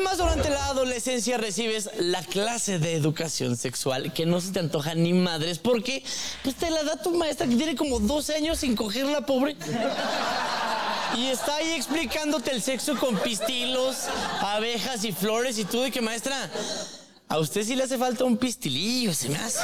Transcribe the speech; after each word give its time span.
además 0.00 0.16
durante 0.16 0.48
la 0.48 0.64
adolescencia 0.66 1.36
recibes 1.36 1.90
la 1.98 2.22
clase 2.22 2.78
de 2.78 2.94
educación 2.94 3.58
sexual 3.58 4.14
que 4.14 4.24
no 4.24 4.40
se 4.40 4.50
te 4.50 4.58
antoja 4.58 4.94
ni 4.94 5.12
madres 5.12 5.58
porque 5.58 6.02
pues 6.42 6.56
te 6.56 6.70
la 6.70 6.82
da 6.84 6.96
tu 6.96 7.10
maestra 7.10 7.46
que 7.46 7.54
tiene 7.54 7.76
como 7.76 8.00
12 8.00 8.34
años 8.34 8.60
sin 8.60 8.74
cogerla, 8.76 9.26
pobre. 9.26 9.56
Y 11.18 11.26
está 11.26 11.56
ahí 11.56 11.72
explicándote 11.72 12.50
el 12.50 12.62
sexo 12.62 12.96
con 12.96 13.18
pistilos, 13.18 14.06
abejas 14.40 15.04
y 15.04 15.12
flores 15.12 15.58
y 15.58 15.66
tú 15.66 15.82
de 15.82 15.90
que 15.90 16.00
maestra, 16.00 16.50
a 17.28 17.38
usted 17.38 17.62
sí 17.62 17.76
le 17.76 17.82
hace 17.82 17.98
falta 17.98 18.24
un 18.24 18.38
pistilillo, 18.38 19.12
se 19.12 19.28
me 19.28 19.36
hace. 19.36 19.60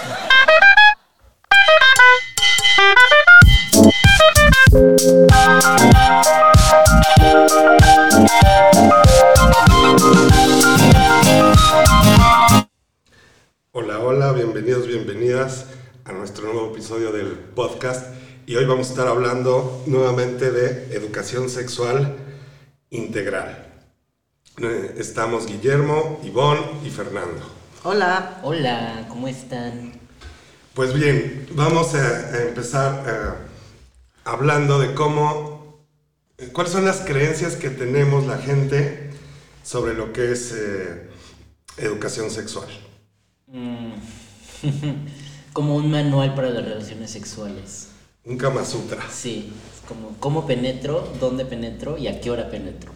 Hola, 13.72 13.98
hola, 14.00 14.32
bienvenidos, 14.32 14.86
bienvenidas 14.86 15.68
a 16.04 16.12
nuestro 16.12 16.52
nuevo 16.52 16.70
episodio 16.70 17.12
del 17.12 17.28
podcast. 17.28 18.08
Y 18.44 18.56
hoy 18.56 18.66
vamos 18.66 18.88
a 18.88 18.90
estar 18.90 19.08
hablando 19.08 19.82
nuevamente 19.86 20.50
de 20.50 20.94
educación 20.94 21.48
sexual 21.48 22.14
integral. 22.90 23.72
Eh, 24.58 24.96
Estamos 24.98 25.46
Guillermo, 25.46 26.20
Ivonne 26.24 26.60
y 26.84 26.90
Fernando. 26.90 27.40
Hola. 27.82 28.40
Hola, 28.42 29.06
¿cómo 29.08 29.28
están? 29.28 29.92
Pues 30.74 30.92
bien, 30.92 31.46
vamos 31.52 31.94
a, 31.94 32.06
a 32.06 32.42
empezar 32.42 33.02
eh, 33.06 33.30
hablando 34.24 34.78
de 34.78 34.92
cómo, 34.92 35.86
eh, 36.36 36.50
cuáles 36.52 36.74
son 36.74 36.84
las 36.84 37.00
creencias 37.00 37.56
que 37.56 37.70
tenemos 37.70 38.26
la 38.26 38.36
gente 38.36 39.05
sobre 39.66 39.94
lo 39.94 40.12
que 40.12 40.30
es 40.30 40.52
eh, 40.52 41.10
educación 41.76 42.30
sexual. 42.30 42.68
Mm, 43.48 43.94
como 45.52 45.74
un 45.74 45.90
manual 45.90 46.36
para 46.36 46.50
las 46.50 46.64
relaciones 46.64 47.10
sexuales. 47.10 47.88
Un 48.24 48.38
Kama 48.38 48.64
Sutra. 48.64 49.02
Sí, 49.10 49.52
es 49.74 49.88
como 49.88 50.16
cómo 50.20 50.46
penetro, 50.46 51.12
dónde 51.18 51.44
penetro 51.44 51.98
y 51.98 52.06
a 52.06 52.20
qué 52.20 52.30
hora 52.30 52.48
penetro. 52.48 52.92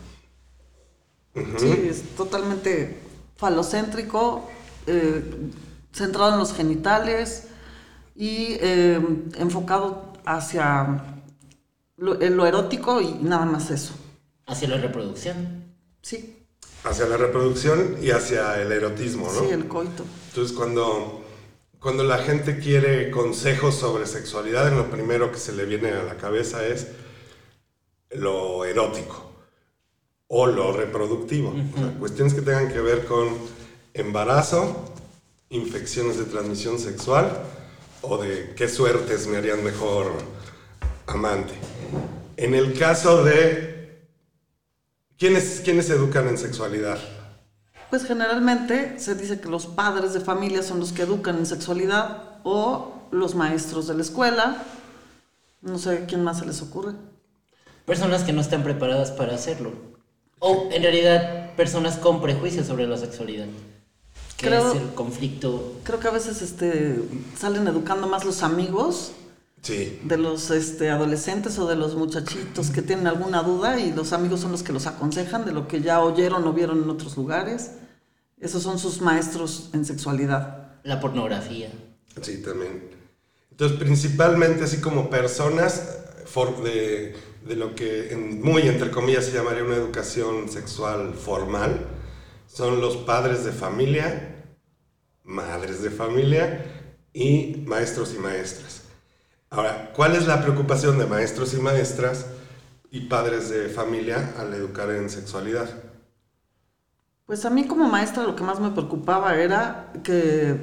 Sí, 1.34 1.86
es 1.88 2.02
totalmente 2.16 3.00
falocéntrico, 3.36 4.48
eh, 4.86 5.24
centrado 5.92 6.34
en 6.34 6.38
los 6.38 6.52
genitales 6.52 7.48
y 8.14 8.56
eh, 8.60 9.00
enfocado 9.38 10.12
hacia 10.24 11.04
lo, 11.96 12.20
en 12.20 12.36
lo 12.36 12.46
erótico 12.46 13.00
y 13.00 13.14
nada 13.14 13.44
más 13.44 13.70
eso. 13.70 13.94
Hacia 14.46 14.68
la 14.68 14.76
reproducción. 14.76 15.64
Sí, 16.02 16.39
Hacia 16.84 17.06
la 17.06 17.16
reproducción 17.16 17.96
y 18.00 18.10
hacia 18.10 18.60
el 18.60 18.72
erotismo, 18.72 19.30
¿no? 19.32 19.40
sí, 19.40 19.50
el 19.50 19.68
coito. 19.68 20.04
Entonces, 20.28 20.56
cuando, 20.56 21.22
cuando 21.78 22.04
la 22.04 22.18
gente 22.18 22.58
quiere 22.58 23.10
consejos 23.10 23.74
sobre 23.74 24.06
sexualidad, 24.06 24.72
lo 24.72 24.90
primero 24.90 25.30
que 25.30 25.38
se 25.38 25.52
le 25.52 25.66
viene 25.66 25.90
a 25.92 26.02
la 26.02 26.16
cabeza 26.16 26.66
es 26.66 26.88
lo 28.10 28.64
erótico 28.64 29.30
o 30.28 30.46
lo 30.46 30.72
reproductivo. 30.72 31.54
O 31.74 31.78
sea, 31.78 31.92
cuestiones 31.98 32.34
que 32.34 32.42
tengan 32.42 32.72
que 32.72 32.80
ver 32.80 33.04
con 33.04 33.28
embarazo, 33.94 34.84
infecciones 35.50 36.18
de 36.18 36.24
transmisión 36.24 36.78
sexual 36.78 37.42
o 38.02 38.16
de 38.16 38.54
qué 38.56 38.68
suertes 38.68 39.26
me 39.26 39.36
harían 39.36 39.62
mejor 39.64 40.12
amante. 41.06 41.52
En 42.36 42.54
el 42.54 42.78
caso 42.78 43.24
de... 43.24 43.79
¿Quiénes, 45.20 45.60
quiénes 45.62 45.90
educan 45.90 46.26
en 46.28 46.38
sexualidad? 46.38 46.98
Pues 47.90 48.04
generalmente 48.06 48.98
se 48.98 49.14
dice 49.14 49.38
que 49.38 49.50
los 49.50 49.66
padres 49.66 50.14
de 50.14 50.20
familia 50.20 50.62
son 50.62 50.80
los 50.80 50.92
que 50.92 51.02
educan 51.02 51.36
en 51.36 51.44
sexualidad 51.44 52.38
o 52.42 52.94
los 53.10 53.34
maestros 53.34 53.86
de 53.86 53.94
la 53.96 54.00
escuela. 54.00 54.64
No 55.60 55.76
sé 55.78 56.06
quién 56.08 56.24
más 56.24 56.38
se 56.38 56.46
les 56.46 56.62
ocurre. 56.62 56.94
Personas 57.84 58.22
que 58.22 58.32
no 58.32 58.40
están 58.40 58.62
preparadas 58.62 59.10
para 59.10 59.34
hacerlo. 59.34 59.72
O 60.38 60.70
en 60.72 60.82
realidad 60.82 61.54
personas 61.54 61.98
con 61.98 62.22
prejuicios 62.22 62.66
sobre 62.66 62.86
la 62.86 62.96
sexualidad. 62.96 63.44
Que 64.38 64.46
Creo- 64.46 64.72
es 64.72 64.80
el 64.80 64.94
conflicto. 64.94 65.74
Creo 65.84 66.00
que 66.00 66.08
a 66.08 66.12
veces 66.12 66.40
este, 66.40 66.98
salen 67.38 67.68
educando 67.68 68.06
más 68.06 68.24
los 68.24 68.42
amigos 68.42 69.12
Sí. 69.62 70.00
de 70.04 70.16
los 70.16 70.50
este, 70.50 70.88
adolescentes 70.90 71.58
o 71.58 71.66
de 71.68 71.76
los 71.76 71.94
muchachitos 71.94 72.70
que 72.70 72.80
tienen 72.80 73.06
alguna 73.06 73.42
duda 73.42 73.78
y 73.78 73.92
los 73.92 74.12
amigos 74.14 74.40
son 74.40 74.52
los 74.52 74.62
que 74.62 74.72
los 74.72 74.86
aconsejan 74.86 75.44
de 75.44 75.52
lo 75.52 75.68
que 75.68 75.82
ya 75.82 76.00
oyeron 76.00 76.46
o 76.46 76.52
vieron 76.54 76.82
en 76.82 76.88
otros 76.88 77.16
lugares. 77.16 77.72
Esos 78.38 78.62
son 78.62 78.78
sus 78.78 79.02
maestros 79.02 79.68
en 79.74 79.84
sexualidad. 79.84 80.78
La 80.82 80.98
pornografía. 80.98 81.70
Sí, 82.22 82.38
también. 82.42 82.88
Entonces, 83.50 83.78
principalmente 83.78 84.64
así 84.64 84.78
como 84.80 85.10
personas 85.10 85.98
for- 86.24 86.62
de, 86.62 87.14
de 87.46 87.56
lo 87.56 87.74
que 87.74 88.12
en- 88.14 88.40
muy 88.40 88.62
entre 88.62 88.90
comillas 88.90 89.26
se 89.26 89.32
llamaría 89.32 89.62
una 89.62 89.76
educación 89.76 90.48
sexual 90.48 91.12
formal, 91.12 91.86
son 92.46 92.80
los 92.80 92.96
padres 92.96 93.44
de 93.44 93.52
familia, 93.52 94.42
madres 95.22 95.82
de 95.82 95.90
familia 95.90 96.64
y 97.12 97.62
maestros 97.66 98.14
y 98.14 98.18
maestras. 98.18 98.79
Ahora, 99.52 99.90
¿cuál 99.96 100.14
es 100.14 100.28
la 100.28 100.40
preocupación 100.40 100.96
de 100.96 101.06
maestros 101.06 101.54
y 101.54 101.56
maestras 101.56 102.26
y 102.92 103.00
padres 103.08 103.50
de 103.50 103.68
familia 103.68 104.32
al 104.38 104.54
educar 104.54 104.90
en 104.90 105.10
sexualidad? 105.10 105.68
Pues 107.26 107.44
a 107.44 107.50
mí 107.50 107.66
como 107.66 107.88
maestra 107.88 108.22
lo 108.22 108.36
que 108.36 108.44
más 108.44 108.60
me 108.60 108.70
preocupaba 108.70 109.34
era 109.34 109.92
que 110.04 110.60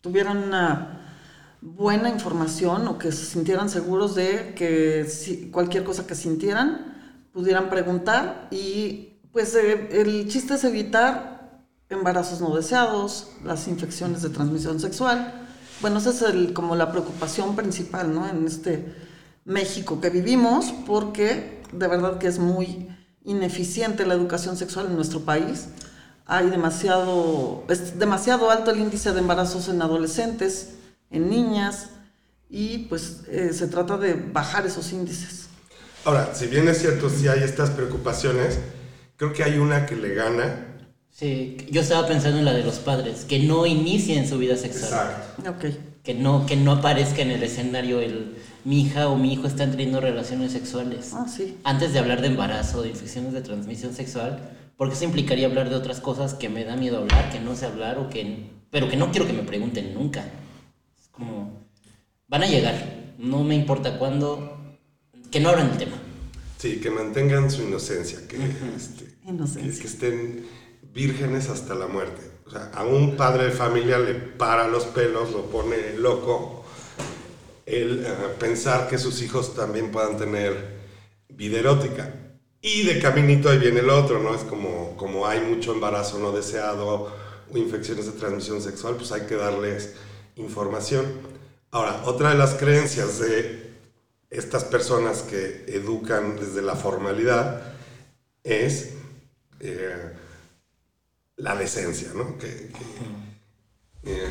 tuvieran 0.00 0.38
una 0.38 1.00
buena 1.60 2.08
información 2.08 2.88
o 2.88 2.98
que 2.98 3.12
se 3.12 3.24
sintieran 3.24 3.70
seguros 3.70 4.16
de 4.16 4.52
que 4.56 5.06
cualquier 5.52 5.84
cosa 5.84 6.04
que 6.04 6.16
sintieran 6.16 7.28
pudieran 7.32 7.70
preguntar 7.70 8.48
y 8.50 9.20
pues 9.32 9.54
eh, 9.54 9.88
el 9.92 10.28
chiste 10.28 10.54
es 10.54 10.64
evitar 10.64 11.62
embarazos 11.88 12.40
no 12.40 12.54
deseados, 12.56 13.30
las 13.44 13.68
infecciones 13.68 14.22
de 14.22 14.30
transmisión 14.30 14.80
sexual. 14.80 15.41
Bueno, 15.82 15.98
esa 15.98 16.10
es 16.10 16.22
el- 16.22 16.52
como 16.54 16.76
la 16.76 16.90
preocupación 16.92 17.56
principal, 17.56 18.14
¿no? 18.14 18.28
En 18.28 18.46
este 18.46 18.94
México 19.44 20.00
que 20.00 20.10
vivimos, 20.10 20.72
porque 20.86 21.60
de 21.72 21.88
verdad 21.88 22.18
que 22.18 22.28
es 22.28 22.38
muy 22.38 22.88
ineficiente 23.24 24.06
la 24.06 24.14
educación 24.14 24.56
sexual 24.56 24.86
en 24.86 24.94
nuestro 24.94 25.20
país. 25.20 25.66
Hay 26.26 26.48
demasiado, 26.50 27.64
es 27.68 27.98
demasiado 27.98 28.50
alto 28.50 28.70
el 28.70 28.78
índice 28.80 29.12
de 29.12 29.18
embarazos 29.18 29.68
en 29.68 29.82
adolescentes, 29.82 30.74
en 31.10 31.28
niñas, 31.28 31.88
y 32.48 32.78
pues 32.88 33.22
eh, 33.28 33.52
se 33.52 33.66
trata 33.66 33.96
de 33.98 34.14
bajar 34.14 34.64
esos 34.66 34.92
índices. 34.92 35.46
Ahora, 36.04 36.32
si 36.34 36.46
bien 36.46 36.68
es 36.68 36.78
cierto, 36.78 37.10
si 37.10 37.26
hay 37.28 37.42
estas 37.42 37.70
preocupaciones, 37.70 38.58
creo 39.16 39.32
que 39.32 39.42
hay 39.42 39.58
una 39.58 39.86
que 39.86 39.96
le 39.96 40.14
gana. 40.14 40.71
Sí, 41.12 41.58
yo 41.70 41.82
estaba 41.82 42.08
pensando 42.08 42.38
en 42.38 42.44
la 42.44 42.54
de 42.54 42.64
los 42.64 42.76
padres, 42.78 43.24
que 43.26 43.38
no 43.40 43.66
inicien 43.66 44.26
su 44.26 44.38
vida 44.38 44.56
sexual. 44.56 45.22
Ok. 45.46 45.66
Que 46.02 46.14
no, 46.14 46.46
que 46.46 46.56
no 46.56 46.72
aparezca 46.72 47.22
en 47.22 47.30
el 47.30 47.42
escenario 47.42 48.00
el 48.00 48.36
mi 48.64 48.82
hija 48.82 49.08
o 49.08 49.16
mi 49.16 49.32
hijo 49.32 49.46
están 49.46 49.70
teniendo 49.72 50.00
relaciones 50.00 50.52
sexuales. 50.52 51.10
Ah, 51.12 51.26
sí. 51.28 51.58
Antes 51.64 51.92
de 51.92 51.98
hablar 51.98 52.22
de 52.22 52.28
embarazo, 52.28 52.82
de 52.82 52.88
infecciones 52.90 53.32
de 53.32 53.42
transmisión 53.42 53.92
sexual, 53.94 54.50
porque 54.76 54.94
eso 54.94 55.04
implicaría 55.04 55.46
hablar 55.46 55.68
de 55.68 55.76
otras 55.76 56.00
cosas 56.00 56.34
que 56.34 56.48
me 56.48 56.64
da 56.64 56.76
miedo 56.76 56.98
hablar, 56.98 57.30
que 57.30 57.40
no 57.40 57.54
sé 57.56 57.66
hablar 57.66 57.98
o 57.98 58.08
que 58.08 58.50
pero 58.70 58.88
que 58.88 58.96
no 58.96 59.10
quiero 59.10 59.26
que 59.26 59.34
me 59.34 59.42
pregunten 59.42 59.92
nunca. 59.94 60.24
Es 60.98 61.08
como 61.10 61.60
van 62.26 62.42
a 62.42 62.46
llegar, 62.46 62.74
no 63.18 63.44
me 63.44 63.54
importa 63.54 63.98
cuándo, 63.98 64.56
que 65.30 65.40
no 65.40 65.50
abran 65.50 65.70
el 65.70 65.76
tema. 65.76 65.96
Sí, 66.58 66.76
que 66.80 66.90
mantengan 66.90 67.50
su 67.50 67.62
inocencia, 67.62 68.20
que, 68.26 68.36
este, 68.76 69.12
Inocencia. 69.26 69.72
que- 69.72 69.78
que 69.78 69.86
estén 69.86 70.44
vírgenes 70.92 71.48
hasta 71.48 71.74
la 71.74 71.86
muerte. 71.86 72.22
O 72.46 72.50
sea, 72.50 72.70
a 72.74 72.84
un 72.84 73.16
padre 73.16 73.44
de 73.44 73.50
familia 73.50 73.98
le 73.98 74.14
para 74.14 74.68
los 74.68 74.84
pelos, 74.86 75.32
lo 75.32 75.46
pone 75.46 75.94
loco 75.96 76.64
el 77.66 78.04
eh, 78.04 78.08
pensar 78.38 78.88
que 78.88 78.98
sus 78.98 79.22
hijos 79.22 79.54
también 79.54 79.90
puedan 79.90 80.16
tener 80.16 80.80
vida 81.28 81.58
erótica. 81.58 82.12
Y 82.60 82.84
de 82.84 83.00
caminito 83.00 83.48
ahí 83.48 83.58
viene 83.58 83.80
el 83.80 83.90
otro, 83.90 84.20
¿no? 84.20 84.34
Es 84.34 84.42
como, 84.42 84.96
como 84.96 85.26
hay 85.26 85.40
mucho 85.40 85.72
embarazo 85.72 86.18
no 86.18 86.30
deseado 86.32 86.88
o 86.88 87.58
infecciones 87.58 88.06
de 88.06 88.12
transmisión 88.12 88.62
sexual, 88.62 88.96
pues 88.96 89.10
hay 89.12 89.22
que 89.22 89.36
darles 89.36 89.94
información. 90.36 91.04
Ahora, 91.70 92.02
otra 92.04 92.30
de 92.30 92.36
las 92.36 92.54
creencias 92.54 93.18
de 93.18 93.72
estas 94.30 94.64
personas 94.64 95.22
que 95.22 95.64
educan 95.68 96.36
desde 96.36 96.62
la 96.62 96.76
formalidad 96.76 97.62
es 98.44 98.90
eh, 99.60 100.12
la 101.42 101.56
decencia, 101.56 102.08
¿no? 102.14 102.38
Que, 102.38 102.46
que, 104.02 104.12
eh, 104.12 104.28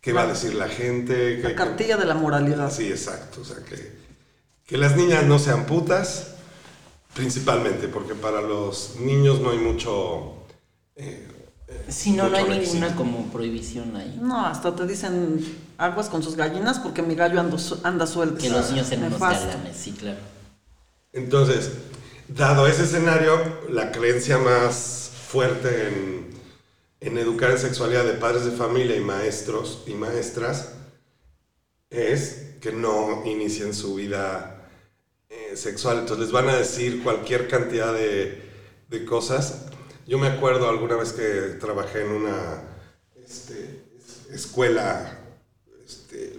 ¿Qué 0.00 0.12
va 0.12 0.22
a 0.22 0.26
decir 0.28 0.54
la 0.54 0.68
gente? 0.68 1.38
La 1.38 1.48
Que- 1.48 1.54
cartilla 1.56 1.96
de 1.96 2.06
la 2.06 2.14
moralidad. 2.14 2.70
Sí, 2.72 2.88
exacto. 2.88 3.40
O 3.40 3.44
sea, 3.44 3.56
que, 3.64 3.92
que 4.64 4.76
las 4.76 4.96
niñas 4.96 5.24
no 5.24 5.40
sean 5.40 5.66
putas, 5.66 6.28
principalmente, 7.14 7.88
porque 7.88 8.14
para 8.14 8.40
los 8.40 8.94
niños 9.00 9.40
no 9.40 9.50
hay 9.50 9.58
mucho 9.58 10.34
eh, 10.94 11.26
Sí, 11.88 12.12
no, 12.12 12.28
no 12.28 12.36
hay 12.36 12.48
ninguna 12.48 12.94
como 12.94 13.26
prohibición 13.32 13.96
ahí. 13.96 14.16
No, 14.22 14.46
hasta 14.46 14.74
te 14.76 14.86
dicen 14.86 15.44
aguas 15.78 16.08
con 16.08 16.22
sus 16.22 16.36
gallinas 16.36 16.78
porque 16.78 17.02
mi 17.02 17.16
gallo 17.16 17.40
ando 17.40 17.58
anda 17.82 18.06
suelto. 18.06 18.38
Que 18.38 18.50
los 18.50 18.70
niños 18.70 18.86
sean 18.86 19.02
unos 19.02 19.18
galanes, 19.18 19.76
sí, 19.76 19.90
claro. 19.90 20.18
Entonces, 21.12 21.72
dado 22.28 22.68
ese 22.68 22.84
escenario, 22.84 23.32
la 23.68 23.90
creencia 23.90 24.38
más 24.38 25.10
fuerte 25.28 25.88
en, 25.88 26.25
en 27.00 27.18
educar 27.18 27.50
en 27.50 27.58
sexualidad 27.58 28.04
de 28.04 28.14
padres 28.14 28.44
de 28.44 28.52
familia 28.52 28.96
y 28.96 29.00
maestros 29.00 29.84
y 29.86 29.94
maestras 29.94 30.72
es 31.90 32.54
que 32.60 32.72
no 32.72 33.22
inicien 33.26 33.74
su 33.74 33.94
vida 33.94 34.68
eh, 35.28 35.56
sexual. 35.56 35.98
Entonces 35.98 36.24
les 36.26 36.32
van 36.32 36.48
a 36.48 36.56
decir 36.56 37.02
cualquier 37.02 37.48
cantidad 37.48 37.92
de, 37.92 38.42
de 38.88 39.04
cosas. 39.04 39.66
Yo 40.06 40.18
me 40.18 40.26
acuerdo 40.28 40.68
alguna 40.68 40.96
vez 40.96 41.12
que 41.12 41.56
trabajé 41.60 42.02
en 42.02 42.10
una 42.12 42.62
este, 43.24 43.84
es- 43.98 44.34
escuela 44.34 45.18
este, 45.84 46.38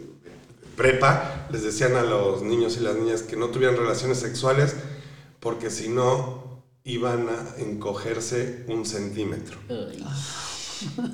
prepa, 0.76 1.48
les 1.52 1.64
decían 1.64 1.96
a 1.96 2.04
los 2.04 2.42
niños 2.42 2.78
y 2.78 2.82
las 2.82 2.96
niñas 2.96 3.24
que 3.24 3.36
no 3.36 3.48
tuvieran 3.50 3.78
relaciones 3.78 4.20
sexuales 4.20 4.76
porque 5.40 5.70
si 5.70 5.90
no 5.90 6.47
iban 6.88 7.28
a 7.28 7.62
encogerse 7.62 8.64
un 8.68 8.86
centímetro. 8.86 9.58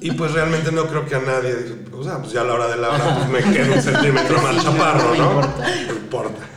Y 0.01 0.11
pues 0.11 0.31
realmente 0.33 0.71
no 0.71 0.87
creo 0.87 1.05
que 1.05 1.15
a 1.15 1.19
nadie, 1.21 1.55
o 1.91 2.03
sea, 2.03 2.19
pues 2.21 2.31
ya 2.31 2.41
a 2.41 2.43
la 2.43 2.53
hora 2.53 2.67
de 2.67 2.77
la 2.77 2.89
hora 2.89 3.15
pues 3.17 3.29
me 3.29 3.53
quedo 3.53 3.73
un 3.73 3.81
centímetro 3.81 4.41
más 4.41 4.55
chaparro, 4.63 5.15
no 5.15 5.17
¿no? 5.17 5.41
importa. 5.41 5.75
No 5.87 5.93
importa. 5.93 6.49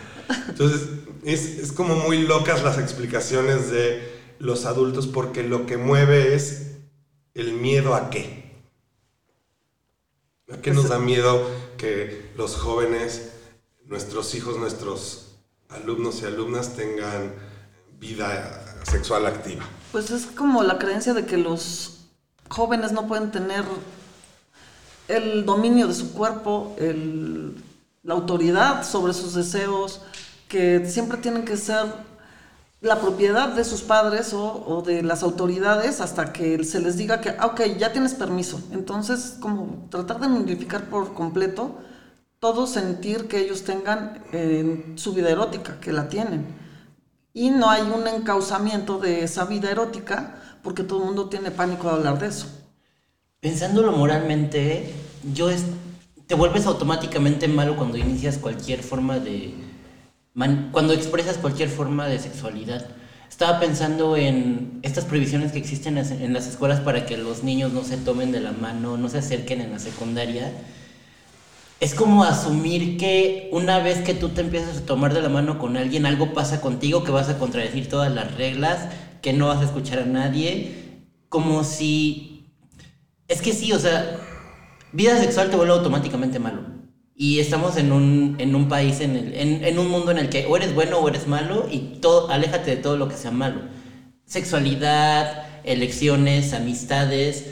Entonces, 0.48 0.88
es, 1.24 1.58
es 1.58 1.72
como 1.72 1.94
muy 1.96 2.26
locas 2.26 2.62
las 2.62 2.78
explicaciones 2.78 3.70
de 3.70 4.06
los 4.38 4.66
adultos 4.66 5.06
porque 5.06 5.42
lo 5.42 5.64
que 5.66 5.78
mueve 5.78 6.34
es 6.34 6.72
el 7.34 7.52
miedo 7.52 7.94
a 7.94 8.10
qué. 8.10 8.44
¿A 10.52 10.58
qué 10.58 10.72
nos 10.72 10.88
da 10.90 10.98
miedo 10.98 11.48
que 11.78 12.32
los 12.36 12.56
jóvenes, 12.56 13.32
nuestros 13.86 14.34
hijos, 14.34 14.58
nuestros 14.58 15.38
alumnos 15.68 16.22
y 16.22 16.26
alumnas 16.26 16.76
tengan 16.76 17.34
vida 17.98 18.65
sexual 18.90 19.26
activa? 19.26 19.64
Pues 19.92 20.10
es 20.10 20.26
como 20.26 20.62
la 20.62 20.78
creencia 20.78 21.14
de 21.14 21.26
que 21.26 21.36
los 21.36 21.98
jóvenes 22.48 22.92
no 22.92 23.06
pueden 23.06 23.30
tener 23.30 23.64
el 25.08 25.44
dominio 25.44 25.86
de 25.88 25.94
su 25.94 26.12
cuerpo, 26.12 26.74
el- 26.78 27.62
la 28.02 28.14
autoridad 28.14 28.84
sobre 28.84 29.12
sus 29.12 29.34
deseos, 29.34 30.00
que 30.48 30.86
siempre 30.88 31.18
tienen 31.18 31.44
que 31.44 31.56
ser 31.56 31.86
la 32.80 33.00
propiedad 33.00 33.48
de 33.48 33.64
sus 33.64 33.80
padres 33.82 34.32
o, 34.32 34.64
o 34.66 34.82
de 34.82 35.02
las 35.02 35.22
autoridades 35.22 36.00
hasta 36.00 36.32
que 36.32 36.62
se 36.62 36.80
les 36.80 36.96
diga 36.96 37.20
que, 37.20 37.30
ah, 37.30 37.46
ok, 37.46 37.62
ya 37.78 37.92
tienes 37.92 38.14
permiso. 38.14 38.60
Entonces, 38.72 39.36
como 39.40 39.86
tratar 39.90 40.20
de 40.20 40.28
nullificar 40.28 40.84
por 40.88 41.14
completo 41.14 41.78
todo 42.38 42.66
sentir 42.66 43.26
que 43.28 43.38
ellos 43.40 43.62
tengan 43.64 44.22
en 44.32 44.92
su 44.98 45.14
vida 45.14 45.30
erótica, 45.30 45.80
que 45.80 45.92
la 45.92 46.08
tienen 46.08 46.46
y 47.36 47.50
no 47.50 47.68
hay 47.68 47.82
un 47.82 48.08
encauzamiento 48.08 48.98
de 48.98 49.22
esa 49.22 49.44
vida 49.44 49.70
erótica 49.70 50.36
porque 50.62 50.82
todo 50.82 51.00
el 51.00 51.04
mundo 51.04 51.28
tiene 51.28 51.50
pánico 51.50 51.86
de 51.86 51.96
hablar 51.96 52.18
de 52.18 52.28
eso. 52.28 52.46
Pensándolo 53.40 53.92
moralmente, 53.92 54.94
yo 55.34 55.50
te 56.26 56.34
vuelves 56.34 56.64
automáticamente 56.64 57.46
malo 57.46 57.76
cuando 57.76 57.98
inicias 57.98 58.38
cualquier 58.38 58.82
forma 58.82 59.18
de... 59.18 59.52
cuando 60.72 60.94
expresas 60.94 61.36
cualquier 61.36 61.68
forma 61.68 62.06
de 62.06 62.20
sexualidad. 62.20 62.86
Estaba 63.28 63.60
pensando 63.60 64.16
en 64.16 64.80
estas 64.80 65.04
prohibiciones 65.04 65.52
que 65.52 65.58
existen 65.58 65.98
en 65.98 66.06
en 66.10 66.32
las 66.32 66.46
escuelas 66.46 66.80
para 66.80 67.04
que 67.04 67.18
los 67.18 67.42
niños 67.44 67.70
no 67.70 67.84
se 67.84 67.98
tomen 67.98 68.32
de 68.32 68.40
la 68.40 68.52
mano, 68.52 68.96
no 68.96 69.10
se 69.10 69.18
acerquen 69.18 69.60
en 69.60 69.72
la 69.72 69.78
secundaria. 69.78 70.50
Es 71.78 71.94
como 71.94 72.24
asumir 72.24 72.96
que 72.96 73.50
una 73.52 73.80
vez 73.80 73.98
que 73.98 74.14
tú 74.14 74.30
te 74.30 74.40
empiezas 74.40 74.78
a 74.78 74.86
tomar 74.86 75.12
de 75.12 75.20
la 75.20 75.28
mano 75.28 75.58
con 75.58 75.76
alguien, 75.76 76.06
algo 76.06 76.32
pasa 76.32 76.62
contigo, 76.62 77.04
que 77.04 77.10
vas 77.10 77.28
a 77.28 77.38
contradecir 77.38 77.88
todas 77.88 78.10
las 78.10 78.34
reglas, 78.34 78.88
que 79.20 79.34
no 79.34 79.48
vas 79.48 79.60
a 79.60 79.64
escuchar 79.64 79.98
a 79.98 80.06
nadie, 80.06 81.02
como 81.28 81.64
si... 81.64 82.46
Es 83.28 83.42
que 83.42 83.52
sí, 83.52 83.72
o 83.72 83.78
sea, 83.78 84.18
vida 84.92 85.18
sexual 85.18 85.50
te 85.50 85.56
vuelve 85.56 85.74
automáticamente 85.74 86.38
malo. 86.38 86.62
Y 87.14 87.40
estamos 87.40 87.76
en 87.76 87.92
un, 87.92 88.36
en 88.38 88.54
un 88.54 88.68
país, 88.68 89.00
en, 89.00 89.16
el, 89.16 89.34
en, 89.34 89.64
en 89.64 89.78
un 89.78 89.90
mundo 89.90 90.12
en 90.12 90.18
el 90.18 90.28
que 90.30 90.46
o 90.46 90.56
eres 90.56 90.74
bueno 90.74 90.98
o 90.98 91.08
eres 91.08 91.26
malo 91.26 91.66
y 91.70 91.98
todo, 92.00 92.30
aléjate 92.30 92.70
de 92.70 92.76
todo 92.78 92.96
lo 92.96 93.08
que 93.08 93.16
sea 93.16 93.30
malo. 93.30 93.62
Sexualidad, 94.24 95.44
elecciones, 95.64 96.54
amistades, 96.54 97.46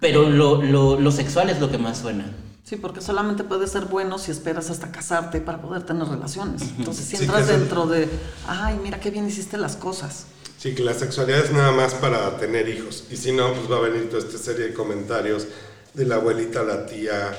pero 0.00 0.28
lo, 0.30 0.62
lo, 0.62 0.98
lo 0.98 1.10
sexual 1.10 1.50
es 1.50 1.60
lo 1.60 1.70
que 1.70 1.78
más 1.78 1.98
suena. 1.98 2.32
Sí, 2.68 2.74
porque 2.74 3.00
solamente 3.00 3.44
puedes 3.44 3.70
ser 3.70 3.84
bueno 3.84 4.18
si 4.18 4.32
esperas 4.32 4.70
hasta 4.70 4.90
casarte 4.90 5.40
para 5.40 5.62
poder 5.62 5.84
tener 5.84 6.08
relaciones. 6.08 6.62
Entonces, 6.76 7.04
si 7.04 7.16
Sí, 7.16 7.22
entras 7.24 7.48
el- 7.48 7.60
dentro 7.60 7.86
de, 7.86 8.08
ay, 8.48 8.76
mira 8.82 8.98
qué 8.98 9.10
bien 9.12 9.24
hiciste 9.28 9.56
las 9.56 9.76
cosas. 9.76 10.26
Sí, 10.58 10.74
que 10.74 10.82
la 10.82 10.92
sexualidad 10.94 11.44
es 11.44 11.52
nada 11.52 11.70
más 11.70 11.94
para 11.94 12.36
tener 12.38 12.68
hijos. 12.68 13.04
Y 13.08 13.16
si 13.18 13.30
no, 13.30 13.52
pues 13.54 13.70
va 13.70 13.76
a 13.76 13.80
venir 13.88 14.08
toda 14.10 14.20
esta 14.26 14.36
serie 14.38 14.66
de 14.66 14.74
comentarios 14.74 15.46
de 15.94 16.06
la 16.06 16.16
abuelita, 16.16 16.64
la 16.64 16.86
tía, 16.86 17.32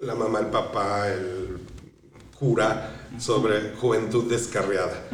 la 0.00 0.14
mamá, 0.16 0.40
el 0.40 0.46
papá, 0.46 1.08
el 1.08 1.58
cura, 2.36 2.94
sobre 3.18 3.74
juventud 3.76 4.28
descarriada, 4.28 5.04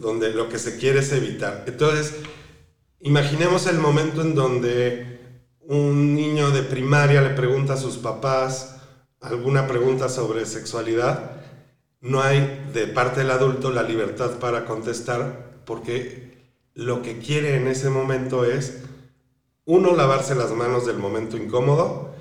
donde 0.00 0.30
lo 0.30 0.48
que 0.48 0.58
se 0.60 0.76
quiere 0.78 1.00
es 1.00 1.10
evitar. 1.12 1.64
Entonces, 1.66 2.14
imaginemos 3.00 3.66
el 3.66 3.78
momento 3.78 4.20
en 4.22 4.34
donde 4.36 5.15
un 5.68 6.14
niño 6.14 6.50
de 6.50 6.62
primaria 6.62 7.20
le 7.20 7.30
pregunta 7.30 7.74
a 7.74 7.76
sus 7.76 7.96
papás 7.96 8.76
alguna 9.20 9.66
pregunta 9.66 10.08
sobre 10.08 10.46
sexualidad, 10.46 11.32
no 12.00 12.22
hay 12.22 12.68
de 12.72 12.86
parte 12.86 13.20
del 13.20 13.30
adulto 13.30 13.70
la 13.70 13.82
libertad 13.82 14.38
para 14.38 14.64
contestar 14.64 15.60
porque 15.64 16.36
lo 16.74 17.02
que 17.02 17.18
quiere 17.18 17.56
en 17.56 17.66
ese 17.66 17.90
momento 17.90 18.44
es, 18.44 18.82
uno, 19.64 19.96
lavarse 19.96 20.34
las 20.34 20.52
manos 20.52 20.86
del 20.86 20.98
momento 20.98 21.36
incómodo 21.36 22.14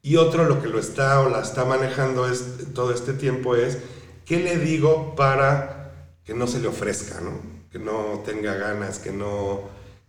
y 0.00 0.16
otro, 0.16 0.44
lo 0.44 0.62
que 0.62 0.68
lo 0.68 0.78
está 0.78 1.20
o 1.20 1.28
la 1.28 1.42
está 1.42 1.64
manejando 1.64 2.28
es, 2.28 2.72
todo 2.72 2.92
este 2.92 3.12
tiempo 3.12 3.56
es, 3.56 3.78
¿qué 4.24 4.38
le 4.38 4.56
digo 4.56 5.14
para 5.14 6.14
que 6.24 6.32
no 6.32 6.46
se 6.46 6.60
le 6.60 6.68
ofrezca, 6.68 7.20
¿no? 7.20 7.32
que 7.70 7.78
no 7.78 8.22
tenga 8.24 8.54
ganas, 8.54 8.98
que 8.98 9.10
no, 9.10 9.62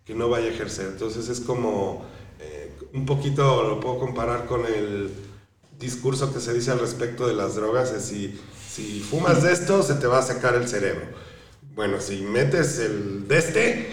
que 0.06 0.16
no 0.16 0.30
vaya 0.30 0.46
a 0.48 0.52
ejercer? 0.52 0.88
Entonces 0.88 1.28
es 1.28 1.42
como, 1.42 2.06
un 2.98 3.06
poquito 3.06 3.64
lo 3.64 3.80
puedo 3.80 4.00
comparar 4.00 4.46
con 4.46 4.66
el 4.66 5.12
discurso 5.80 6.34
que 6.34 6.40
se 6.40 6.54
dice 6.54 6.72
al 6.72 6.80
respecto 6.80 7.28
de 7.28 7.34
las 7.36 7.56
drogas, 7.56 7.92
es 7.92 8.04
si, 8.06 8.40
si 8.70 9.00
fumas 9.02 9.44
de 9.44 9.54
esto 9.54 9.84
se 9.84 9.94
te 9.96 10.08
va 10.08 10.20
a 10.20 10.24
sacar 10.24 10.56
el 10.56 10.68
cerebro. 10.68 11.06
Bueno, 11.76 12.02
si 12.02 12.22
metes 12.24 12.80
el 12.80 13.28
de 13.28 13.38
este, 13.38 13.90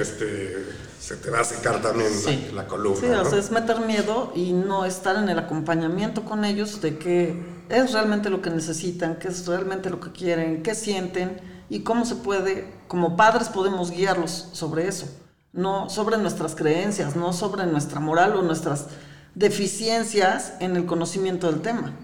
este 0.00 0.56
se 1.00 1.16
te 1.16 1.30
va 1.30 1.40
a 1.40 1.44
secar 1.44 1.80
también 1.80 2.10
la- 2.12 2.30
Sí. 2.32 2.48
la, 2.52 2.66
columna. 2.66 3.00
Sí, 3.00 3.06
o 3.06 3.22
¿no? 3.24 3.30
sea, 3.30 3.38
es 3.38 3.50
meter 3.52 3.80
miedo 3.80 4.32
y 4.34 4.52
no 4.52 4.84
estar 4.84 5.16
en 5.16 5.28
el 5.28 5.38
acompañamiento 5.38 6.24
con 6.24 6.44
ellos 6.44 6.80
de 6.80 6.98
qué 6.98 7.40
es 7.68 7.92
realmente 7.92 8.28
lo 8.28 8.42
que 8.42 8.50
necesitan, 8.50 9.16
qué 9.20 9.28
es 9.28 9.46
realmente 9.46 9.88
lo 9.88 10.00
que 10.00 10.10
quieren, 10.10 10.62
qué 10.64 10.74
sienten 10.74 11.40
y 11.70 11.80
cómo 11.80 12.04
se 12.04 12.16
puede, 12.16 12.74
como 12.88 13.16
padres 13.16 13.48
podemos 13.48 13.92
guiarlos 13.92 14.48
sobre 14.52 14.88
eso, 14.88 15.06
no 15.52 15.88
sobre 15.88 16.18
nuestras 16.18 16.54
creencias, 16.54 17.16
no 17.16 17.32
sobre 17.32 17.66
nuestra 17.66 18.00
moral 18.00 18.36
o 18.36 18.42
nuestras 18.42 18.88
deficiencias 19.34 20.54
en 20.60 20.76
el 20.76 20.86
conocimiento 20.86 21.50
del 21.50 21.62
tema. 21.62 21.94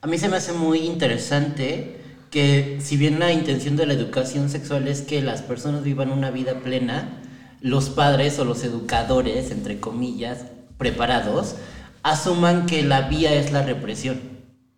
A 0.00 0.06
mí 0.06 0.18
se 0.18 0.28
me 0.28 0.36
hace 0.36 0.52
muy 0.52 0.80
interesante 0.80 2.00
que 2.30 2.78
si 2.80 2.96
bien 2.96 3.18
la 3.18 3.32
intención 3.32 3.76
de 3.76 3.86
la 3.86 3.94
educación 3.94 4.50
sexual 4.50 4.86
es 4.86 5.02
que 5.02 5.22
las 5.22 5.42
personas 5.42 5.82
vivan 5.82 6.12
una 6.12 6.30
vida 6.30 6.60
plena, 6.60 7.22
los 7.60 7.90
padres 7.90 8.38
o 8.38 8.44
los 8.44 8.62
educadores, 8.64 9.50
entre 9.50 9.80
comillas, 9.80 10.44
preparados, 10.76 11.56
asuman 12.02 12.66
que 12.66 12.82
la 12.82 13.08
vía 13.08 13.34
es 13.34 13.50
la 13.50 13.62
represión. 13.62 14.20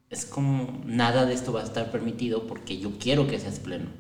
Es 0.09 0.25
como 0.25 0.81
nada 0.85 1.27
de 1.27 1.35
esto 1.35 1.53
va 1.53 1.61
a 1.61 1.65
estar 1.65 1.91
permitido 1.91 2.47
porque 2.47 2.79
yo 2.79 2.93
quiero 2.99 3.27
que 3.27 3.39
seas 3.39 3.59
pleno. 3.59 3.91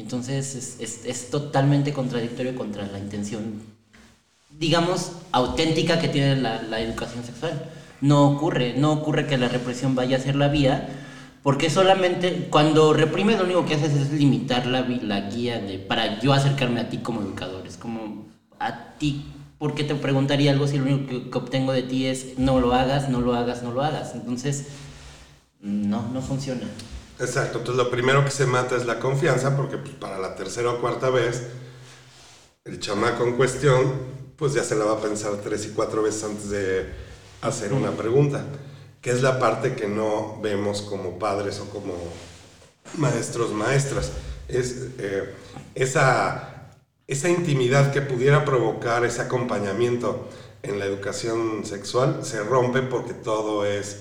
Entonces 0.00 0.78
es, 0.80 1.30
totalmente 1.30 1.92
contradictorio 1.92 2.54
contra 2.54 2.86
la 2.86 2.98
intención 2.98 3.62
digamos, 4.58 5.12
auténtica 5.32 5.98
que 6.00 6.08
tiene 6.08 6.36
la, 6.36 6.80
educación 6.80 7.24
sexual. 7.24 7.70
No 8.02 8.28
ocurre, 8.28 8.74
no 8.76 8.92
ocurre 8.92 9.26
que 9.26 9.38
la 9.38 9.48
represión 9.48 9.94
vaya 9.94 10.18
a 10.18 10.20
ser 10.20 10.36
la 10.36 10.48
vía, 10.48 10.88
porque 11.42 11.70
solamente 11.70 12.48
cuando 12.50 12.92
reprimes 12.92 13.38
lo 13.38 13.44
único 13.44 13.64
que 13.64 13.74
haces 13.74 13.94
es 13.94 14.12
limitar 14.12 14.66
la, 14.66 14.82
la 14.82 15.20
guía 15.30 15.58
de, 15.58 15.78
para 15.78 16.20
yo 16.20 16.34
acercarme 16.34 16.80
a 16.80 16.88
ti 16.90 16.98
como 16.98 17.22
educador. 17.22 17.66
Es 17.66 17.78
como, 17.78 18.26
a 18.58 18.96
ti, 18.98 19.24
¿por 19.58 19.74
qué 19.74 19.82
te 19.82 19.94
preguntaría 19.94 20.52
algo 20.52 20.66
si 20.66 20.76
lo 20.76 20.84
único 20.84 21.06
que, 21.06 21.30
que 21.30 21.38
obtengo 21.38 21.72
de 21.72 21.82
ti 21.82 22.06
es 22.06 22.38
no 22.38 22.60
lo 22.60 22.74
hagas, 22.74 23.08
no 23.08 23.20
lo 23.22 23.34
hagas, 23.34 23.62
no 23.62 23.72
lo 23.72 23.82
hagas? 23.82 24.14
Entonces, 24.14 24.66
no, 25.62 26.08
no 26.08 26.20
funciona. 26.20 26.66
Exacto, 27.20 27.58
entonces 27.58 27.84
lo 27.84 27.90
primero 27.90 28.24
que 28.24 28.30
se 28.30 28.46
mata 28.46 28.76
es 28.76 28.86
la 28.86 28.98
confianza, 28.98 29.54
porque 29.56 29.76
pues, 29.76 29.94
para 29.94 30.18
la 30.18 30.34
tercera 30.34 30.70
o 30.70 30.80
cuarta 30.80 31.10
vez, 31.10 31.48
el 32.64 32.80
chamaco 32.80 33.24
en 33.24 33.36
cuestión 33.36 34.20
pues 34.36 34.54
ya 34.54 34.64
se 34.64 34.74
la 34.74 34.86
va 34.86 34.92
a 34.92 35.00
pensar 35.00 35.32
tres 35.44 35.66
y 35.66 35.70
cuatro 35.70 36.02
veces 36.02 36.24
antes 36.24 36.48
de 36.48 36.88
hacer 37.42 37.74
una 37.74 37.90
pregunta, 37.90 38.42
que 39.02 39.10
es 39.10 39.20
la 39.20 39.38
parte 39.38 39.74
que 39.74 39.86
no 39.86 40.40
vemos 40.40 40.80
como 40.80 41.18
padres 41.18 41.60
o 41.60 41.68
como 41.68 41.92
maestros, 42.96 43.52
maestras. 43.52 44.12
Es 44.48 44.88
eh, 44.98 45.34
esa, 45.74 46.70
esa 47.06 47.28
intimidad 47.28 47.92
que 47.92 48.00
pudiera 48.00 48.46
provocar 48.46 49.04
ese 49.04 49.20
acompañamiento 49.20 50.26
en 50.62 50.78
la 50.78 50.86
educación 50.86 51.66
sexual 51.66 52.20
se 52.22 52.42
rompe 52.42 52.80
porque 52.82 53.12
todo 53.12 53.66
es 53.66 54.00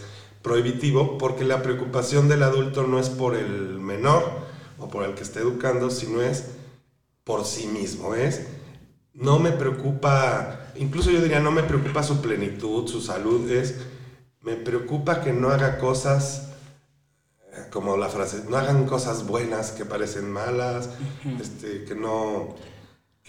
prohibitivo, 0.50 1.20
porque 1.20 1.44
la 1.44 1.62
preocupación 1.62 2.28
del 2.28 2.42
adulto 2.42 2.88
no 2.88 2.98
es 2.98 3.10
por 3.10 3.36
el 3.36 3.80
menor 3.80 4.24
o 4.80 4.90
por 4.90 5.06
el 5.06 5.14
que 5.14 5.22
esté 5.22 5.42
educando, 5.42 5.92
sino 5.92 6.24
es 6.24 6.46
por 7.24 7.46
sí 7.46 7.68
mismo, 7.68 8.16
es 8.16 8.48
no 9.14 9.38
me 9.38 9.52
preocupa, 9.52 10.72
incluso 10.76 11.12
yo 11.12 11.22
diría, 11.22 11.40
no 11.40 11.52
me 11.52 11.62
preocupa 11.62 12.02
su 12.02 12.20
plenitud, 12.20 12.88
su 12.88 13.00
salud, 13.00 13.48
es, 13.52 13.76
me 14.42 14.56
preocupa 14.56 15.22
que 15.22 15.34
no 15.34 15.50
haga 15.50 15.78
cosas, 15.78 16.50
como 17.70 17.96
la 17.96 18.10
frase, 18.10 18.46
no 18.50 18.58
hagan 18.58 18.88
cosas 18.88 19.28
buenas 19.28 19.70
que 19.70 19.86
parecen 19.86 20.32
malas, 20.32 20.90
este, 21.40 21.84
que 21.84 21.94
no... 21.94 22.56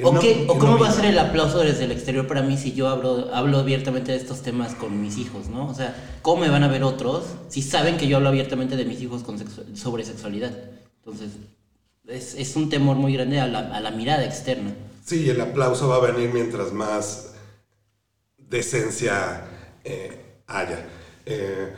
¿O, 0.02 0.12
no- 0.12 0.20
qué- 0.20 0.46
o 0.48 0.58
cómo 0.58 0.78
va 0.78 0.88
a 0.88 0.92
ser 0.92 1.04
el 1.06 1.18
aplauso 1.18 1.58
desde 1.60 1.84
el 1.84 1.92
exterior 1.92 2.26
para 2.26 2.42
mí 2.42 2.56
si 2.56 2.72
yo 2.72 2.88
hablo, 2.88 3.28
hablo 3.34 3.58
abiertamente 3.58 4.12
de 4.12 4.18
estos 4.18 4.42
temas 4.42 4.74
con 4.74 5.00
mis 5.00 5.18
hijos, 5.18 5.48
¿no? 5.48 5.68
O 5.68 5.74
sea, 5.74 5.94
¿cómo 6.22 6.42
me 6.42 6.48
van 6.48 6.62
a 6.62 6.68
ver 6.68 6.82
otros 6.84 7.24
si 7.48 7.62
saben 7.62 7.96
que 7.96 8.06
yo 8.08 8.16
hablo 8.16 8.28
abiertamente 8.28 8.76
de 8.76 8.84
mis 8.84 9.00
hijos 9.02 9.22
con 9.22 9.38
sexu- 9.38 9.74
sobre 9.76 10.04
sexualidad? 10.04 10.52
Entonces, 11.04 11.32
es, 12.08 12.34
es 12.34 12.56
un 12.56 12.68
temor 12.70 12.96
muy 12.96 13.14
grande 13.14 13.40
a 13.40 13.46
la, 13.46 13.60
a 13.74 13.80
la 13.80 13.90
mirada 13.90 14.24
externa. 14.24 14.72
Sí, 15.04 15.28
el 15.28 15.40
aplauso 15.40 15.88
va 15.88 15.96
a 15.96 16.12
venir 16.12 16.30
mientras 16.32 16.72
más 16.72 17.32
decencia 18.38 19.44
eh, 19.84 20.40
haya. 20.46 20.86
Eh, 21.26 21.72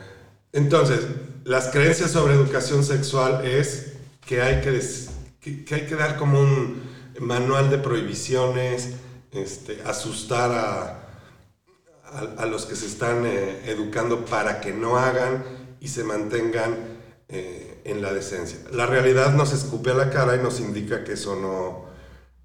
entonces, 0.51 0.99
las 1.45 1.69
creencias 1.69 2.11
sobre 2.11 2.33
educación 2.35 2.83
sexual 2.83 3.45
es 3.45 3.93
que 4.25 4.41
hay 4.41 4.61
que, 4.61 4.79
que 5.65 5.75
hay 5.75 5.85
que 5.85 5.95
dar 5.95 6.17
como 6.17 6.39
un 6.39 6.92
manual 7.19 7.69
de 7.69 7.77
prohibiciones, 7.77 8.93
este, 9.31 9.81
asustar 9.85 10.51
a, 10.51 11.03
a, 12.37 12.45
los 12.45 12.65
que 12.65 12.75
se 12.75 12.85
están 12.85 13.25
eh, 13.25 13.63
educando 13.65 14.25
para 14.25 14.61
que 14.61 14.71
no 14.71 14.97
hagan 14.97 15.43
y 15.79 15.87
se 15.87 16.03
mantengan 16.03 16.75
eh, 17.27 17.81
en 17.85 18.01
la 18.01 18.13
decencia. 18.13 18.59
La 18.71 18.85
realidad 18.85 19.33
nos 19.33 19.53
escupe 19.53 19.91
a 19.91 19.95
la 19.95 20.09
cara 20.09 20.35
y 20.35 20.39
nos 20.39 20.59
indica 20.59 21.03
que 21.03 21.13
eso 21.13 21.35
no, 21.35 21.85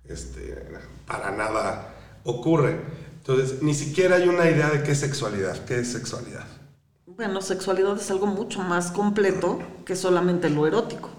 este, 0.05 0.67
para 1.07 1.31
nada 1.31 1.95
ocurre. 2.25 2.81
Entonces, 3.19 3.63
ni 3.63 3.75
siquiera 3.75 4.17
hay 4.17 4.29
una 4.29 4.49
idea 4.49 4.71
de 4.71 4.83
qué 4.83 4.93
es 4.93 5.01
sexualidad. 5.01 5.65
¿Qué 5.67 5.81
es 5.81 5.93
sexualidad? 5.93 6.47
Bueno, 7.07 7.43
sexualidad 7.43 7.97
es 7.97 8.11
algo 8.11 8.27
mucho 8.27 8.61
más 8.61 8.91
completo 8.91 9.59
que 9.85 9.97
solamente 9.97 10.49
lo 10.49 10.67
erótico. 10.67 11.11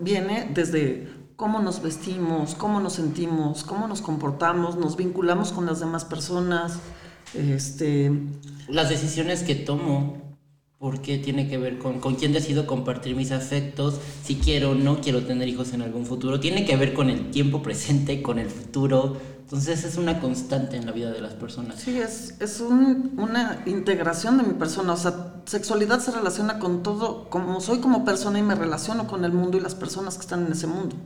Viene 0.00 0.50
desde 0.54 1.08
cómo 1.36 1.60
nos 1.60 1.82
vestimos, 1.82 2.54
cómo 2.54 2.80
nos 2.80 2.94
sentimos, 2.94 3.64
cómo 3.64 3.86
nos 3.88 4.00
comportamos, 4.02 4.76
nos 4.76 4.96
vinculamos 4.96 5.52
con 5.52 5.66
las 5.66 5.80
demás 5.80 6.04
personas, 6.04 6.78
este, 7.34 8.12
Las 8.68 8.88
decisiones 8.88 9.42
que 9.42 9.54
tomo, 9.54 10.16
¿por 10.78 11.00
qué 11.00 11.18
tiene 11.18 11.48
que 11.48 11.58
ver 11.58 11.78
con, 11.78 11.98
con 12.00 12.14
quién 12.14 12.32
decido 12.32 12.66
compartir 12.66 13.16
mis 13.16 13.32
afectos? 13.32 13.98
Si 14.22 14.36
quiero 14.36 14.70
o 14.72 14.74
no 14.74 15.00
quiero 15.00 15.24
tener 15.24 15.48
hijos 15.48 15.72
en 15.72 15.82
algún 15.82 16.06
futuro. 16.06 16.38
Tiene 16.40 16.64
que 16.64 16.76
ver 16.76 16.94
con 16.94 17.10
el 17.10 17.30
tiempo 17.30 17.62
presente, 17.62 18.22
con 18.22 18.38
el 18.38 18.48
futuro. 18.50 19.16
Entonces 19.40 19.84
es 19.84 19.96
una 19.98 20.20
constante 20.20 20.76
en 20.76 20.86
la 20.86 20.92
vida 20.92 21.10
de 21.10 21.20
las 21.20 21.34
personas. 21.34 21.80
Sí, 21.80 21.98
es, 21.98 22.34
es 22.40 22.60
un- 22.60 23.12
una 23.18 23.62
integración 23.66 24.38
de 24.38 24.44
mi 24.44 24.54
persona. 24.54 24.92
O 24.94 24.96
sea, 24.96 25.34
sexualidad 25.46 26.00
se 26.00 26.10
relaciona 26.12 26.58
con 26.58 26.82
todo, 26.82 27.28
como 27.28 27.60
soy 27.60 27.78
como 27.80 28.04
persona 28.04 28.38
y 28.38 28.42
me 28.42 28.54
relaciono 28.54 29.06
con 29.06 29.24
el 29.24 29.32
mundo 29.32 29.56
y 29.58 29.60
las 29.60 29.74
personas 29.74 30.14
que 30.14 30.20
están 30.22 30.46
en 30.46 30.52
ese 30.52 30.66
mundo. 30.66 30.96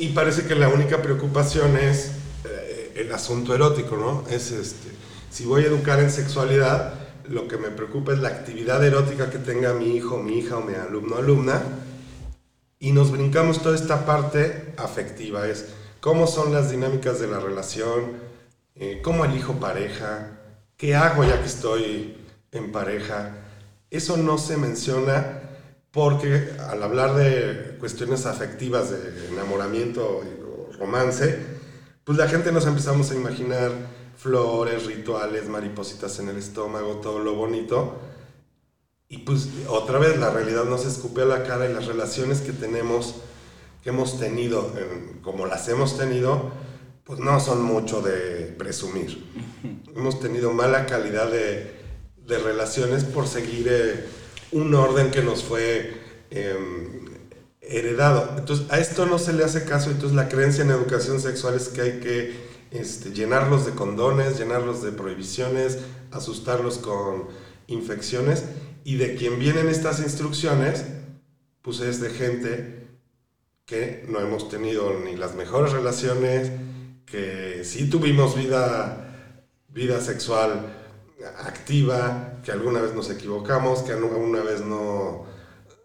Y 0.00 0.08
parece 0.08 0.46
que 0.46 0.54
la 0.54 0.70
única 0.70 1.02
preocupación 1.02 1.76
es 1.76 2.12
eh, 2.46 2.92
el 2.96 3.12
asunto 3.12 3.54
erótico, 3.54 3.98
¿no? 3.98 4.24
Es 4.30 4.50
este, 4.50 4.88
si 5.28 5.44
voy 5.44 5.64
a 5.64 5.66
educar 5.66 6.00
en 6.00 6.10
sexualidad, 6.10 6.94
lo 7.28 7.46
que 7.46 7.58
me 7.58 7.68
preocupa 7.68 8.14
es 8.14 8.20
la 8.20 8.30
actividad 8.30 8.82
erótica 8.82 9.28
que 9.28 9.36
tenga 9.36 9.74
mi 9.74 9.94
hijo, 9.94 10.16
mi 10.16 10.38
hija 10.38 10.56
o 10.56 10.62
mi 10.62 10.72
alumno 10.72 11.16
alumna. 11.16 11.60
Y 12.78 12.92
nos 12.92 13.10
brincamos 13.10 13.60
toda 13.60 13.74
esta 13.74 14.06
parte 14.06 14.72
afectiva, 14.78 15.46
es 15.46 15.66
cómo 16.00 16.26
son 16.26 16.54
las 16.54 16.70
dinámicas 16.70 17.20
de 17.20 17.26
la 17.26 17.38
relación, 17.38 18.12
eh, 18.76 19.00
cómo 19.04 19.26
elijo 19.26 19.60
pareja, 19.60 20.40
qué 20.78 20.94
hago 20.94 21.24
ya 21.24 21.42
que 21.42 21.46
estoy 21.46 22.16
en 22.52 22.72
pareja. 22.72 23.36
Eso 23.90 24.16
no 24.16 24.38
se 24.38 24.56
menciona 24.56 25.39
porque 25.92 26.50
al 26.68 26.82
hablar 26.82 27.14
de 27.16 27.76
cuestiones 27.80 28.26
afectivas, 28.26 28.90
de 28.90 29.28
enamoramiento 29.28 30.22
y 30.24 30.40
o 30.42 30.72
romance, 30.78 31.38
pues 32.04 32.16
la 32.16 32.28
gente 32.28 32.52
nos 32.52 32.66
empezamos 32.66 33.10
a 33.10 33.14
imaginar 33.16 33.72
flores, 34.16 34.86
rituales, 34.86 35.48
maripositas 35.48 36.18
en 36.20 36.28
el 36.28 36.36
estómago, 36.36 36.96
todo 36.96 37.18
lo 37.18 37.34
bonito. 37.34 37.98
Y 39.08 39.18
pues 39.18 39.48
otra 39.68 39.98
vez 39.98 40.18
la 40.18 40.30
realidad 40.30 40.64
nos 40.64 40.86
escupe 40.86 41.22
a 41.22 41.24
la 41.24 41.42
cara 41.42 41.68
y 41.68 41.72
las 41.72 41.86
relaciones 41.86 42.40
que 42.40 42.52
tenemos, 42.52 43.16
que 43.82 43.90
hemos 43.90 44.20
tenido, 44.20 44.72
en- 44.78 45.20
como 45.22 45.46
las 45.46 45.68
hemos 45.68 45.98
tenido, 45.98 46.52
pues 47.04 47.18
no 47.18 47.40
son 47.40 47.62
mucho 47.62 48.02
de 48.02 48.54
presumir. 48.56 49.24
hemos 49.96 50.20
tenido 50.20 50.52
mala 50.52 50.86
calidad 50.86 51.28
de, 51.30 51.74
de 52.24 52.38
relaciones 52.38 53.02
por 53.04 53.26
seguir 53.26 53.66
eh, 53.68 54.04
un 54.52 54.74
orden 54.74 55.10
que 55.10 55.22
nos 55.22 55.42
fue 55.44 55.94
em, 56.30 57.06
heredado. 57.60 58.34
Entonces 58.36 58.66
a 58.70 58.78
esto 58.78 59.06
no 59.06 59.18
se 59.18 59.32
le 59.32 59.44
hace 59.44 59.64
caso, 59.64 59.90
entonces 59.90 60.16
la 60.16 60.28
creencia 60.28 60.64
en 60.64 60.70
educación 60.70 61.20
sexual 61.20 61.54
es 61.54 61.68
que 61.68 61.80
hay 61.80 62.00
que 62.00 62.50
este, 62.70 63.10
llenarlos 63.10 63.66
de 63.66 63.72
condones, 63.72 64.38
llenarlos 64.38 64.82
de 64.82 64.92
prohibiciones, 64.92 65.78
asustarlos 66.10 66.78
con 66.78 67.28
infecciones 67.66 68.44
y 68.84 68.96
de 68.96 69.14
quien 69.14 69.38
vienen 69.38 69.68
estas 69.68 70.00
instrucciones, 70.00 70.84
pues 71.62 71.80
es 71.80 72.00
de 72.00 72.10
gente 72.10 72.88
que 73.66 74.04
no 74.08 74.18
hemos 74.20 74.48
tenido 74.48 74.98
ni 75.04 75.16
las 75.16 75.34
mejores 75.34 75.72
relaciones, 75.72 76.50
que 77.06 77.62
sí 77.64 77.88
tuvimos 77.88 78.36
vida, 78.36 79.36
vida 79.68 80.00
sexual 80.00 80.79
activa, 81.38 82.40
que 82.44 82.52
alguna 82.52 82.80
vez 82.80 82.94
nos 82.94 83.10
equivocamos, 83.10 83.80
que 83.80 83.92
alguna 83.92 84.40
vez 84.40 84.60
no, 84.60 85.26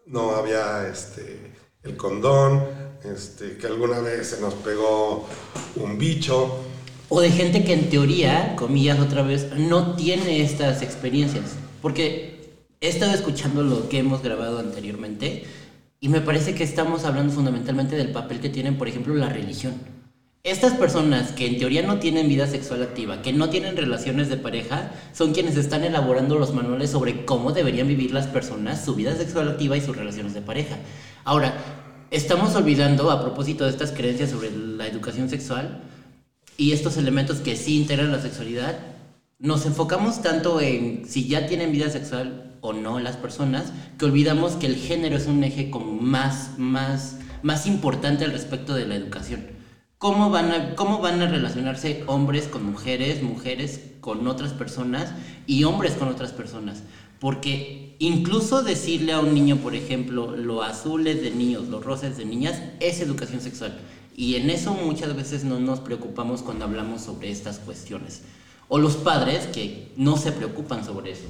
no 0.06 0.30
había 0.36 0.88
este, 0.88 1.52
el 1.82 1.96
condón, 1.96 2.64
este, 3.04 3.56
que 3.56 3.66
alguna 3.66 4.00
vez 4.00 4.28
se 4.28 4.40
nos 4.40 4.54
pegó 4.54 5.26
un 5.76 5.98
bicho. 5.98 6.60
O 7.08 7.20
de 7.20 7.30
gente 7.30 7.64
que 7.64 7.72
en 7.72 7.90
teoría, 7.90 8.56
comillas 8.56 8.98
otra 8.98 9.22
vez, 9.22 9.52
no 9.56 9.94
tiene 9.94 10.42
estas 10.42 10.82
experiencias. 10.82 11.52
Porque 11.82 12.56
he 12.80 12.88
estado 12.88 13.12
escuchando 13.12 13.62
lo 13.62 13.88
que 13.88 13.98
hemos 13.98 14.22
grabado 14.22 14.58
anteriormente 14.58 15.44
y 16.00 16.08
me 16.08 16.20
parece 16.20 16.54
que 16.54 16.64
estamos 16.64 17.04
hablando 17.04 17.32
fundamentalmente 17.32 17.96
del 17.96 18.12
papel 18.12 18.40
que 18.40 18.48
tienen, 18.48 18.76
por 18.76 18.88
ejemplo, 18.88 19.14
la 19.14 19.28
religión. 19.28 19.74
Estas 20.46 20.74
personas 20.74 21.32
que 21.32 21.44
en 21.44 21.58
teoría 21.58 21.82
no 21.82 21.98
tienen 21.98 22.28
vida 22.28 22.46
sexual 22.46 22.80
activa, 22.80 23.20
que 23.20 23.32
no 23.32 23.50
tienen 23.50 23.76
relaciones 23.76 24.28
de 24.28 24.36
pareja, 24.36 24.92
son 25.12 25.34
quienes 25.34 25.56
están 25.56 25.82
elaborando 25.82 26.38
los 26.38 26.54
manuales 26.54 26.90
sobre 26.90 27.24
cómo 27.24 27.50
deberían 27.50 27.88
vivir 27.88 28.12
las 28.12 28.28
personas 28.28 28.84
su 28.84 28.94
vida 28.94 29.16
sexual 29.16 29.48
activa 29.48 29.76
y 29.76 29.80
sus 29.80 29.96
relaciones 29.96 30.34
de 30.34 30.42
pareja. 30.42 30.76
Ahora, 31.24 31.52
estamos 32.12 32.54
olvidando, 32.54 33.10
a 33.10 33.20
propósito 33.22 33.64
de 33.64 33.70
estas 33.70 33.90
creencias 33.90 34.30
sobre 34.30 34.52
la 34.52 34.86
educación 34.86 35.28
sexual, 35.28 35.82
y 36.56 36.70
estos 36.70 36.96
elementos 36.96 37.38
que 37.38 37.56
sí 37.56 37.80
integran 37.80 38.12
la 38.12 38.22
sexualidad, 38.22 38.78
nos 39.40 39.66
enfocamos 39.66 40.22
tanto 40.22 40.60
en 40.60 41.08
si 41.08 41.26
ya 41.26 41.48
tienen 41.48 41.72
vida 41.72 41.90
sexual 41.90 42.56
o 42.60 42.72
no 42.72 43.00
las 43.00 43.16
personas, 43.16 43.72
que 43.98 44.04
olvidamos 44.04 44.52
que 44.52 44.66
el 44.66 44.76
género 44.76 45.16
es 45.16 45.26
un 45.26 45.42
eje 45.42 45.70
como 45.70 46.00
más, 46.00 46.56
más, 46.56 47.16
más 47.42 47.66
importante 47.66 48.24
al 48.24 48.30
respecto 48.30 48.74
de 48.74 48.86
la 48.86 48.94
educación. 48.94 49.55
¿Cómo 49.98 50.28
van, 50.28 50.52
a, 50.52 50.74
¿Cómo 50.74 50.98
van 51.00 51.22
a 51.22 51.26
relacionarse 51.26 52.04
hombres 52.06 52.48
con 52.48 52.64
mujeres, 52.64 53.22
mujeres 53.22 53.80
con 54.02 54.28
otras 54.28 54.52
personas 54.52 55.14
y 55.46 55.64
hombres 55.64 55.94
con 55.94 56.08
otras 56.08 56.32
personas? 56.32 56.82
Porque 57.18 57.96
incluso 57.98 58.62
decirle 58.62 59.12
a 59.12 59.20
un 59.20 59.32
niño, 59.32 59.56
por 59.56 59.74
ejemplo, 59.74 60.36
lo 60.36 60.62
azul 60.62 61.06
es 61.06 61.22
de 61.22 61.30
niños, 61.30 61.68
lo 61.68 61.80
rosa 61.80 62.08
es 62.08 62.18
de 62.18 62.26
niñas, 62.26 62.60
es 62.80 63.00
educación 63.00 63.40
sexual. 63.40 63.80
Y 64.14 64.36
en 64.36 64.50
eso 64.50 64.74
muchas 64.74 65.16
veces 65.16 65.44
no 65.44 65.60
nos 65.60 65.80
preocupamos 65.80 66.42
cuando 66.42 66.66
hablamos 66.66 67.00
sobre 67.00 67.30
estas 67.30 67.58
cuestiones. 67.58 68.20
O 68.68 68.76
los 68.76 68.96
padres 68.96 69.46
que 69.46 69.92
no 69.96 70.18
se 70.18 70.32
preocupan 70.32 70.84
sobre 70.84 71.12
eso. 71.12 71.28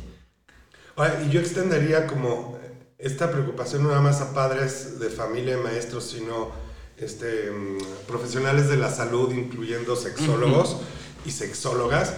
Ahora, 0.96 1.22
y 1.24 1.30
yo 1.30 1.38
extendería 1.38 2.08
como 2.08 2.58
esta 2.98 3.30
preocupación 3.30 3.84
no 3.84 3.90
nada 3.90 4.00
más 4.00 4.20
a 4.20 4.34
padres 4.34 4.98
de 4.98 5.08
familia 5.08 5.56
y 5.56 5.62
maestros, 5.62 6.04
sino 6.04 6.65
este, 6.98 7.50
mm, 7.50 8.06
profesionales 8.06 8.68
de 8.68 8.76
la 8.76 8.90
salud, 8.90 9.32
incluyendo 9.32 9.96
sexólogos, 9.96 10.78
y 11.26 11.32
sexólogas, 11.32 12.14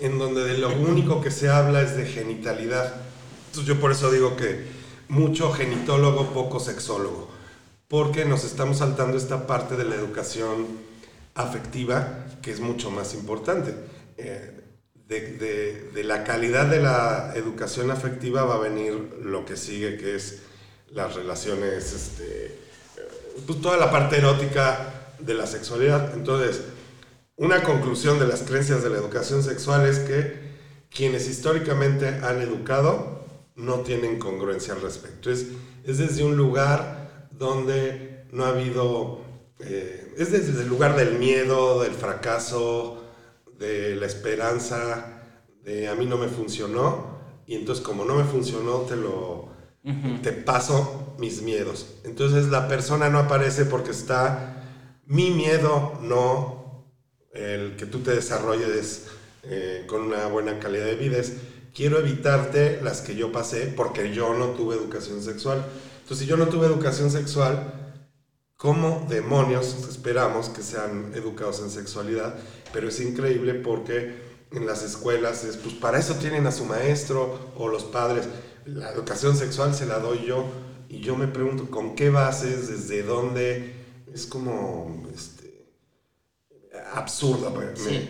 en 0.00 0.18
donde 0.18 0.44
de 0.44 0.58
lo 0.58 0.68
único 0.70 1.20
que 1.20 1.30
se 1.30 1.48
habla 1.48 1.80
es 1.80 1.96
de 1.96 2.06
genitalidad. 2.06 2.94
Entonces 3.46 3.66
yo 3.66 3.80
por 3.80 3.92
eso 3.92 4.10
digo 4.10 4.36
que 4.36 4.64
mucho 5.08 5.52
genitólogo, 5.52 6.32
poco 6.32 6.60
sexólogo, 6.60 7.30
porque 7.86 8.24
nos 8.24 8.44
estamos 8.44 8.78
saltando 8.78 9.16
esta 9.16 9.46
parte 9.46 9.76
de 9.76 9.84
la 9.84 9.94
educación 9.94 10.66
afectiva 11.34 12.26
que 12.42 12.50
es 12.50 12.60
mucho 12.60 12.90
más 12.90 13.14
importante. 13.14 13.74
Eh, 14.16 14.54
de, 15.08 15.90
de, 15.94 16.04
la 16.04 16.22
calidad 16.22 16.66
de 16.66 16.82
la 16.82 17.32
educación 17.34 17.90
afectiva 17.90 18.44
va 18.44 18.56
a 18.56 18.58
venir 18.58 19.20
lo 19.22 19.46
que 19.46 19.56
sigue, 19.56 19.96
que 19.96 20.16
es 20.16 20.40
las 20.90 21.14
relaciones, 21.14 21.94
este, 21.94 22.58
pues 23.46 23.60
toda 23.60 23.76
la 23.76 23.90
parte 23.90 24.18
erótica 24.18 25.14
de 25.18 25.34
la 25.34 25.46
sexualidad. 25.46 26.14
Entonces, 26.14 26.62
una 27.36 27.62
conclusión 27.62 28.18
de 28.18 28.26
las 28.26 28.42
creencias 28.42 28.82
de 28.82 28.90
la 28.90 28.98
educación 28.98 29.42
sexual 29.42 29.86
es 29.86 30.00
que 30.00 30.48
quienes 30.90 31.28
históricamente 31.28 32.08
han 32.22 32.40
educado 32.40 33.24
no 33.54 33.80
tienen 33.80 34.18
congruencia 34.18 34.74
al 34.74 34.80
respecto. 34.80 35.30
Es, 35.30 35.46
es 35.84 35.98
desde 35.98 36.24
un 36.24 36.36
lugar 36.36 37.28
donde 37.30 38.24
no 38.32 38.44
ha 38.44 38.48
habido, 38.48 39.20
eh, 39.60 40.14
es 40.16 40.32
desde 40.32 40.62
el 40.62 40.68
lugar 40.68 40.96
del 40.96 41.18
miedo, 41.18 41.82
del 41.82 41.92
fracaso, 41.92 43.04
de 43.58 43.96
la 43.96 44.06
esperanza, 44.06 45.22
de 45.62 45.88
a 45.88 45.94
mí 45.94 46.06
no 46.06 46.16
me 46.16 46.28
funcionó, 46.28 47.18
y 47.46 47.54
entonces 47.54 47.84
como 47.84 48.04
no 48.04 48.14
me 48.14 48.24
funcionó, 48.24 48.80
te 48.82 48.96
lo, 48.96 49.48
te 50.22 50.32
paso 50.32 51.14
mis 51.18 51.42
miedos. 51.42 51.86
Entonces 52.04 52.48
la 52.48 52.68
persona 52.68 53.08
no 53.08 53.18
aparece 53.18 53.64
porque 53.64 53.90
está 53.90 54.64
mi 55.06 55.30
miedo, 55.30 55.98
no 56.02 56.86
el 57.32 57.76
que 57.76 57.86
tú 57.86 58.00
te 58.00 58.14
desarrolles 58.14 59.06
eh, 59.44 59.84
con 59.86 60.02
una 60.02 60.26
buena 60.26 60.58
calidad 60.58 60.86
de 60.86 60.96
vida. 60.96 61.18
Es, 61.18 61.34
quiero 61.74 61.98
evitarte 61.98 62.80
las 62.82 63.00
que 63.00 63.14
yo 63.14 63.32
pasé 63.32 63.72
porque 63.74 64.12
yo 64.12 64.34
no 64.34 64.48
tuve 64.48 64.76
educación 64.76 65.22
sexual. 65.22 65.64
Entonces, 66.02 66.18
si 66.18 66.26
yo 66.26 66.36
no 66.36 66.48
tuve 66.48 66.66
educación 66.66 67.10
sexual, 67.10 67.94
¿cómo 68.56 69.06
demonios 69.08 69.88
esperamos 69.88 70.48
que 70.48 70.62
sean 70.62 71.12
educados 71.14 71.60
en 71.60 71.70
sexualidad? 71.70 72.34
pero 72.72 72.88
es 72.88 73.00
increíble 73.00 73.54
porque 73.54 74.28
en 74.50 74.66
las 74.66 74.82
escuelas 74.82 75.44
es, 75.44 75.56
pues 75.56 75.74
para 75.74 75.98
eso 75.98 76.14
tienen 76.14 76.46
a 76.46 76.52
su 76.52 76.64
maestro 76.64 77.52
o 77.56 77.68
los 77.68 77.84
padres. 77.84 78.26
La 78.74 78.90
educación 78.90 79.36
sexual 79.36 79.74
se 79.74 79.86
la 79.86 79.98
doy 79.98 80.26
yo. 80.26 80.44
Y 80.88 81.00
yo 81.00 81.16
me 81.16 81.26
pregunto 81.26 81.70
con 81.70 81.94
qué 81.94 82.10
bases, 82.10 82.68
desde 82.68 83.02
dónde, 83.02 83.74
es 84.12 84.26
como 84.26 85.02
este, 85.14 85.48
absurdo, 86.94 87.52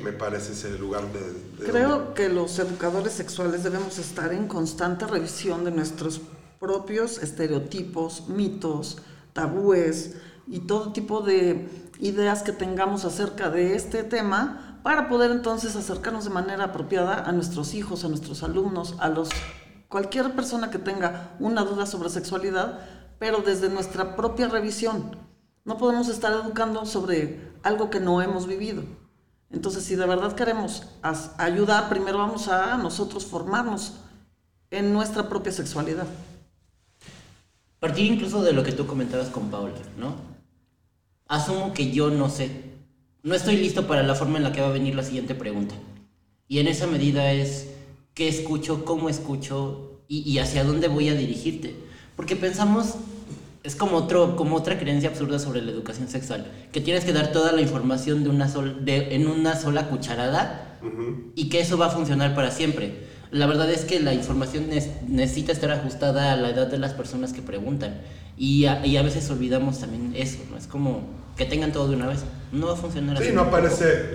me, 0.03 0.13
parece 0.13 0.53
ese 0.53 0.79
lugar 0.79 1.03
de... 1.13 1.67
Creo 1.67 2.15
que 2.15 2.29
los 2.29 2.59
educadores 2.59 3.13
sexuales 3.13 3.65
debemos 3.65 3.99
estar 3.99 4.33
en 4.33 4.47
constante 4.47 5.07
revisión 5.07 5.65
de 5.65 5.73
nuestros 5.73 6.21
propios 6.61 7.19
estereotipos, 7.19 8.29
mitos, 8.29 8.99
tabúes 9.33 10.15
y 10.47 10.61
todo 10.61 10.93
tipo 10.93 11.21
de 11.21 11.69
ideas 11.99 12.43
que 12.43 12.53
tengamos 12.53 13.05
acerca 13.05 13.51
de 13.51 13.75
este 13.75 14.05
tema 14.05 14.81
para 14.83 15.09
poder 15.09 15.31
entonces 15.33 15.75
acercarnos 15.77 16.25
de 16.25 16.31
manera 16.31 16.65
apropiada 16.65 17.25
a 17.25 17.33
nuestros 17.33 17.75
hijos, 17.75 18.05
a 18.05 18.09
nuestros 18.09 18.43
alumnos, 18.43 18.95
a 19.01 19.09
los 19.09 19.29
cualquier 19.89 20.33
persona 20.35 20.71
que 20.71 20.79
tenga 20.79 21.37
una 21.41 21.65
duda 21.65 21.87
sobre 21.87 22.11
sexualidad, 22.11 22.81
pero 23.19 23.39
desde 23.39 23.69
nuestra 23.69 24.17
propia 24.17 24.49
revisión. 24.49 25.17
No 25.65 25.77
podemos 25.77 26.09
estar 26.09 26.33
educando 26.33 26.87
sobre 26.87 27.53
algo 27.63 27.91
que 27.91 28.01
no 28.01 28.23
hemos 28.23 28.47
vivido. 28.47 28.83
Entonces, 29.51 29.85
si 29.85 29.97
de 29.97 30.07
verdad 30.07 30.35
queremos 30.35 30.85
ayudar, 31.39 31.89
primero 31.89 32.19
vamos 32.19 32.49
a 32.49 32.77
nosotros 32.77 33.27
formarnos 33.27 33.95
en 34.71 34.93
nuestra 34.93 35.29
propia 35.29 35.53
sexualidad. 35.53 36.07
Partir 37.81 38.13
incluso 38.13 38.43
de 38.43 38.53
lo 38.53 38.63
que 38.63 38.73
tú 38.73 38.87
comentabas 38.87 39.29
con 39.29 39.51
Paula, 39.51 39.75
¿no? 39.97 40.29
asumo 41.29 41.75
que 41.75 41.91
yo 41.93 42.11
no 42.11 42.29
sé. 42.29 42.51
No 43.23 43.35
estoy 43.35 43.57
listo 43.57 43.87
para 43.87 44.03
la 44.03 44.15
forma 44.15 44.39
en 44.39 44.45
la 44.45 44.53
que 44.53 44.63
va 44.63 44.69
a 44.69 44.73
venir 44.73 44.95
la 44.95 45.05
siguiente 45.05 45.35
pregunta. 45.35 45.75
Y 46.49 46.59
en 46.59 46.67
esa 46.67 46.87
medida 46.87 47.31
es 47.33 47.69
qué 48.19 48.27
escucho, 48.27 48.85
cómo 48.85 49.09
escucho 49.09 50.01
y, 50.09 50.39
hacia 50.39 50.65
dónde 50.65 50.89
voy 50.89 51.09
a 51.09 51.15
dirigirte. 51.15 51.77
Porque 52.17 52.35
pensamos, 52.35 52.97
es 53.63 53.77
como, 53.77 53.97
otro, 53.97 54.35
como 54.35 54.57
otra 54.57 54.77
creencia 54.77 55.11
absurda 55.11 55.39
sobre 55.39 55.63
la 55.63 55.71
educación 55.71 56.09
sexual, 56.09 56.51
que 56.73 56.81
tienes 56.81 57.05
que 57.05 57.13
dar 57.13 57.31
toda 57.31 57.53
la 57.53 57.61
información 57.61 58.25
de 58.25 58.31
una 58.31 58.49
sol, 58.49 58.85
de, 58.85 59.15
en 59.15 59.29
una 59.29 59.55
sola 59.55 59.89
cucharada 59.89 60.81
y 61.37 61.49
que 61.49 61.61
eso 61.61 61.79
va 61.79 61.87
a 61.87 61.91
funcionar 61.91 62.35
para 62.35 62.51
siempre. 62.51 63.07
La 63.31 63.47
verdad 63.47 63.71
es 63.71 63.85
que 63.85 64.01
la 64.01 64.13
información 64.15 64.67
necesita 65.07 65.53
estar 65.53 65.71
ajustada 65.71 66.33
a 66.33 66.37
la 66.37 66.51
edad 66.51 66.67
de 66.67 66.79
las 66.79 66.95
personas 66.95 67.33
que 67.33 67.43
preguntan. 67.43 68.01
Y 68.37 68.65
a, 68.65 68.85
y 68.85 68.97
a 68.97 69.03
veces 69.03 69.31
olvidamos 69.31 69.79
también 69.79 70.13
eso, 70.17 70.39
¿no? 70.51 70.57
Es 70.57 70.67
como 70.67 71.03
que 71.37 71.45
tengan 71.45 71.71
todo 71.71 71.87
de 71.89 71.95
una 71.95 72.09
vez. 72.09 72.25
No 72.51 72.67
va 72.67 72.73
a 72.73 72.77
funcionar 72.77 73.17
así. 73.17 73.27
Sí, 73.27 73.33
no 73.33 73.43
aparece 73.43 74.11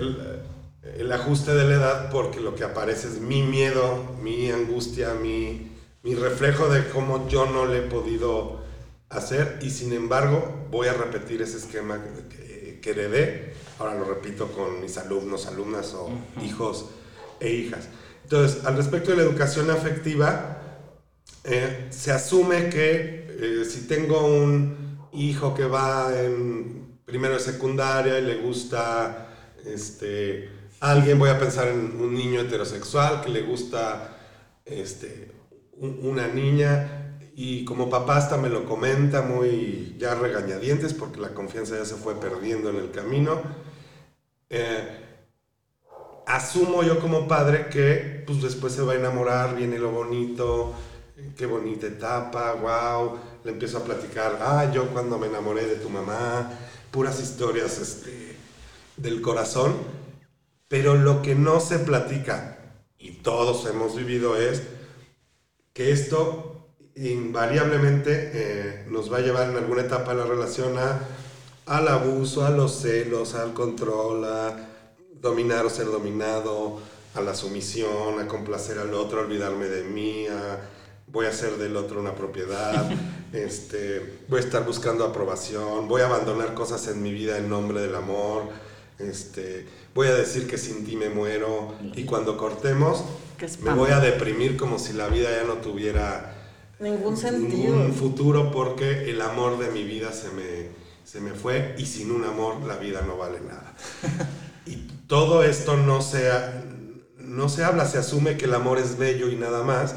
el, 0.96 1.12
ajuste 1.12 1.54
de 1.54 1.64
la 1.64 1.74
edad 1.74 2.10
porque 2.10 2.40
lo 2.40 2.54
que 2.54 2.64
aparece 2.64 3.08
es 3.08 3.20
mi 3.20 3.42
miedo, 3.42 4.16
mi 4.22 4.50
angustia, 4.50 5.14
mi, 5.14 5.72
mi 6.02 6.14
reflejo 6.14 6.68
de 6.68 6.88
cómo 6.88 7.28
yo 7.28 7.46
no 7.46 7.66
le 7.66 7.78
he 7.78 7.82
podido 7.82 8.62
hacer 9.08 9.58
y 9.62 9.70
sin 9.70 9.92
embargo 9.92 10.66
voy 10.70 10.88
a 10.88 10.92
repetir 10.94 11.42
ese 11.42 11.58
esquema 11.58 12.00
que, 12.28 12.80
que 12.80 12.90
heredé. 12.90 13.54
Ahora 13.78 13.94
lo 13.94 14.04
repito 14.04 14.48
con 14.52 14.80
mis 14.80 14.98
alumnos, 14.98 15.46
alumnas 15.46 15.94
o 15.94 16.10
hijos 16.42 16.86
e 17.40 17.50
hijas. 17.50 17.88
Entonces, 18.24 18.64
al 18.64 18.76
respecto 18.76 19.10
de 19.10 19.18
la 19.18 19.22
educación 19.24 19.70
afectiva, 19.70 20.60
eh, 21.44 21.88
se 21.90 22.10
asume 22.10 22.70
que 22.70 23.26
eh, 23.28 23.64
si 23.64 23.86
tengo 23.86 24.26
un 24.26 25.08
hijo 25.12 25.54
que 25.54 25.66
va 25.66 26.10
en 26.18 27.00
primero 27.04 27.34
de 27.34 27.40
secundaria 27.40 28.18
y 28.18 28.22
le 28.22 28.36
gusta 28.36 29.28
este, 29.66 30.48
alguien, 30.90 31.18
voy 31.18 31.30
a 31.30 31.38
pensar 31.38 31.68
en 31.68 31.98
un 31.98 32.14
niño 32.14 32.40
heterosexual 32.40 33.22
que 33.22 33.30
le 33.30 33.42
gusta 33.42 34.18
este, 34.66 35.32
una 35.78 36.28
niña 36.28 37.18
y 37.34 37.64
como 37.64 37.88
papá 37.88 38.18
hasta 38.18 38.36
me 38.36 38.50
lo 38.50 38.66
comenta 38.66 39.22
muy 39.22 39.96
ya 39.98 40.14
regañadientes 40.14 40.92
porque 40.92 41.20
la 41.20 41.32
confianza 41.32 41.76
ya 41.76 41.86
se 41.86 41.94
fue 41.94 42.20
perdiendo 42.20 42.68
en 42.68 42.76
el 42.76 42.90
camino. 42.90 43.40
Eh, 44.50 45.00
asumo 46.26 46.82
yo 46.82 47.00
como 47.00 47.26
padre 47.26 47.68
que 47.70 48.22
pues 48.26 48.42
después 48.42 48.74
se 48.74 48.82
va 48.82 48.92
a 48.92 48.96
enamorar, 48.96 49.56
viene 49.56 49.78
lo 49.78 49.90
bonito, 49.90 50.74
qué 51.34 51.46
bonita 51.46 51.86
etapa, 51.86 52.52
wow, 52.52 53.18
le 53.42 53.52
empiezo 53.52 53.78
a 53.78 53.84
platicar, 53.84 54.38
ah, 54.42 54.70
yo 54.72 54.88
cuando 54.88 55.18
me 55.18 55.28
enamoré 55.28 55.64
de 55.66 55.76
tu 55.76 55.88
mamá, 55.88 56.50
puras 56.90 57.20
historias 57.20 57.78
este, 57.78 58.36
del 58.98 59.22
corazón, 59.22 60.03
pero 60.74 60.96
lo 60.96 61.22
que 61.22 61.36
no 61.36 61.60
se 61.60 61.78
platica, 61.78 62.58
y 62.98 63.12
todos 63.12 63.64
hemos 63.66 63.94
vivido, 63.94 64.36
es 64.36 64.60
que 65.72 65.92
esto 65.92 66.66
invariablemente 66.96 68.32
eh, 68.34 68.84
nos 68.90 69.12
va 69.12 69.18
a 69.18 69.20
llevar 69.20 69.50
en 69.50 69.56
alguna 69.56 69.82
etapa 69.82 70.12
de 70.12 70.22
la 70.22 70.26
relación 70.26 70.76
a, 70.76 70.98
al 71.66 71.86
abuso, 71.86 72.44
a 72.44 72.50
los 72.50 72.72
celos, 72.72 73.36
al 73.36 73.52
control, 73.54 74.24
a 74.24 74.68
dominar 75.12 75.64
o 75.64 75.70
ser 75.70 75.86
dominado, 75.86 76.80
a 77.14 77.20
la 77.20 77.36
sumisión, 77.36 78.18
a 78.18 78.26
complacer 78.26 78.80
al 78.80 78.94
otro, 78.94 79.20
a 79.20 79.22
olvidarme 79.22 79.66
de 79.66 79.84
mí, 79.84 80.26
a 80.26 80.58
voy 81.06 81.26
a 81.26 81.28
hacer 81.28 81.56
del 81.56 81.76
otro 81.76 82.00
una 82.00 82.16
propiedad, 82.16 82.90
este, 83.32 84.24
voy 84.26 84.40
a 84.40 84.42
estar 84.42 84.66
buscando 84.66 85.04
aprobación, 85.04 85.86
voy 85.86 86.02
a 86.02 86.06
abandonar 86.06 86.52
cosas 86.54 86.88
en 86.88 87.00
mi 87.00 87.12
vida 87.12 87.38
en 87.38 87.48
nombre 87.48 87.80
del 87.80 87.94
amor, 87.94 88.48
este, 88.98 89.66
voy 89.94 90.08
a 90.08 90.14
decir 90.14 90.46
que 90.46 90.58
sin 90.58 90.84
ti 90.84 90.96
me 90.96 91.08
muero 91.08 91.74
y 91.94 92.04
cuando 92.04 92.36
cortemos 92.36 93.04
me 93.62 93.72
voy 93.74 93.90
a 93.90 94.00
deprimir 94.00 94.56
como 94.56 94.78
si 94.78 94.92
la 94.92 95.08
vida 95.08 95.30
ya 95.30 95.44
no 95.44 95.54
tuviera 95.54 96.34
ningún 96.78 97.16
sentido, 97.16 97.88
futuro 97.92 98.50
porque 98.50 99.10
el 99.10 99.20
amor 99.20 99.58
de 99.58 99.70
mi 99.70 99.84
vida 99.84 100.12
se 100.12 100.30
me, 100.30 100.68
se 101.04 101.20
me 101.20 101.32
fue 101.32 101.74
y 101.78 101.86
sin 101.86 102.10
un 102.10 102.24
amor 102.24 102.62
la 102.62 102.76
vida 102.76 103.02
no 103.02 103.16
vale 103.16 103.40
nada. 103.40 103.74
y 104.66 104.76
todo 105.06 105.42
esto 105.42 105.76
no 105.76 106.00
se, 106.00 106.30
no 107.18 107.48
se 107.48 107.64
habla, 107.64 107.86
se 107.86 107.98
asume 107.98 108.36
que 108.36 108.44
el 108.44 108.54
amor 108.54 108.78
es 108.78 108.96
bello 108.96 109.28
y 109.28 109.36
nada 109.36 109.62
más 109.62 109.94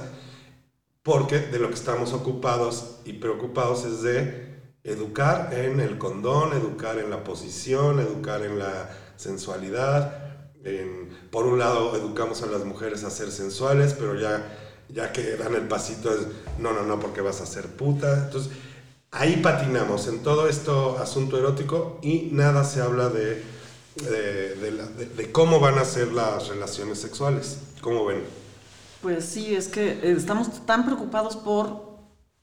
porque 1.08 1.40
de 1.40 1.58
lo 1.58 1.70
que 1.70 1.76
estamos 1.76 2.12
ocupados 2.12 3.00
y 3.06 3.14
preocupados 3.14 3.86
es 3.86 4.02
de 4.02 4.47
educar 4.88 5.54
en 5.54 5.80
el 5.80 5.98
condón, 5.98 6.54
educar 6.54 6.98
en 6.98 7.10
la 7.10 7.24
posición, 7.24 8.00
educar 8.00 8.42
en 8.44 8.58
la 8.58 8.90
sensualidad. 9.16 10.24
por 11.32 11.46
un 11.46 11.60
lado, 11.60 11.96
educamos 11.96 12.42
a 12.42 12.48
las 12.48 12.66
mujeres 12.66 13.04
a 13.04 13.12
ser 13.12 13.32
sensuales, 13.32 13.94
pero 13.94 14.20
ya, 14.20 14.44
ya 14.90 15.12
que 15.12 15.38
dan 15.38 15.54
el 15.54 15.68
pasito 15.68 16.12
es, 16.12 16.22
no, 16.58 16.74
no, 16.74 16.82
no, 16.84 17.00
porque 17.00 17.22
vas 17.22 17.42
a 17.42 17.46
ser 17.46 17.68
puta. 17.68 18.26
Entonces, 18.26 18.52
ahí 19.12 19.38
patinamos 19.38 20.08
en 20.08 20.24
todo 20.24 20.50
esto 20.50 20.98
asunto 21.00 21.38
erótico 21.38 22.00
y 22.02 22.30
nada 22.32 22.64
se 22.64 22.82
habla 22.82 23.10
de 23.10 23.58
de, 24.04 25.32
cómo 25.32 25.60
van 25.60 25.78
a 25.78 25.86
ser 25.86 26.12
las 26.12 26.48
relaciones 26.48 27.00
sexuales. 27.00 27.60
¿Cómo 27.82 28.06
ven? 28.06 28.24
Pues 29.02 29.26
sí, 29.26 29.56
es 29.56 29.68
que 29.68 29.90
eh, 29.90 30.14
estamos 30.18 30.66
tan 30.66 30.86
preocupados 30.86 31.36
por 31.36 31.87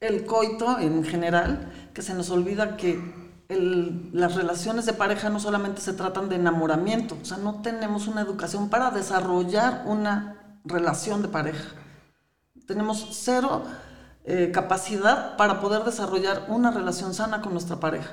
el 0.05 0.25
coito 0.25 0.79
en 0.79 1.03
general 1.03 1.71
que 1.93 2.01
se 2.01 2.13
nos 2.13 2.29
olvida 2.29 2.77
que 2.77 2.99
el- 3.49 4.09
las 4.13 4.35
relaciones 4.35 4.85
de 4.85 4.93
pareja 4.93 5.29
no 5.29 5.39
solamente 5.39 5.81
se 5.81 5.93
tratan 5.93 6.29
de 6.29 6.35
enamoramiento, 6.35 7.17
o 7.21 7.25
sea, 7.25 7.37
no 7.37 7.61
tenemos 7.61 8.07
una 8.07 8.21
educación 8.21 8.69
para 8.69 8.91
desarrollar 8.91 9.83
una 9.85 10.57
relación 10.63 11.21
de 11.21 11.27
pareja. 11.27 11.65
Tenemos 12.67 13.07
cero 13.11 13.63
eh, 14.27 14.49
capacidad 14.51 15.37
para 15.37 15.61
poder 15.61 15.83
desarrollar 15.83 16.45
una 16.47 16.71
relación 16.71 17.13
sana 17.13 17.41
con 17.41 17.51
nuestra 17.53 17.79
pareja. 17.79 18.09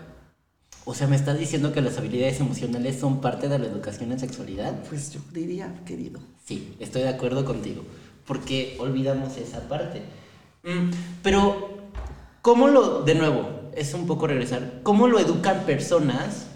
O 0.85 0.93
sea, 0.95 1.07
¿me 1.07 1.17
estás 1.17 1.39
diciendo 1.39 1.73
que 1.73 1.81
las 1.81 1.97
habilidades 1.97 2.39
emocionales 2.41 3.01
son 3.01 3.23
parte 3.23 3.49
de 3.49 3.59
la 3.59 3.67
educación 3.67 4.13
en 4.13 4.19
sexualidad? 4.19 4.75
Pues 4.91 5.11
yo 5.13 5.21
diría, 5.33 5.73
querido. 5.87 6.21
Sí, 6.45 6.77
estoy 6.81 7.03
de 7.03 7.09
acuerdo 7.09 7.47
contigo. 7.47 7.83
Porque 8.27 8.77
olvidamos 8.79 9.39
esa 9.39 9.61
parte. 9.69 10.03
Mm, 10.65 10.91
pero, 11.23 11.79
¿cómo 12.43 12.69
lo, 12.69 13.03
de 13.03 13.15
nuevo, 13.15 13.71
es 13.75 13.95
un 13.95 14.07
poco 14.07 14.27
regresar, 14.27 14.81
¿cómo 14.83 15.09
lo 15.09 15.19
educan 15.19 15.65
personas 15.65 16.47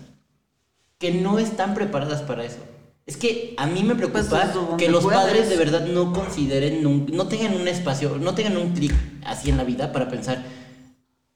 que 0.98 1.12
no 1.12 1.38
están 1.38 1.74
preparadas 1.74 2.22
para 2.22 2.44
eso? 2.44 2.58
Es 3.06 3.16
que 3.16 3.54
a 3.56 3.66
mí 3.66 3.84
me 3.84 3.94
preocupa 3.94 4.20
Pues, 4.28 4.54
donde 4.54 4.84
que 4.84 4.90
los 4.90 5.04
puedes. 5.04 5.18
padres 5.20 5.48
de 5.48 5.56
verdad 5.56 5.86
no 5.86 6.12
consideren, 6.12 6.82
nun- 6.82 7.06
no 7.12 7.28
tengan 7.28 7.54
un 7.54 7.68
espacio, 7.68 8.18
no 8.18 8.34
tengan 8.34 8.56
un 8.56 8.72
clic 8.72 8.92
así 9.24 9.48
en 9.50 9.56
la 9.56 9.64
vida 9.64 9.92
para 9.92 10.08
pensar, 10.08 10.42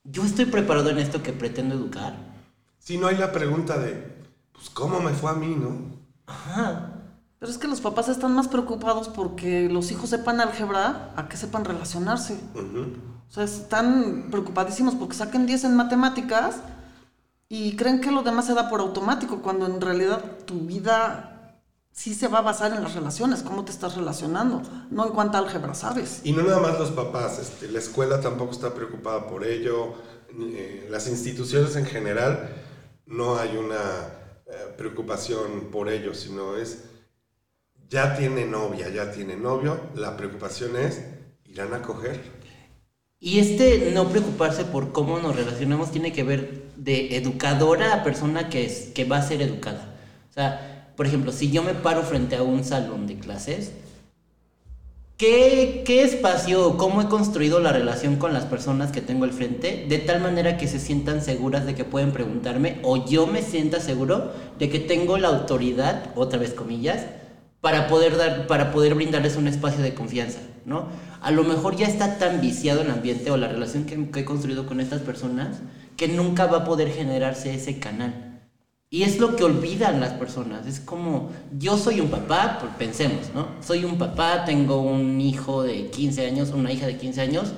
yo 0.03 0.25
estoy 0.25 0.47
preparado 0.47 0.91
en 0.91 0.99
esto 0.99 1.23
que 1.23 1.33
pretendo 1.33 1.75
educar. 1.77 2.15
Si 2.79 2.99
no 2.99 3.07
hay 3.07 3.17
la 3.17 3.31
pregunta 3.31 3.79
de, 3.79 4.17
pues, 4.53 4.69
¿cómo 4.71 4.99
me 5.01 5.13
fue 5.13 5.31
a 5.31 5.35
mí, 5.35 5.55
no? 5.55 6.01
Ajá. 6.27 6.95
Pero 7.39 7.53
es 7.53 7.59
que 7.59 7.69
los 7.69 7.81
papás 7.81 8.09
están 8.09 8.35
más 8.35 8.49
preocupados 8.49 9.09
porque 9.09 9.69
los 9.71 9.91
hijos 9.93 10.11
sepan 10.11 10.41
álgebra 10.41 11.13
a 11.17 11.29
que 11.29 11.37
sepan 11.37 11.65
relacionarse. 11.65 12.35
Ujú. 12.55 12.97
O 13.31 13.33
sea, 13.33 13.45
están 13.45 14.27
preocupadísimos 14.29 14.97
porque 14.97 15.15
saquen 15.15 15.47
10 15.47 15.65
en 15.65 15.77
matemáticas 15.77 16.57
y 17.49 17.77
creen 17.77 18.01
que 18.01 18.11
lo 18.11 18.25
demás 18.25 18.47
se 18.47 18.55
da 18.55 18.69
por 18.69 18.81
automático, 18.81 19.41
cuando 19.41 19.67
en 19.67 19.81
realidad 19.81 20.21
tu 20.47 20.59
vida 20.61 21.61
sí 21.93 22.15
se 22.15 22.27
va 22.27 22.39
a 22.39 22.43
basar 22.43 22.73
en 22.73 22.83
las 22.83 22.95
relaciones, 22.95 23.43
cómo 23.43 23.65
te 23.65 23.71
estás 23.71 23.95
relacionando, 23.95 24.63
no 24.91 25.07
en 25.07 25.13
cuánta 25.13 25.39
álgebra 25.39 25.75
sabes. 25.75 26.23
Y 26.25 26.33
no 26.33 26.43
nada 26.43 26.59
más 26.59 26.77
los 26.81 26.91
papás, 26.91 27.39
este, 27.39 27.69
la 27.69 27.79
escuela 27.79 28.21
tampoco 28.21 28.51
está 28.51 28.75
preocupada 28.75 29.29
por 29.29 29.45
ello, 29.45 29.95
eh, 30.37 30.89
las 30.91 31.07
instituciones 31.07 31.77
en 31.77 31.87
general 31.87 32.49
no 33.07 33.37
hay 33.37 33.57
una 33.57 33.77
eh, 34.47 34.75
preocupación 34.77 35.69
por 35.71 35.89
ello, 35.89 36.15
sino 36.15 36.57
es, 36.57 36.85
ya 37.89 38.17
tiene 38.17 38.45
novia, 38.45 38.89
ya 38.89 39.13
tiene 39.13 39.37
novio, 39.37 39.79
la 39.95 40.17
preocupación 40.17 40.75
es, 40.75 41.03
¿irán 41.45 41.75
a 41.75 41.83
coger? 41.83 42.40
Y 43.23 43.39
este 43.39 43.91
no 43.93 44.09
preocuparse 44.09 44.65
por 44.65 44.93
cómo 44.93 45.19
nos 45.19 45.37
relacionamos 45.37 45.91
tiene 45.91 46.11
que 46.11 46.25
ver 46.25 46.63
de 46.77 47.17
educadora 47.17 47.93
a 47.93 48.03
persona 48.03 48.49
que, 48.49 48.65
es, 48.65 48.91
que 48.95 49.05
va 49.05 49.19
a 49.19 49.23
ser 49.23 49.43
educada. 49.43 49.95
O 50.31 50.33
sea, 50.33 50.93
por 50.97 51.07
ejemplo, 51.07 51.31
si 51.31 51.51
yo 51.51 51.63
me 51.63 51.75
paro 51.75 52.03
frente 52.03 52.37
a 52.37 52.43
un 52.43 52.65
salón 52.65 53.07
de 53.07 53.19
clases, 53.19 53.73
¿qué, 55.19 55.83
qué 55.85 56.03
espacio 56.03 56.79
cómo 56.79 57.03
he 57.03 57.09
construido 57.09 57.61
la 57.61 57.75
relación 57.75 58.17
con 58.17 58.33
las 58.33 58.47
personas 58.47 58.91
que 58.91 59.03
tengo 59.03 59.25
al 59.25 59.33
frente 59.33 59.85
de 59.87 59.99
tal 59.99 60.23
manera 60.23 60.57
que 60.57 60.67
se 60.67 60.79
sientan 60.79 61.21
seguras 61.21 61.67
de 61.67 61.75
que 61.75 61.85
pueden 61.85 62.13
preguntarme 62.13 62.79
o 62.85 63.05
yo 63.05 63.27
me 63.27 63.43
sienta 63.43 63.81
seguro 63.81 64.33
de 64.59 64.71
que 64.71 64.79
tengo 64.79 65.19
la 65.19 65.29
autoridad, 65.29 66.07
otra 66.17 66.39
vez 66.39 66.55
comillas, 66.55 67.05
para 67.61 67.87
poder 67.87 68.17
dar 68.17 68.47
para 68.47 68.73
poder 68.73 68.95
brindarles 68.95 69.37
un 69.37 69.47
espacio 69.47 69.83
de 69.83 69.93
confianza, 69.93 70.41
¿no? 70.65 70.87
A 71.21 71.31
lo 71.31 71.45
mejor 71.45 71.77
ya 71.77 71.87
está 71.87 72.19
tan 72.19 72.41
viciado 72.41 72.81
el 72.81 72.91
ambiente 72.91 73.31
o 73.31 73.37
la 73.37 73.49
relación 73.49 73.85
que, 73.85 74.21
he 74.21 74.25
construido 74.25 74.67
con 74.67 74.81
estas 74.81 75.03
personas 75.03 75.61
que 75.97 76.09
nunca 76.09 76.47
va 76.47 76.59
a 76.59 76.65
poder 76.65 76.91
generarse 76.91 77.55
ese 77.55 77.79
canal. 77.79 78.41
Y 78.89 79.03
es 79.03 79.21
lo 79.21 79.37
que 79.37 79.45
olvidan 79.45 80.01
las 80.01 80.15
personas. 80.15 80.67
Es 80.67 80.81
como, 80.81 81.31
yo 81.57 81.77
soy 81.79 82.01
un 82.01 82.09
papá, 82.09 82.59
pues 82.61 82.73
pensemos, 82.77 83.31
¿no? 83.35 83.49
Soy 83.61 83.85
un 83.85 83.99
papá, 83.99 84.45
tengo 84.45 84.81
un 84.81 85.21
hijo 85.21 85.63
de 85.63 85.91
15 85.91 86.27
años, 86.27 86.51
una 86.51 86.73
hija 86.73 86.87
de 86.87 86.97
15 86.97 87.21
años, 87.21 87.53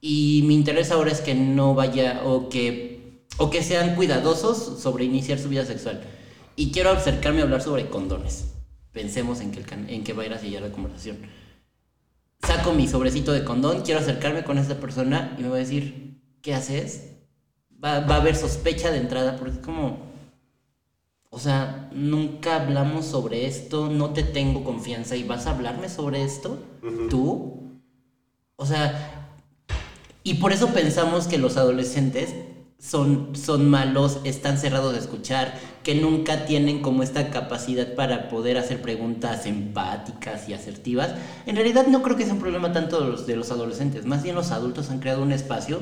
y 0.00 0.44
mi 0.46 0.54
interés 0.54 0.90
ahora 0.92 1.10
es 1.10 1.20
que 1.20 1.34
no 1.34 1.74
vaya 1.74 2.22
o 2.24 2.48
que, 2.48 3.24
o 3.38 3.50
que 3.50 3.62
sean 3.62 3.96
cuidadosos 3.96 4.80
sobre 4.80 5.04
iniciar 5.04 5.38
su 5.38 5.48
vida 5.48 5.64
sexual. 5.64 6.02
Y 6.54 6.70
quiero 6.70 6.90
acercarme 6.90 7.40
a 7.40 7.44
hablar 7.44 7.62
sobre 7.62 7.88
condones. 7.88 8.52
Pensemos 8.92 9.40
en 9.40 9.52
que, 9.52 9.64
en 9.88 10.04
que 10.04 10.12
va 10.12 10.22
a 10.22 10.26
ir 10.26 10.34
hacia 10.34 10.48
allá 10.50 10.60
la 10.60 10.72
conversación. 10.72 11.18
Saco 12.42 12.72
mi 12.72 12.88
sobrecito 12.88 13.32
de 13.32 13.44
condón, 13.44 13.82
quiero 13.82 14.00
acercarme 14.00 14.44
con 14.44 14.58
esta 14.58 14.80
persona 14.80 15.36
y 15.38 15.42
me 15.42 15.48
va 15.48 15.56
a 15.56 15.60
decir, 15.60 16.20
¿qué 16.42 16.54
haces? 16.54 17.12
Va, 17.82 18.00
va 18.00 18.16
a 18.16 18.20
haber 18.20 18.36
sospecha 18.36 18.90
de 18.90 18.98
entrada 18.98 19.36
porque 19.36 19.58
es 19.58 19.64
como, 19.64 20.10
o 21.30 21.38
sea, 21.38 21.88
nunca 21.92 22.56
hablamos 22.56 23.06
sobre 23.06 23.46
esto, 23.46 23.88
no 23.88 24.10
te 24.10 24.24
tengo 24.24 24.64
confianza 24.64 25.14
y 25.14 25.22
vas 25.22 25.46
a 25.46 25.52
hablarme 25.52 25.88
sobre 25.88 26.24
esto, 26.24 26.58
tú. 27.08 27.78
O 28.56 28.66
sea, 28.66 29.38
y 30.24 30.34
por 30.34 30.52
eso 30.52 30.68
pensamos 30.68 31.28
que 31.28 31.38
los 31.38 31.56
adolescentes 31.56 32.34
son, 32.80 33.36
son 33.36 33.68
malos, 33.68 34.20
están 34.24 34.56
cerrados 34.58 34.94
de 34.94 34.98
escuchar, 35.00 35.58
que 35.84 35.94
nunca 35.94 36.46
tienen 36.46 36.80
como 36.82 37.02
esta 37.02 37.30
capacidad 37.30 37.94
para 37.94 38.28
poder 38.28 38.56
hacer 38.56 38.80
preguntas 38.82 39.44
empáticas 39.46 40.48
y 40.48 40.54
asertivas. 40.54 41.10
En 41.46 41.56
realidad 41.56 41.86
no 41.88 42.02
creo 42.02 42.16
que 42.16 42.24
sea 42.24 42.32
un 42.32 42.40
problema 42.40 42.72
tanto 42.72 43.00
de 43.00 43.06
los, 43.10 43.26
de 43.26 43.36
los 43.36 43.50
adolescentes, 43.50 44.06
más 44.06 44.22
bien 44.22 44.34
los 44.34 44.50
adultos 44.50 44.90
han 44.90 44.98
creado 45.00 45.22
un 45.22 45.32
espacio 45.32 45.80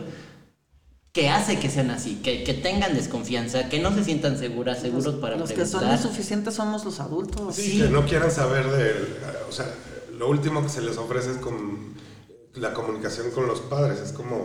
que 1.13 1.29
hace 1.31 1.59
que 1.59 1.71
sean 1.71 1.91
así, 1.91 2.17
que, 2.23 2.45
que 2.45 2.55
tengan 2.55 2.95
desconfianza, 2.95 3.69
que 3.69 3.81
no 3.81 3.93
se 3.95 4.05
sientan 4.05 4.39
seguras, 4.39 4.81
seguros 4.81 5.15
para 5.17 5.37
Los 5.37 5.51
que 5.51 5.65
son 5.67 5.81
preguntar. 5.81 5.99
insuficientes 6.05 6.55
somos 6.55 6.85
los 6.85 7.01
adultos. 7.01 7.55
Sí, 7.57 7.63
Sí. 7.73 7.81
que 7.83 7.89
no 7.89 8.05
quieran 8.05 8.31
saber 8.31 8.69
de, 8.71 8.93
o 9.49 9.53
sea, 9.53 9.67
lo 10.17 10.29
último 10.29 10.63
que 10.63 10.69
se 10.69 10.83
les 10.83 10.97
ofrece 10.99 11.31
es 11.33 11.37
con 11.39 11.95
la 12.55 12.75
comunicación 12.75 13.31
con 13.31 13.47
los 13.47 13.61
padres, 13.61 14.01
es 14.01 14.13
como, 14.13 14.43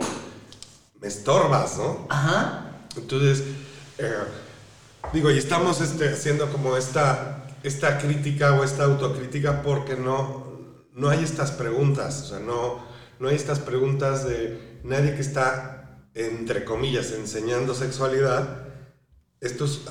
me 1.04 1.08
estorbas, 1.08 1.76
¿no? 1.76 2.06
Ajá. 2.08 2.70
Entonces, 2.96 3.44
eh, 3.98 4.10
digo, 5.12 5.30
y 5.30 5.36
estamos 5.36 5.82
este, 5.82 6.08
haciendo 6.08 6.50
como 6.50 6.78
esta, 6.78 7.46
esta 7.62 7.98
crítica 7.98 8.54
o 8.54 8.64
esta 8.64 8.84
autocrítica 8.84 9.62
porque 9.62 9.96
no, 9.96 10.46
no 10.94 11.10
hay 11.10 11.22
estas 11.22 11.50
preguntas, 11.50 12.22
o 12.22 12.26
sea, 12.28 12.38
no, 12.38 12.82
no 13.20 13.28
hay 13.28 13.36
estas 13.36 13.58
preguntas 13.58 14.24
de 14.24 14.80
nadie 14.82 15.14
que 15.14 15.20
está, 15.20 16.06
entre 16.14 16.64
comillas, 16.64 17.12
enseñando 17.12 17.74
sexualidad, 17.74 18.64
estos, 19.42 19.82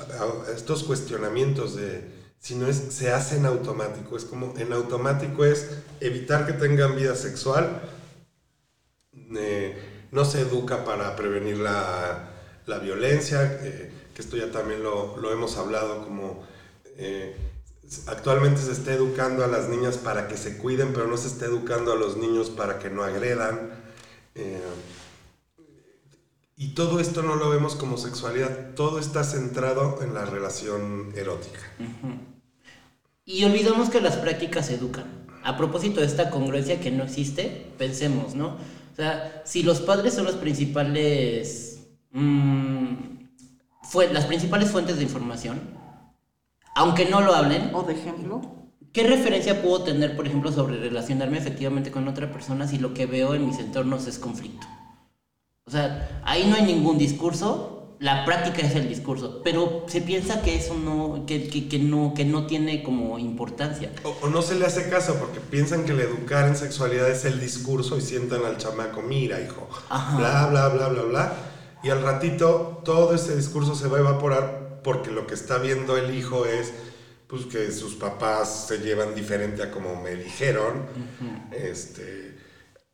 estos 0.52 0.82
cuestionamientos 0.82 1.76
de 1.76 2.12
si 2.40 2.56
no 2.56 2.66
es, 2.66 2.76
se 2.90 3.12
hace 3.12 3.36
en 3.36 3.46
automático, 3.46 4.16
es 4.16 4.24
como 4.24 4.52
en 4.58 4.72
automático 4.72 5.44
es 5.44 5.70
evitar 6.00 6.44
que 6.44 6.54
tengan 6.54 6.96
vida 6.96 7.14
sexual, 7.14 7.80
eh, 9.36 9.93
no 10.14 10.24
se 10.24 10.40
educa 10.40 10.84
para 10.84 11.16
prevenir 11.16 11.58
la, 11.58 12.30
la 12.66 12.78
violencia, 12.78 13.58
eh, 13.62 13.92
que 14.14 14.22
esto 14.22 14.36
ya 14.36 14.50
también 14.50 14.82
lo, 14.82 15.16
lo 15.16 15.32
hemos 15.32 15.56
hablado, 15.58 16.04
como 16.04 16.44
eh, 16.96 17.36
actualmente 18.06 18.60
se 18.62 18.72
está 18.72 18.94
educando 18.94 19.44
a 19.44 19.48
las 19.48 19.68
niñas 19.68 19.98
para 19.98 20.28
que 20.28 20.36
se 20.36 20.56
cuiden, 20.56 20.92
pero 20.92 21.08
no 21.08 21.16
se 21.16 21.26
está 21.26 21.46
educando 21.46 21.92
a 21.92 21.96
los 21.96 22.16
niños 22.16 22.48
para 22.48 22.78
que 22.78 22.90
no 22.90 23.02
agredan. 23.02 23.72
eh, 24.36 24.60
y 26.56 26.74
todo 26.74 27.00
esto 27.00 27.22
no 27.22 27.34
lo 27.34 27.50
vemos 27.50 27.74
como 27.74 27.98
sexualidad, 27.98 28.74
todo 28.76 29.00
está 29.00 29.24
centrado 29.24 30.00
en 30.02 30.14
la 30.14 30.24
relación 30.24 31.12
erótica. 31.16 31.58
Y 33.24 33.44
olvidamos 33.44 33.90
que 33.90 34.00
las 34.00 34.16
prácticas 34.16 34.70
educan. 34.70 35.26
A 35.42 35.56
propósito 35.56 36.00
de 36.00 36.06
esta 36.06 36.30
congruencia 36.30 36.80
que 36.80 36.92
no 36.92 37.02
existe, 37.02 37.72
pensemos, 37.76 38.36
¿no? 38.36 38.56
O 38.94 38.96
sea, 38.96 39.42
si 39.44 39.64
los 39.64 39.80
padres 39.80 40.14
son 40.14 40.24
los 40.24 40.36
principales. 40.36 41.88
mm, 42.12 42.94
fue, 43.82 44.12
las 44.12 44.26
principales 44.26 44.70
fuentes 44.70 44.98
de 44.98 45.02
información, 45.02 45.60
aunque 46.76 47.06
no 47.06 47.20
lo 47.20 47.34
hablen, 47.34 47.74
O 47.74 47.82
de 47.82 47.94
ejemplo, 47.94 48.40
¿qué 48.92 49.02
referencia 49.02 49.62
puedo 49.62 49.82
tener, 49.82 50.14
por 50.14 50.28
ejemplo, 50.28 50.52
sobre 50.52 50.78
relacionarme 50.78 51.38
efectivamente 51.38 51.90
con 51.90 52.06
otra 52.06 52.30
persona 52.30 52.68
si 52.68 52.78
lo 52.78 52.94
que 52.94 53.06
veo 53.06 53.34
en 53.34 53.46
mis 53.46 53.58
entornos 53.58 54.06
es 54.06 54.20
conflicto? 54.20 54.64
O 55.66 55.72
sea, 55.72 56.22
ahí 56.24 56.46
no 56.46 56.54
hay 56.54 56.62
ningún 56.62 56.96
discurso, 56.96 57.73
la 58.00 58.24
práctica 58.24 58.66
es 58.66 58.74
el 58.74 58.88
discurso, 58.88 59.40
pero 59.42 59.84
se 59.88 60.00
piensa 60.00 60.42
que 60.42 60.56
eso 60.56 60.74
no, 60.74 61.24
que, 61.26 61.48
que, 61.48 61.68
que 61.68 61.78
no, 61.78 62.12
que 62.14 62.24
no 62.24 62.46
tiene 62.46 62.82
como 62.82 63.18
importancia. 63.18 63.92
O, 64.02 64.16
o 64.22 64.28
no 64.28 64.42
se 64.42 64.56
le 64.56 64.66
hace 64.66 64.88
caso 64.88 65.14
porque 65.14 65.40
piensan 65.40 65.84
que 65.84 65.92
el 65.92 66.00
educar 66.00 66.48
en 66.48 66.56
sexualidad 66.56 67.08
es 67.10 67.24
el 67.24 67.40
discurso 67.40 67.96
y 67.96 68.00
sientan 68.00 68.44
al 68.44 68.58
chamaco, 68.58 69.00
mira 69.02 69.40
hijo, 69.40 69.68
Ajá. 69.88 70.16
bla, 70.18 70.46
bla, 70.46 70.68
bla, 70.68 70.88
bla, 70.88 71.02
bla. 71.02 71.32
Y 71.82 71.90
al 71.90 72.02
ratito 72.02 72.82
todo 72.84 73.14
ese 73.14 73.36
discurso 73.36 73.74
se 73.74 73.88
va 73.88 73.98
a 73.98 74.00
evaporar 74.00 74.80
porque 74.82 75.10
lo 75.10 75.26
que 75.26 75.34
está 75.34 75.58
viendo 75.58 75.96
el 75.96 76.14
hijo 76.14 76.46
es 76.46 76.72
pues 77.26 77.46
que 77.46 77.72
sus 77.72 77.94
papás 77.94 78.66
se 78.68 78.78
llevan 78.78 79.14
diferente 79.14 79.62
a 79.62 79.70
como 79.70 80.00
me 80.00 80.14
dijeron, 80.14 80.86
este, 81.52 82.36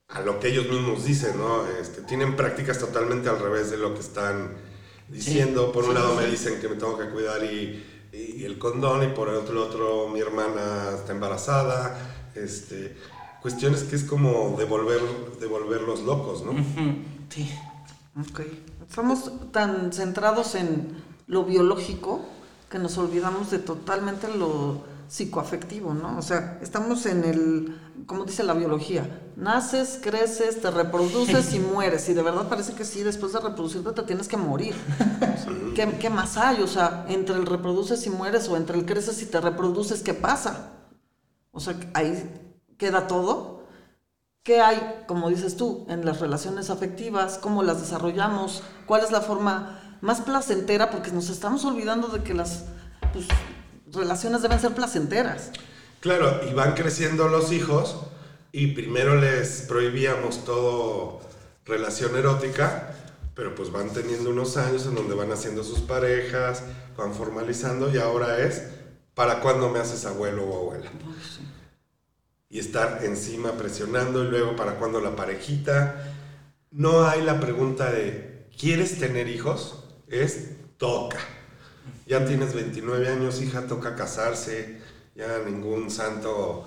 a 0.08 0.20
lo 0.20 0.38
que 0.40 0.48
ellos 0.48 0.68
mismos 0.68 1.04
dicen, 1.04 1.36
¿no? 1.36 1.66
Este, 1.80 2.02
tienen 2.02 2.36
prácticas 2.36 2.78
totalmente 2.78 3.28
al 3.28 3.38
revés 3.40 3.70
de 3.70 3.76
lo 3.76 3.92
que 3.94 4.00
están 4.00 4.52
diciendo. 5.10 5.72
por 5.72 5.84
un 5.84 5.94
lado 5.94 6.14
me 6.14 6.26
dicen 6.26 6.60
que 6.60 6.68
me 6.68 6.76
tengo 6.76 6.98
que 6.98 7.10
cuidar 7.10 7.42
y, 7.44 7.84
y, 8.12 8.44
el 8.44 8.58
condón, 8.58 9.02
y 9.04 9.08
por 9.08 9.28
el 9.28 9.36
otro, 9.36 9.66
otro 9.66 10.08
mi 10.08 10.20
hermana 10.20 10.92
está 10.94 11.12
embarazada, 11.12 11.96
este, 12.34 12.96
cuestiones 13.42 13.84
que 13.84 13.96
es 13.96 14.04
como 14.04 14.56
devolver, 14.58 15.00
devolverlos 15.40 16.00
locos, 16.00 16.44
¿no? 16.44 16.52
Sí. 17.28 17.50
Ok. 18.18 18.40
Estamos 18.88 19.30
tan 19.52 19.92
centrados 19.92 20.54
en 20.54 20.96
lo 21.26 21.44
biológico 21.44 22.24
que 22.68 22.78
nos 22.78 22.98
olvidamos 22.98 23.50
de 23.50 23.58
totalmente 23.58 24.28
lo 24.36 24.82
psicoafectivo, 25.08 25.94
¿no? 25.94 26.18
O 26.18 26.22
sea, 26.22 26.58
estamos 26.62 27.06
en 27.06 27.24
el, 27.24 27.80
como 28.06 28.24
dice 28.24 28.42
la 28.44 28.54
biología, 28.54 29.22
naces, 29.36 29.98
creces, 30.02 30.60
te 30.60 30.70
reproduces 30.70 31.54
y 31.54 31.58
mueres. 31.74 32.08
Y 32.08 32.14
de 32.14 32.22
verdad 32.22 32.48
parece 32.48 32.74
que 32.74 32.84
sí, 32.84 33.02
después 33.02 33.32
de 33.32 33.40
reproducirte 33.40 33.92
te 33.92 34.02
tienes 34.02 34.28
que 34.28 34.36
morir. 34.36 34.74
¿Qué, 35.74 35.88
¿Qué, 35.98 36.10
más 36.10 36.36
hay? 36.36 36.62
O 36.62 36.66
sea, 36.66 37.04
entre 37.08 37.36
el 37.36 37.46
reproduces 37.46 38.06
y 38.06 38.10
mueres 38.10 38.48
o 38.48 38.56
entre 38.56 38.78
el 38.78 38.86
creces 38.86 39.22
y 39.22 39.26
te 39.26 39.40
reproduces, 39.40 40.02
¿qué 40.02 40.14
pasa? 40.14 40.72
O 41.52 41.60
sea, 41.60 41.74
ahí 41.94 42.30
queda 42.78 43.06
todo. 43.06 43.60
¿Qué 44.42 44.60
hay, 44.60 45.04
como 45.06 45.28
dices 45.28 45.56
tú, 45.56 45.86
en 45.88 46.04
las 46.06 46.20
relaciones 46.20 46.70
afectivas? 46.70 47.38
¿Cómo 47.38 47.62
las 47.62 47.80
desarrollamos? 47.80 48.62
¿Cuál 48.86 49.04
es 49.04 49.10
la 49.10 49.20
forma 49.20 49.98
más 50.00 50.22
placentera? 50.22 50.90
Porque 50.90 51.10
nos 51.12 51.28
estamos 51.28 51.64
olvidando 51.64 52.08
de 52.08 52.22
que 52.22 52.32
las 52.32 52.64
pues, 53.12 53.26
relaciones 53.92 54.40
deben 54.40 54.58
ser 54.58 54.74
placenteras. 54.74 55.50
Claro, 56.00 56.40
y 56.50 56.54
van 56.54 56.74
creciendo 56.74 57.28
los 57.28 57.52
hijos 57.52 57.96
y 58.52 58.68
primero 58.68 59.16
les 59.20 59.62
prohibíamos 59.62 60.44
todo 60.44 61.20
relación 61.64 62.16
erótica, 62.16 62.94
pero 63.34 63.54
pues 63.54 63.70
van 63.70 63.90
teniendo 63.90 64.30
unos 64.30 64.56
años 64.56 64.86
en 64.86 64.94
donde 64.94 65.14
van 65.14 65.30
haciendo 65.30 65.62
sus 65.62 65.80
parejas, 65.80 66.64
van 66.96 67.14
formalizando 67.14 67.92
y 67.92 67.98
ahora 67.98 68.38
es, 68.38 68.62
¿para 69.14 69.40
cuándo 69.40 69.68
me 69.68 69.78
haces 69.78 70.04
abuelo 70.06 70.44
o 70.44 70.56
abuela? 70.58 70.90
y 72.50 72.58
estar 72.58 73.04
encima 73.04 73.52
presionando 73.52 74.24
y 74.24 74.28
luego 74.28 74.56
para 74.56 74.74
cuando 74.74 75.00
la 75.00 75.14
parejita. 75.14 76.12
No 76.72 77.06
hay 77.08 77.22
la 77.22 77.40
pregunta 77.40 77.90
de, 77.92 78.48
¿quieres 78.58 78.98
tener 78.98 79.28
hijos? 79.28 79.84
Es 80.08 80.50
toca. 80.76 81.20
Ya 82.06 82.26
tienes 82.26 82.52
29 82.52 83.08
años, 83.08 83.40
hija, 83.40 83.68
toca 83.68 83.94
casarse, 83.94 84.80
ya 85.20 85.38
ningún 85.44 85.90
santo 85.90 86.64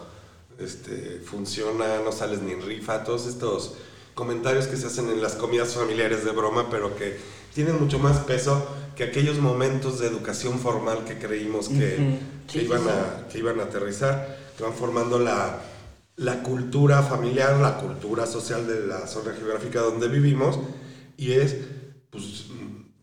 este, 0.60 1.22
funciona, 1.26 2.00
no 2.06 2.12
sales 2.12 2.42
ni 2.42 2.52
en 2.52 2.62
rifa, 2.62 3.04
todos 3.04 3.26
estos 3.26 3.76
comentarios 4.14 4.68
que 4.68 4.78
se 4.78 4.86
hacen 4.88 5.10
en 5.10 5.22
las 5.22 5.34
comidas 5.34 5.74
familiares 5.74 6.24
de 6.24 6.32
broma, 6.32 6.70
pero 6.70 6.96
que 6.96 7.18
tienen 7.56 7.80
mucho 7.80 7.98
más 7.98 8.20
peso 8.20 8.66
que 8.96 9.06
aquellos 9.06 9.40
momentos 9.40 10.00
de 10.00 10.08
educación 10.08 10.60
formal 10.60 11.04
que 11.04 11.18
creímos 11.18 11.68
que, 11.68 12.20
iban, 12.54 12.88
a, 12.88 13.28
que 13.28 13.40
iban 13.40 13.60
a 13.60 13.64
aterrizar, 13.64 14.38
que 14.56 14.64
van 14.64 14.74
formando 14.74 15.18
la, 15.18 15.60
la 16.16 16.44
cultura 16.44 17.02
familiar, 17.02 17.60
la 17.60 17.78
cultura 17.78 18.28
social 18.28 18.68
de 18.68 18.86
la 18.86 19.08
zona 19.08 19.34
geográfica 19.34 19.82
donde 19.82 20.08
vivimos, 20.10 20.60
y 21.18 21.32
es, 21.34 21.56
pues, 22.12 22.46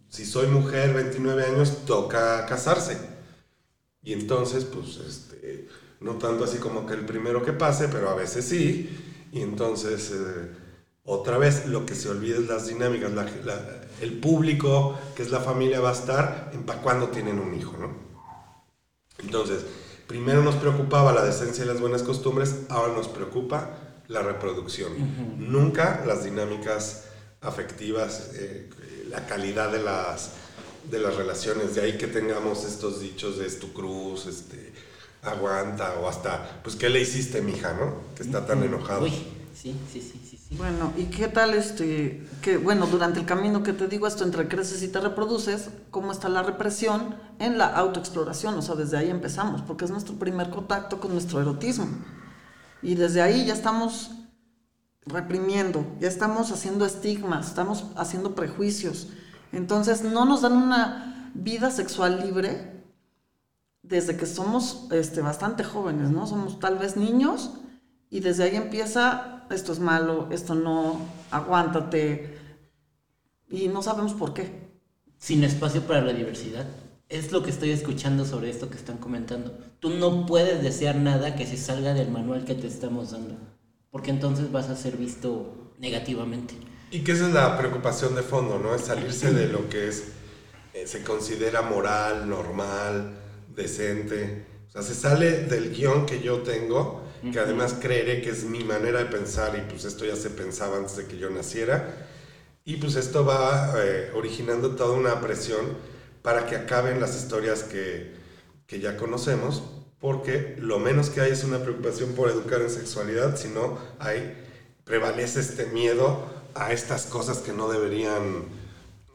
si 0.09 0.25
soy 0.25 0.47
mujer, 0.47 0.95
29 0.95 1.45
años, 1.45 1.85
toca 1.87 2.47
casarse. 2.47 3.10
Y 4.03 4.13
entonces, 4.13 4.65
pues, 4.65 4.97
este, 4.97 5.69
no 6.01 6.15
tanto 6.15 6.45
así 6.45 6.59
como 6.59 6.87
que 6.87 6.95
el 6.95 7.05
primero 7.05 7.45
que 7.45 7.53
pase, 7.53 7.89
pero 7.89 8.11
a 8.11 8.15
veces 8.15 8.47
sí, 8.47 8.89
y 9.33 9.43
entonces, 9.43 10.11
eh, 10.13 10.51
otra 11.05 11.39
vez, 11.39 11.67
lo 11.67 11.87
que 11.87 11.95
se 11.95 12.09
olvida 12.09 12.37
es 12.39 12.47
las 12.47 12.67
dinámicas, 12.67 13.11
el 14.01 14.19
público, 14.19 14.99
que 15.15 15.23
es 15.23 15.31
la 15.31 15.41
familia, 15.41 15.81
va 15.81 15.91
a 15.91 15.95
estar 15.95 16.51
en 16.55 16.65
para 16.65 16.81
cuando 16.81 17.09
tienen 17.09 17.39
un 17.39 17.55
hijo, 17.55 17.77
¿no? 17.77 17.95
Entonces, 19.19 19.65
primero 20.07 20.43
nos 20.43 20.57
preocupaba 20.57 21.13
la 21.13 21.25
decencia 21.25 21.65
y 21.65 21.69
las 21.69 21.81
buenas 21.81 22.03
costumbres, 22.03 22.63
ahora 22.69 22.95
nos 22.95 23.09
preocupa 23.09 23.77
la 24.09 24.23
reproducción. 24.23 24.93
Nunca 25.39 26.05
las 26.07 26.25
dinámicas 26.25 27.05
afectivas, 27.41 28.33
eh, 28.35 28.69
la 29.09 29.27
calidad 29.27 29.71
de 29.71 29.83
las, 29.83 30.33
de 30.89 30.99
las 30.99 31.17
relaciones, 31.17 31.75
de 31.75 31.83
ahí 31.83 31.99
que 31.99 32.07
tengamos 32.07 32.65
estos 32.65 33.01
dichos 33.01 33.39
de 33.39 33.47
es 33.47 33.59
tu 33.59 33.73
cruz, 33.73 34.27
este, 34.27 34.73
aguanta, 35.23 35.95
o 36.01 36.09
hasta, 36.09 36.61
pues, 36.63 36.77
¿qué 36.77 36.89
le 36.89 37.01
hiciste, 37.01 37.43
mija, 37.43 37.75
no? 37.75 37.95
Que 38.15 38.23
está 38.23 38.47
tan 38.47 38.63
enojado. 38.63 39.05
Uy, 39.05 39.11
sí, 39.55 39.77
sí, 39.93 40.01
sí, 40.01 40.21
sí. 40.29 40.41
Bueno, 40.57 40.93
¿y 40.97 41.05
qué 41.05 41.29
tal 41.29 41.55
este, 41.55 42.27
que, 42.43 42.57
bueno, 42.57 42.87
durante 42.87 43.21
el 43.21 43.27
camino 43.27 43.63
que 43.63 43.73
te 43.73 43.87
digo 43.87 44.09
esto, 44.09 44.25
entre 44.25 44.49
creces 44.49 44.83
y 44.83 44.89
te 44.89 45.01
reproduces, 45.01 45.69
cómo 45.93 46.11
está 46.11 46.29
la 46.29 46.43
represión 46.43 47.15
en 47.39 47.57
la 47.57 47.67
autoexploración? 47.67 48.55
O 48.55 48.63
sea, 48.63 48.75
desde 48.75 48.97
ahí 48.97 49.11
empezamos, 49.11 49.63
porque 49.63 49.85
es 49.85 49.93
nuestro 49.93 50.17
primer 50.17 50.51
contacto 50.51 50.99
con 50.99 51.13
nuestro 51.13 51.41
erotismo. 51.41 51.87
Y 52.83 52.97
desde 52.97 53.23
ahí 53.23 53.47
ya 53.47 53.55
estamos 53.55 54.11
reprimiendo, 55.07 55.87
ya 56.01 56.09
estamos 56.09 56.51
haciendo 56.51 56.85
estigmas, 56.85 57.47
estamos 57.47 57.85
haciendo 57.97 58.35
prejuicios. 58.35 59.09
Entonces, 59.53 60.03
no 60.03 60.25
nos 60.25 60.43
dan 60.43 60.53
una 60.53 61.31
vida 61.35 61.71
sexual 61.71 62.21
libre 62.21 62.85
desde 63.83 64.17
que 64.17 64.27
somos 64.27 64.89
este, 64.93 65.21
bastante 65.21 65.65
jóvenes, 65.65 66.11
¿no? 66.11 66.27
Somos 66.27 66.61
tal 66.61 66.79
vez 66.79 66.97
niños 66.97 67.53
y 68.09 68.21
desde 68.21 68.45
ahí 68.45 68.57
empieza 68.57 69.41
esto 69.51 69.73
es 69.73 69.81
malo, 69.81 70.29
esto 70.31 70.55
no, 70.55 71.01
aguántate. 71.31 72.39
Y 73.49 73.69
no 73.69 73.83
sabemos 73.83 74.15
por 74.15 74.33
qué. 74.33 74.71
Sin 75.19 75.45
espacio 75.45 75.83
para 75.83 76.03
la 76.03 76.13
diversidad. 76.13 76.67
Es 77.09 77.33
lo 77.33 77.43
que 77.43 77.51
estoy 77.51 77.71
escuchando 77.71 78.25
sobre 78.25 78.51
esto 78.51 78.71
que 78.71 78.77
están 78.77 78.99
comentando. 78.99 79.59
Tú 79.81 79.91
no 79.91 80.27
puedes 80.27 80.63
desear 80.63 80.97
nada 80.97 81.35
que 81.35 81.47
se 81.47 81.57
salga 81.57 81.95
del 81.95 82.11
manual 82.11 82.45
que 82.45 82.55
te 82.55 82.69
estamos 82.69 83.11
dando. 83.11 83.37
Porque 83.91 84.11
entonces 84.11 84.53
vas 84.53 84.69
a 84.69 84.77
ser 84.77 84.97
visto 84.97 85.73
negativamente. 85.79 86.55
Y 86.91 87.01
que 87.05 87.13
esa 87.13 87.29
es 87.29 87.33
la 87.33 87.57
preocupación 87.57 88.15
de 88.15 88.23
fondo, 88.23 88.59
¿no? 88.59 88.75
Es 88.75 88.83
salirse 88.83 89.33
de 89.33 89.47
lo 89.47 89.69
que 89.69 89.89
es, 89.89 90.05
eh, 90.75 90.87
se 90.87 91.03
considera 91.03 91.63
moral, 91.63 92.29
normal, 92.29 93.13
decente. 93.55 94.45
O 94.69 94.71
sea, 94.73 94.83
se 94.83 94.95
sale 94.95 95.45
del 95.45 95.71
guion 95.75 96.07
que 96.07 96.21
yo 96.21 96.41
tengo 96.41 97.01
que 97.33 97.39
además 97.39 97.77
creeré 97.81 98.23
que 98.23 98.31
es 98.31 98.45
mi 98.45 98.65
manera 98.65 99.01
de 99.01 99.05
pensar 99.05 99.55
y 99.57 99.71
pues 99.71 99.85
esto 99.85 100.07
ya 100.07 100.17
se 100.17 100.31
pensaba 100.31 100.79
antes 100.79 100.97
de 100.97 101.07
que 101.07 101.19
yo 101.19 101.29
naciera. 101.29 102.09
Y 102.65 102.77
pues 102.77 102.97
esto 102.97 103.25
va 103.25 103.75
eh, 103.79 104.11
originando 104.15 104.75
toda 104.75 104.97
una 104.97 105.21
presión 105.21 105.77
para 106.23 106.47
que 106.47 106.57
acaben 106.57 107.01
las 107.01 107.17
historias 107.17 107.63
que, 107.63 108.15
que 108.67 108.81
ya 108.81 108.97
conocemos, 108.97 109.63
porque 109.99 110.57
lo 110.59 110.79
menos 110.79 111.11
que 111.11 111.21
hay 111.21 111.33
es 111.33 111.45
una 111.45 111.59
preocupación 111.59 112.13
por 112.15 112.31
educar 112.31 112.63
en 112.63 112.71
sexualidad, 112.71 113.37
sino 113.37 113.79
hay, 113.99 114.35
prevalece 114.85 115.41
este 115.41 115.67
miedo 115.67 116.40
a 116.55 116.73
estas 116.73 117.07
cosas 117.07 117.39
que 117.39 117.53
no 117.53 117.69
deberían 117.69 118.45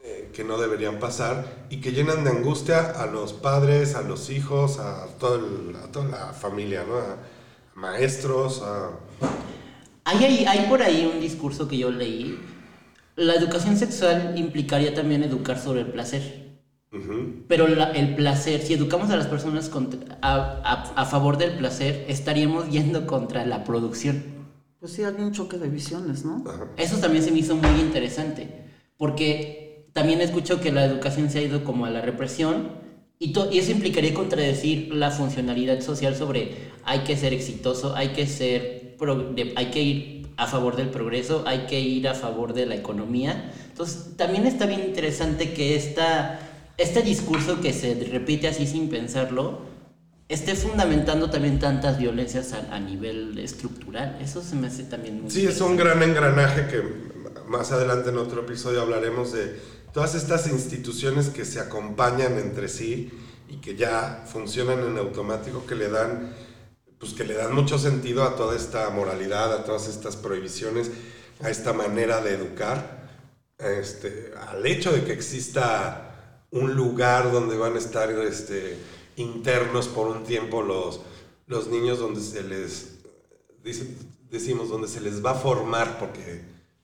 eh, 0.04 0.30
que 0.32 0.44
no 0.44 0.56
deberían 0.56 1.00
pasar 1.00 1.66
y 1.68 1.80
que 1.80 1.90
llenan 1.90 2.22
de 2.22 2.30
angustia 2.30 2.78
a 2.78 3.06
los 3.06 3.32
padres, 3.32 3.96
a 3.96 4.02
los 4.02 4.30
hijos, 4.30 4.78
a, 4.78 5.06
todo 5.18 5.40
a 5.82 5.90
toda 5.90 6.06
la 6.06 6.32
familia, 6.32 6.84
¿no? 6.86 6.96
maestros. 7.74 8.62
Hay, 10.04 10.44
hay, 10.46 10.66
por 10.68 10.82
ahí 10.82 11.10
un 11.12 11.20
discurso 11.20 11.66
que 11.66 11.78
yo 11.78 11.90
leí. 11.90 12.38
La 13.16 13.34
educación 13.34 13.76
sexual 13.76 14.34
implicaría 14.36 14.94
también 14.94 15.22
educar 15.24 15.58
sobre 15.58 15.80
el 15.80 15.88
placer. 15.88 16.46
Pero 17.48 17.66
el 17.66 18.14
placer, 18.14 18.62
si 18.62 18.74
educamos 18.74 19.10
a 19.10 19.16
las 19.16 19.26
personas 19.26 19.70
a, 20.22 21.06
favor 21.10 21.36
del 21.36 21.58
placer, 21.58 22.06
estaríamos 22.08 22.70
yendo 22.70 23.06
contra 23.06 23.44
la 23.44 23.64
producción. 23.64 24.35
Pues 24.86 24.94
sí, 24.94 25.02
hay 25.02 25.14
un 25.18 25.32
choque 25.32 25.58
de 25.58 25.68
visiones, 25.68 26.24
¿no? 26.24 26.44
Eso 26.76 26.98
también 26.98 27.24
se 27.24 27.32
me 27.32 27.40
hizo 27.40 27.56
muy 27.56 27.80
interesante, 27.80 28.46
porque 28.96 29.88
también 29.92 30.20
escucho 30.20 30.60
que 30.60 30.70
la 30.70 30.84
educación 30.84 31.28
se 31.28 31.40
ha 31.40 31.42
ido 31.42 31.64
como 31.64 31.86
a 31.86 31.90
la 31.90 32.02
represión, 32.02 32.68
y, 33.18 33.36
y, 33.50 33.58
eso 33.58 33.72
implicaría 33.72 34.14
contradecir 34.14 34.94
la 34.94 35.10
funcionalidad 35.10 35.80
social 35.80 36.14
sobre 36.14 36.70
hay 36.84 37.00
que 37.00 37.16
ser 37.16 37.32
exitoso, 37.32 37.96
hay 37.96 38.10
que 38.10 38.28
ser 38.28 38.96
hay 39.56 39.70
que 39.72 39.82
ir 39.82 40.28
a 40.36 40.46
favor 40.46 40.76
del 40.76 40.90
progreso, 40.90 41.42
hay 41.48 41.66
que 41.66 41.80
ir 41.80 42.06
a 42.06 42.14
favor 42.14 42.52
de 42.52 42.66
la 42.66 42.76
economía. 42.76 43.52
Entonces, 43.68 44.16
también 44.16 44.46
está 44.46 44.66
bien 44.66 44.84
interesante 44.84 45.52
que 45.52 45.74
esta, 45.74 46.38
este 46.78 47.02
discurso 47.02 47.60
que 47.60 47.72
se 47.72 47.92
repite 48.12 48.46
así 48.46 48.68
sin 48.68 48.88
pensarlo 48.88 49.62
esté 50.28 50.54
fundamentando 50.54 51.30
también 51.30 51.58
tantas 51.58 51.98
violencias 51.98 52.52
a, 52.52 52.74
a 52.74 52.80
nivel 52.80 53.38
estructural. 53.38 54.18
Eso 54.20 54.42
se 54.42 54.56
me 54.56 54.66
hace 54.66 54.84
también 54.84 55.22
muy 55.22 55.30
Sí, 55.30 55.46
es 55.46 55.60
un 55.60 55.76
gran 55.76 56.02
engranaje 56.02 56.66
que 56.66 56.82
más 57.48 57.70
adelante 57.72 58.10
en 58.10 58.18
otro 58.18 58.42
episodio 58.42 58.82
hablaremos 58.82 59.32
de 59.32 59.60
todas 59.92 60.14
estas 60.14 60.46
instituciones 60.48 61.28
que 61.28 61.44
se 61.44 61.60
acompañan 61.60 62.38
entre 62.38 62.68
sí 62.68 63.10
y 63.48 63.56
que 63.58 63.76
ya 63.76 64.24
funcionan 64.30 64.80
en 64.80 64.98
automático, 64.98 65.64
que 65.66 65.74
le 65.74 65.88
dan, 65.88 66.34
pues 66.98 67.12
que 67.12 67.24
le 67.24 67.34
dan 67.34 67.54
mucho 67.54 67.78
sentido 67.78 68.24
a 68.24 68.36
toda 68.36 68.56
esta 68.56 68.90
moralidad, 68.90 69.52
a 69.52 69.64
todas 69.64 69.88
estas 69.88 70.16
prohibiciones, 70.16 70.90
a 71.42 71.50
esta 71.50 71.72
manera 71.72 72.20
de 72.20 72.34
educar, 72.34 73.06
este, 73.58 74.32
al 74.48 74.66
hecho 74.66 74.92
de 74.92 75.04
que 75.04 75.12
exista 75.12 76.42
un 76.50 76.74
lugar 76.74 77.30
donde 77.30 77.56
van 77.56 77.74
a 77.74 77.78
estar 77.78 78.10
este, 78.10 78.76
internos 79.16 79.88
por 79.88 80.08
un 80.08 80.24
tiempo 80.24 80.62
los, 80.62 81.00
los 81.46 81.68
niños, 81.68 81.98
donde 81.98 82.20
se 82.20 82.42
les, 82.42 82.98
decimos, 84.30 84.68
donde 84.68 84.88
se 84.88 85.00
les 85.00 85.24
va 85.24 85.32
a 85.32 85.34
formar, 85.34 85.98
porque 85.98 86.42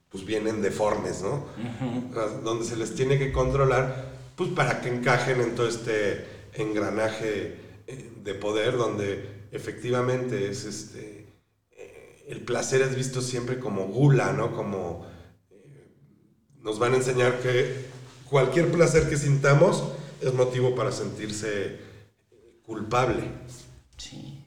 pues 0.09 0.25
vienen 0.27 0.61
deformes, 0.61 1.23
¿no? 1.23 1.47
Donde 2.45 2.65
se 2.65 2.77
les 2.77 2.95
tiene 2.95 3.19
que 3.19 3.33
controlar, 3.33 4.13
pues 4.37 4.51
para 4.51 4.81
que 4.81 4.89
encajen 4.89 5.41
en 5.41 5.55
todo 5.55 5.67
este 5.67 6.27
engranaje 6.55 7.57
eh, 7.87 8.11
de 8.23 8.35
poder, 8.35 8.77
donde 8.77 9.47
efectivamente 9.53 10.51
es 10.51 10.65
este, 10.65 11.27
eh, 11.71 12.25
el 12.29 12.41
placer 12.41 12.83
es 12.83 12.95
visto 12.95 13.23
siempre 13.23 13.59
como 13.59 13.87
gula, 13.87 14.33
¿no? 14.33 14.55
Como 14.55 15.07
eh, 15.51 15.89
nos 16.61 16.79
van 16.79 16.93
a 16.93 16.97
enseñar 16.97 17.41
que 17.41 17.87
cualquier 18.29 18.71
placer 18.71 19.09
que 19.09 19.17
sintamos 19.17 19.83
es 20.21 20.33
motivo 20.35 20.75
para 20.75 20.93
sentirse 20.93 21.92
culpable. 22.67 23.25
Sí. 23.97 24.45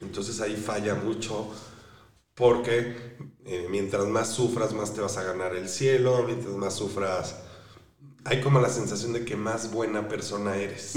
Entonces 0.00 0.40
ahí 0.40 0.56
falla 0.56 0.94
mucho 0.94 1.48
porque 2.34 3.18
eh, 3.44 3.66
mientras 3.70 4.06
más 4.06 4.28
sufras, 4.28 4.72
más 4.72 4.94
te 4.94 5.00
vas 5.00 5.16
a 5.18 5.22
ganar 5.22 5.54
el 5.54 5.68
cielo, 5.68 6.24
mientras 6.26 6.54
más 6.54 6.74
sufras, 6.74 7.36
hay 8.24 8.40
como 8.40 8.60
la 8.60 8.68
sensación 8.68 9.12
de 9.12 9.24
que 9.24 9.36
más 9.36 9.72
buena 9.72 10.08
persona 10.08 10.56
eres. 10.56 10.92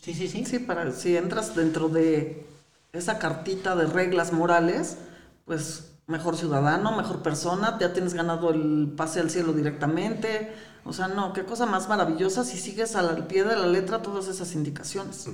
Sí, 0.00 0.14
sí, 0.14 0.28
sí. 0.28 0.44
Sí, 0.44 0.58
para 0.58 0.90
si 0.92 1.16
entras 1.16 1.54
dentro 1.54 1.88
de 1.88 2.46
esa 2.92 3.18
cartita 3.18 3.76
de 3.76 3.86
reglas 3.86 4.32
morales, 4.32 4.96
pues 5.44 5.92
mejor 6.06 6.36
ciudadano, 6.36 6.96
mejor 6.96 7.22
persona, 7.22 7.78
ya 7.80 7.92
tienes 7.92 8.14
ganado 8.14 8.50
el 8.50 8.92
pase 8.96 9.20
al 9.20 9.30
cielo 9.30 9.52
directamente. 9.52 10.52
O 10.84 10.92
sea, 10.92 11.08
no, 11.08 11.32
qué 11.32 11.44
cosa 11.44 11.66
más 11.66 11.88
maravillosa 11.88 12.44
si 12.44 12.58
sigues 12.58 12.96
al 12.96 13.26
pie 13.26 13.44
de 13.44 13.56
la 13.56 13.66
letra 13.66 14.02
todas 14.02 14.28
esas 14.28 14.54
indicaciones. 14.54 15.28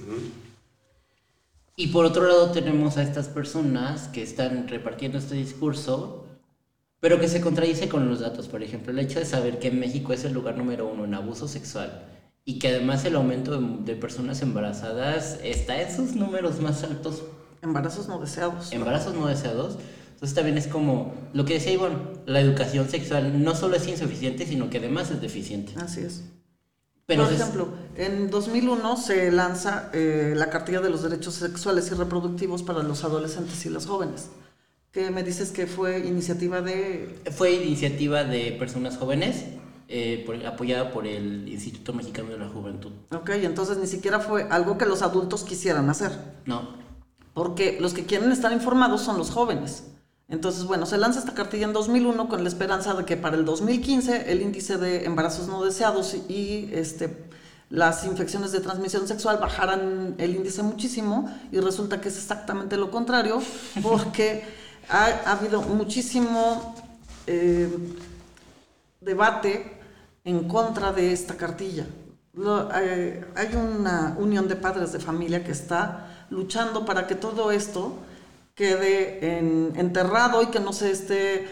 Y 1.77 1.89
por 1.89 2.05
otro 2.05 2.27
lado 2.27 2.51
tenemos 2.51 2.97
a 2.97 3.03
estas 3.03 3.29
personas 3.29 4.09
que 4.09 4.23
están 4.23 4.69
repartiendo 4.69 5.17
este 5.19 5.37
discurso, 5.37 6.27
pero 7.01 7.21
que 7.21 7.29
se 7.29 7.41
contradice 7.41 7.89
con 7.89 8.09
los 8.09 8.21
datos. 8.21 8.49
Por 8.49 8.63
ejemplo, 8.63 8.93
el 8.93 8.99
hecho 8.99 9.21
de 9.21 9.25
saber 9.25 9.59
que 9.59 9.71
México 9.71 10.13
es 10.13 10.25
el 10.25 10.33
lugar 10.33 10.57
número 10.59 10.87
uno 10.89 11.05
en 11.05 11.15
abuso 11.15 11.47
sexual 11.49 12.05
y 12.45 12.59
que 12.59 12.69
además 12.69 13.05
el 13.05 13.15
aumento 13.17 13.59
de, 13.61 13.85
de 13.85 13.95
personas 14.01 14.43
embarazadas 14.43 15.39
está 15.43 15.81
en 15.81 15.95
sus 15.95 16.15
números 16.15 16.61
más 16.61 16.83
altos, 16.83 17.23
Embarazos 17.61 18.09
no 18.09 18.19
deseados. 18.21 18.73
embarazos 18.73 19.15
no 19.15 19.27
deseados. 19.27 19.79
Entonces 20.19 20.35
también 20.35 20.59
es 20.59 20.67
como 20.67 21.15
lo 21.33 21.45
que 21.45 21.55
decía 21.55 21.73
Ivonne, 21.73 21.97
la 22.27 22.41
educación 22.41 22.89
sexual 22.89 23.41
no 23.45 23.55
solo 23.55 23.77
es 23.77 23.87
insuficiente, 23.87 24.47
sino 24.47 24.69
que 24.69 24.79
además 24.79 25.13
es 25.13 25.21
deficiente. 25.21 25.75
Así 25.81 26.01
es. 26.01 26.25
Pero 27.07 27.23
Por 27.23 27.33
es- 27.33 27.41
ejemplo, 27.41 27.69
en 27.97 28.29
2001 28.29 28.97
se 28.97 29.31
lanza 29.31 29.91
eh, 29.95 30.35
la 30.37 30.51
Cartilla 30.51 30.81
de 30.81 30.91
los 30.91 31.05
Derechos 31.05 31.35
Sexuales 31.35 31.89
y 31.93 31.95
Reproductivos 31.95 32.65
para 32.65 32.83
los 32.83 33.05
adolescentes 33.05 33.65
y 33.65 33.71
los 33.71 33.87
jóvenes. 33.87 34.29
Que 34.91 35.11
me 35.13 35.23
dices 35.23 35.51
que 35.53 35.67
fue 35.69 36.01
iniciativa 36.01 36.63
de... 36.63 37.21
Fue 37.31 37.53
iniciativa 37.53 38.25
de 38.25 38.53
personas 38.59 38.97
jóvenes, 38.97 39.45
eh, 39.87 40.25
por- 40.27 40.45
apoyada 40.45 40.91
por 40.91 41.07
el 41.07 41.49
Instituto 41.49 41.93
Mexicano 41.93 42.31
de 42.31 42.39
la 42.39 42.49
Juventud. 42.49 42.91
Ok, 43.15 43.31
entonces 43.35 43.79
ni 43.79 43.87
siquiera 43.87 44.19
fue 44.19 44.49
algo 44.51 44.77
que 44.79 44.85
los 44.85 45.03
adultos 45.03 45.45
quisieran 45.45 45.89
hacer. 45.91 46.11
No, 46.45 46.77
Porque 47.35 47.79
los 47.81 47.95
que 47.95 48.05
quieren 48.05 48.33
estar 48.33 48.53
informados 48.53 49.01
son 49.03 49.17
los 49.17 49.31
jóvenes. 49.31 49.85
Entonces, 50.29 50.65
bueno, 50.65 50.85
se 50.85 50.99
lanza 50.99 51.21
esta 51.21 51.33
cartilla 51.35 51.65
en 51.67 51.73
2001 51.73 52.29
con 52.29 52.43
la 52.43 52.49
esperanza 52.49 52.93
de 52.95 53.05
que 53.07 53.17
para 53.17 53.37
el 53.37 53.45
2015 53.47 54.31
el 54.31 54.43
índice 54.43 54.77
de 54.77 55.07
embarazos 55.07 55.49
no 55.49 55.65
deseados 55.65 56.15
y 56.29 56.69
este, 56.73 57.25
las 57.71 58.05
infecciones 58.05 58.53
de 58.53 58.61
transmisión 58.61 59.09
sexual 59.09 59.39
bajaran 59.39 60.15
el 60.19 60.37
índice 60.37 60.63
muchísimo 60.63 61.35
y 61.51 61.61
resulta 61.61 62.01
que 62.03 62.09
es 62.11 62.17
exactamente 62.19 62.77
lo 62.77 62.91
contrario 62.91 63.41
porque 63.83 64.45
ha, 64.91 65.07
ha 65.25 65.33
habido 65.33 65.63
muchísimo 65.63 66.75
eh, 67.27 67.71
debate 69.01 69.79
en 70.25 70.47
contra 70.47 70.93
de 70.93 71.13
esta 71.13 71.37
cartilla. 71.39 71.87
Lo- 72.35 72.69
eh, 72.75 73.25
hay 73.35 73.55
una 73.57 74.15
unión 74.19 74.47
de 74.47 74.57
padres 74.57 74.93
de 74.93 75.01
familia 75.01 75.43
que 75.43 75.53
está 75.53 76.27
luchando 76.31 76.85
para 76.85 77.07
que 77.07 77.15
todo 77.15 77.51
esto 77.51 77.95
quede 78.59 79.39
en- 79.39 79.73
enterrado 79.77 80.43
y 80.43 80.47
que 80.49 80.59
no 80.61 80.73
se 80.73 80.91
esté 80.91 81.45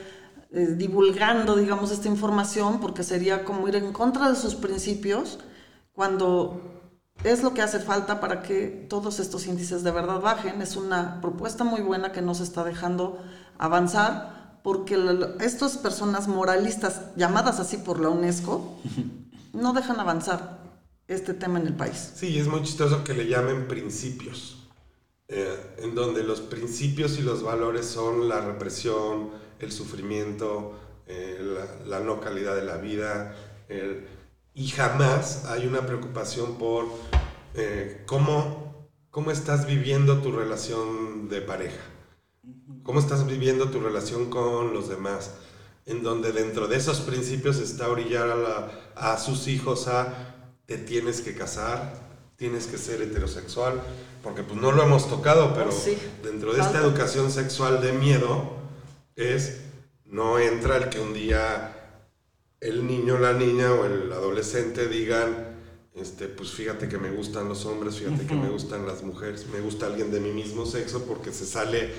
eh, 0.53 0.66
divulgando, 0.77 1.55
digamos, 1.57 1.90
esta 1.92 2.09
información, 2.09 2.81
porque 2.81 3.03
sería 3.05 3.45
como 3.45 3.69
ir 3.69 3.77
en 3.77 3.92
contra 3.92 4.29
de 4.29 4.37
sus 4.37 4.55
principios 4.57 5.38
cuando 5.92 6.61
es 7.25 7.42
lo 7.42 7.55
que 7.55 7.62
hace 7.62 7.79
falta 7.81 8.21
para 8.21 8.42
que 8.42 8.87
todos 8.88 9.21
estos 9.21 9.47
índices 9.47 9.83
de 9.83 9.90
verdad 9.90 10.21
bajen. 10.21 10.61
Es 10.62 10.77
una 10.77 11.21
propuesta 11.21 11.64
muy 11.64 11.81
buena 11.81 12.12
que 12.12 12.23
nos 12.23 12.40
está 12.40 12.64
dejando 12.64 13.19
avanzar, 13.59 14.61
porque 14.62 14.97
la- 14.97 15.31
estas 15.40 15.79
personas 15.79 16.27
moralistas, 16.29 17.03
llamadas 17.16 17.61
así 17.61 17.77
por 17.79 18.01
la 18.01 18.09
UNESCO, 18.11 18.77
no 19.53 19.73
dejan 19.73 20.01
avanzar 20.01 20.59
este 21.09 21.35
tema 21.35 21.61
en 21.61 21.69
el 21.69 21.75
país. 21.75 22.12
Sí, 22.16 22.38
es 22.38 22.49
muy 22.49 22.62
chistoso 22.62 23.05
que 23.05 23.14
le 23.14 23.29
llamen 23.29 23.69
principios, 23.69 24.56
eh, 25.29 25.57
en 25.79 25.95
donde 25.95 26.23
los 26.23 26.41
principios 26.41 27.19
y 27.19 27.23
los 27.23 27.43
valores 27.43 27.87
son 27.87 28.29
la 28.29 28.41
represión, 28.41 29.31
el 29.59 29.73
sufrimiento, 29.73 30.79
eh, 31.07 31.39
la, 31.41 31.99
la 31.99 32.05
no 32.05 32.21
calidad 32.21 32.55
de 32.57 32.65
la 32.65 32.77
vida, 32.77 33.35
el- 33.69 34.07
y 34.55 34.69
jamás 34.69 35.45
hay 35.47 35.67
una 35.67 35.85
preocupación 35.87 36.57
por 36.59 36.87
eh, 37.55 38.03
cómo, 38.07 38.89
cómo 39.11 39.31
estás 39.31 39.67
viviendo 39.67 40.21
tu 40.23 40.33
relación 40.33 41.29
de 41.29 41.41
pareja, 41.43 41.83
cómo 42.83 43.01
estás 43.01 43.27
viviendo 43.27 43.71
tu 43.71 43.81
relación 43.81 44.31
con 44.31 44.73
los 44.73 44.89
demás, 44.89 45.33
en 45.87 46.03
donde 46.03 46.33
dentro 46.33 46.69
de 46.69 46.77
esos 46.77 47.01
principios 47.01 47.59
está 47.59 47.89
orillar 47.89 48.31
a, 48.31 48.37
la- 48.37 48.71
a 48.97 49.19
sus 49.19 49.49
hijos 49.49 49.89
a 49.89 50.53
te 50.67 50.79
tienes 50.79 51.21
que 51.21 51.35
casar, 51.35 52.06
tienes 52.37 52.66
que 52.66 52.79
ser 52.79 53.01
heterosexual, 53.03 53.81
porque 54.22 54.42
pues 54.42 54.61
no 54.61 54.72
lo 54.72 54.83
hemos 54.83 55.09
tocado, 55.09 55.55
pero 55.55 55.70
Oh, 55.70 55.72
sí. 55.72 55.96
dentro 56.22 56.53
de 56.53 56.61
esta 56.61 56.72
Falta. 56.72 56.87
educación 56.88 57.31
sexual 57.31 57.81
de 57.81 57.92
miedo 57.92 58.57
es 59.16 59.59
no 60.05 60.38
entra 60.38 60.77
el 60.77 60.88
que 60.88 61.01
un 61.01 61.14
día 61.14 61.72
el 62.61 62.87
niño, 62.87 63.18
la 63.18 63.33
niña 63.33 63.72
o 63.72 63.85
el 63.87 64.12
adolescente 64.12 64.87
digan, 64.88 65.57
este, 65.94 66.27
pues 66.29 66.51
fíjate 66.51 66.88
que 66.88 66.99
me 66.99 67.11
gustan 67.11 67.49
los 67.49 67.64
hombres, 67.66 67.96
fíjate 67.96 68.27
que 68.27 68.35
me 68.35 68.49
gustan 68.51 68.87
las 68.87 69.03
mujeres, 69.03 69.46
me 69.53 69.61
gusta 69.61 69.87
alguien 69.87 70.11
de 70.11 70.20
mi 70.20 70.31
mismo 70.31 70.66
sexo 70.66 71.05
porque 71.05 71.33
se 71.33 71.46
sale, 71.46 71.90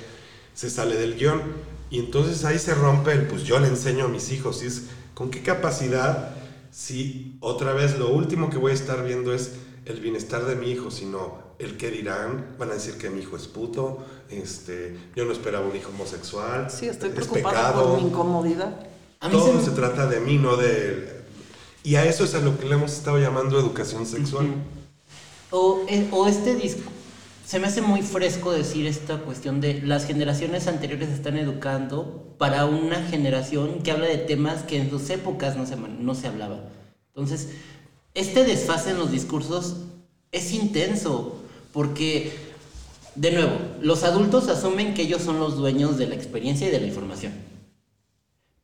se 0.54 0.70
sale 0.70 0.96
del 0.96 1.16
guion. 1.16 1.42
Y 1.90 2.00
entonces 2.00 2.44
ahí 2.44 2.60
se 2.60 2.76
rompe 2.76 3.14
el, 3.14 3.28
pues 3.28 3.44
yo 3.44 3.60
le 3.60 3.68
enseño 3.68 4.06
a 4.06 4.08
mis 4.10 4.32
hijos, 4.32 4.62
y 4.62 4.68
es, 4.68 4.84
¿con 5.14 5.32
qué 5.32 5.42
capacidad 5.42 6.36
si 6.70 7.38
otra 7.40 7.74
vez 7.74 7.98
lo 7.98 8.10
último 8.10 8.50
que 8.50 8.58
voy 8.58 8.72
a 8.72 8.76
estar 8.76 9.04
viendo 9.06 9.34
es 9.34 9.54
el 9.88 10.00
bienestar 10.00 10.46
de 10.46 10.56
mi 10.56 10.72
hijo, 10.72 10.92
sino 10.92 11.40
el 11.60 11.78
que 11.78 11.90
dirán, 11.90 12.56
van 12.60 12.70
a 12.72 12.74
decir 12.76 12.98
que 12.98 13.10
mi 13.10 13.22
hijo 13.22 13.36
es 13.36 13.48
puto, 13.48 14.06
este, 14.30 14.96
yo 15.16 15.26
no 15.26 15.32
esperaba 15.32 15.66
un 15.68 15.76
hijo 15.76 15.90
homosexual, 15.90 16.70
Sí, 16.70 16.88
estoy 16.88 17.10
es 17.10 17.16
preocupada 17.16 17.70
pecado. 17.70 17.90
por 17.94 18.02
mi 18.02 18.08
incomodidad. 18.10 18.88
A 19.20 19.28
mí 19.28 19.34
Todo 19.34 19.48
se 19.48 19.54
me- 19.54 19.64
se 19.64 19.72
trata 19.72 20.06
de 20.08 20.20
mí, 20.20 20.38
no 20.38 20.56
de 20.58 20.88
él. 20.88 21.10
Y 21.84 21.96
a 21.96 22.06
eso 22.06 22.24
es 22.26 22.36
a 22.36 22.40
lo 22.40 22.60
que 22.60 22.66
le 22.68 22.76
hemos 22.76 22.92
estado 22.94 23.18
llamando 23.18 23.58
educación 23.60 24.06
sexual. 24.06 24.48
O, 25.52 25.86
eh, 25.88 26.08
o 26.12 26.28
este 26.28 26.56
disco. 26.56 26.92
Se 27.46 27.60
me 27.60 27.68
hace 27.68 27.82
muy 27.82 28.02
fresco 28.02 28.52
decir 28.52 28.86
esta 28.88 29.20
cuestión 29.20 29.62
de 29.62 29.82
las 29.82 30.06
generaciones 30.06 30.68
anteriores 30.68 31.08
están 31.10 31.38
educando 31.38 32.36
para 32.38 32.66
una 32.66 33.02
generación 33.04 33.82
que 33.84 33.92
habla 33.92 34.08
de 34.08 34.18
temas 34.18 34.64
que 34.64 34.78
en 34.78 34.90
sus 34.90 35.10
épocas 35.10 35.56
no 35.56 35.66
se, 35.66 35.78
no 35.78 36.14
se 36.14 36.28
hablaba. 36.28 36.60
Entonces, 37.16 37.50
este 38.18 38.44
desfase 38.44 38.90
en 38.90 38.98
los 38.98 39.12
discursos 39.12 39.76
es 40.32 40.52
intenso 40.52 41.40
porque, 41.72 42.34
de 43.14 43.32
nuevo, 43.32 43.52
los 43.80 44.04
adultos 44.04 44.50
asumen 44.50 44.96
que 44.96 45.04
ellos 45.04 45.22
son 45.22 45.40
los 45.40 45.56
dueños 45.56 46.00
de 46.00 46.08
la 46.08 46.16
experiencia 46.16 46.68
y 46.68 46.72
de 46.72 46.80
la 46.80 46.88
información. 46.88 47.34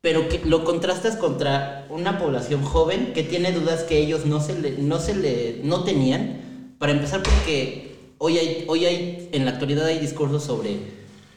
Pero 0.00 0.28
que 0.28 0.40
lo 0.44 0.64
contrastas 0.64 1.14
contra 1.14 1.86
una 1.88 2.18
población 2.18 2.64
joven 2.64 3.12
que 3.14 3.22
tiene 3.22 3.52
dudas 3.52 3.84
que 3.84 3.98
ellos 3.98 4.26
no 4.26 4.40
se 4.40 4.58
le, 4.58 4.72
no 4.78 4.98
se 4.98 5.14
le, 5.14 5.60
no 5.62 5.84
tenían. 5.84 6.74
Para 6.80 6.90
empezar, 6.90 7.22
porque 7.22 7.94
hoy 8.18 8.38
hay, 8.38 8.64
hoy 8.66 8.86
hay, 8.86 9.28
en 9.30 9.44
la 9.44 9.52
actualidad 9.52 9.86
hay 9.86 10.00
discursos 10.00 10.42
sobre, 10.42 10.78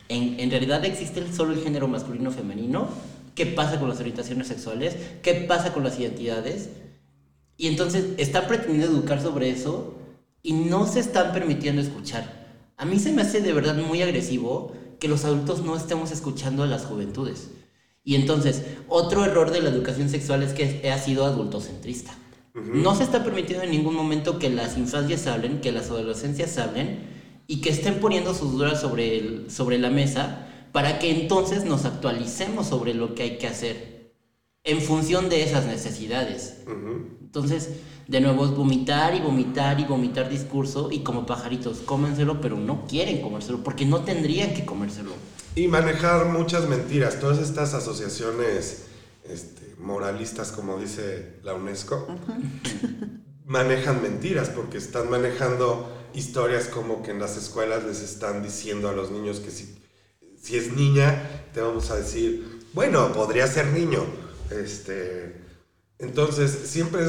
en, 0.10 0.40
en 0.40 0.50
realidad 0.50 0.84
existe 0.86 1.24
solo 1.32 1.54
el 1.54 1.62
género 1.62 1.88
masculino 1.88 2.32
o 2.32 2.34
femenino, 2.34 2.90
qué 3.36 3.46
pasa 3.46 3.80
con 3.80 3.90
las 3.90 4.00
orientaciones 4.00 4.48
sexuales, 4.48 4.96
qué 5.22 5.36
pasa 5.36 5.72
con 5.72 5.84
las 5.84 6.00
identidades. 6.00 6.70
Y 7.58 7.68
entonces 7.68 8.06
están 8.18 8.48
pretendiendo 8.48 8.96
educar 8.96 9.22
sobre 9.22 9.50
eso 9.50 9.96
y 10.44 10.54
no 10.54 10.86
se 10.86 11.00
están 11.00 11.34
permitiendo 11.34 11.82
escuchar. 11.82 12.48
A 12.78 12.86
mí 12.86 13.00
se 13.00 13.12
me 13.12 13.24
hace 13.24 13.42
de 13.42 13.52
verdad 13.52 13.76
muy 13.76 14.02
agresivo 14.04 14.74
que 15.00 15.08
los 15.08 15.26
adultos 15.26 15.64
no 15.64 15.76
estemos 15.76 16.12
escuchando 16.12 16.64
a 16.64 16.68
las 16.68 16.86
juventudes. 16.86 17.50
Y 18.04 18.16
entonces, 18.16 18.64
otro 18.88 19.26
error 19.26 19.52
de 19.52 19.62
la 19.62 19.70
educación 19.70 20.10
sexual 20.10 20.44
es 20.44 20.54
que 20.54 20.90
ha 20.90 20.98
sido 20.98 21.26
adultocentrista. 21.26 22.16
No 22.54 22.96
se 22.96 23.04
está 23.04 23.24
permitiendo 23.24 23.66
en 23.66 23.72
ningún 23.72 23.96
momento 23.96 24.40
que 24.40 24.50
las 24.50 24.78
infancias 24.78 25.28
hablen, 25.28 25.60
que 25.60 25.72
las 25.72 25.90
adolescencias 25.90 26.58
hablen 26.58 27.00
y 27.46 27.62
que 27.62 27.70
estén 27.70 28.00
poniendo 28.00 28.34
sus 28.34 28.54
dudas 28.54 28.80
sobre, 28.80 29.18
el, 29.18 29.52
sobre 29.52 29.78
la 29.78 29.90
mesa 29.90 30.48
para 30.72 31.00
que 31.00 31.12
entonces 31.12 31.66
nos 31.66 31.86
actualicemos 31.86 32.68
sobre 32.68 32.94
lo 32.94 33.16
que 33.16 33.24
hay 33.24 33.38
que 33.38 33.48
hacer 33.48 33.97
en 34.68 34.82
función 34.82 35.30
de 35.30 35.44
esas 35.44 35.66
necesidades. 35.66 36.58
Entonces, 37.22 37.70
de 38.08 38.20
nuevo 38.22 38.46
es 38.46 38.52
vomitar 38.52 39.16
y 39.16 39.22
vomitar 39.22 39.80
y 39.80 39.86
vomitar 39.86 40.30
discurso 40.30 40.90
y 40.92 41.00
como 41.00 41.26
pajaritos, 41.26 41.80
cómenselo, 41.80 42.42
pero 42.42 42.58
no 42.58 42.86
quieren 42.86 43.22
comérselo 43.22 43.64
porque 43.64 43.86
no 43.86 44.02
tendrían 44.04 44.54
que 44.54 44.66
comérselo. 44.66 45.12
Y 45.56 45.68
manejar 45.70 46.26
muchas 46.28 46.68
mentiras, 46.68 47.20
todas 47.20 47.40
estas 47.40 47.74
asociaciones 47.74 48.84
este, 49.24 49.76
moralistas, 49.80 50.52
como 50.52 50.78
dice 50.78 51.40
la 51.44 51.54
UNESCO, 51.54 52.06
manejan 53.46 54.02
mentiras 54.02 54.50
porque 54.50 54.78
están 54.78 55.10
manejando 55.10 55.94
historias 56.14 56.68
como 56.68 57.04
que 57.04 57.12
en 57.12 57.20
las 57.20 57.38
escuelas 57.38 57.86
les 57.86 58.02
están 58.02 58.44
diciendo 58.44 58.90
a 58.90 58.94
los 58.94 59.12
niños 59.12 59.40
que 59.40 59.50
si, 59.50 59.78
si 60.42 60.58
es 60.58 60.74
niña, 60.74 61.24
te 61.54 61.62
vamos 61.62 61.90
a 61.90 61.96
decir, 61.96 62.60
bueno, 62.74 63.14
podría 63.14 63.48
ser 63.48 63.68
niño. 63.68 64.27
Este, 64.52 65.48
entonces, 66.00 66.52
siempre 66.52 67.02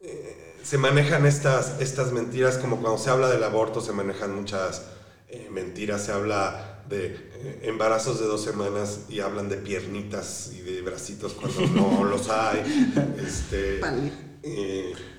eh, 0.00 0.56
se 0.62 0.78
manejan 0.78 1.26
estas, 1.26 1.80
estas 1.80 2.12
mentiras, 2.12 2.58
como 2.58 2.80
cuando 2.80 2.98
se 2.98 3.10
habla 3.10 3.28
del 3.28 3.42
aborto, 3.42 3.80
se 3.80 3.92
manejan 3.92 4.34
muchas 4.34 4.82
eh, 5.28 5.48
mentiras, 5.50 6.04
se 6.04 6.12
habla 6.12 6.82
de 6.88 7.06
eh, 7.06 7.60
embarazos 7.62 8.20
de 8.20 8.26
dos 8.26 8.44
semanas 8.44 9.00
y 9.08 9.20
hablan 9.20 9.48
de 9.48 9.56
piernitas 9.56 10.52
y 10.52 10.60
de 10.60 10.82
bracitos 10.82 11.32
cuando 11.32 11.60
no 11.68 12.04
los 12.10 12.28
hay. 12.28 12.92
Este, 13.18 13.80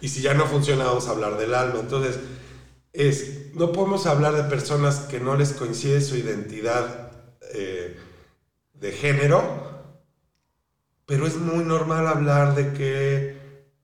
y 0.01 0.07
si 0.07 0.21
ya 0.21 0.33
no 0.33 0.45
funciona, 0.45 0.85
vamos 0.85 1.07
a 1.07 1.11
hablar 1.11 1.37
del 1.37 1.55
alma. 1.55 1.79
Entonces, 1.79 2.19
es, 2.91 3.55
no 3.55 3.71
podemos 3.71 4.05
hablar 4.05 4.35
de 4.35 4.43
personas 4.43 4.99
que 4.99 5.19
no 5.19 5.35
les 5.35 5.53
coincide 5.53 6.01
su 6.01 6.15
identidad 6.15 7.11
de 8.73 8.91
género, 8.91 9.72
pero 11.14 11.28
es 11.28 11.36
muy 11.36 11.64
normal 11.64 12.07
hablar 12.07 12.55
de 12.55 12.74
que 12.74 13.38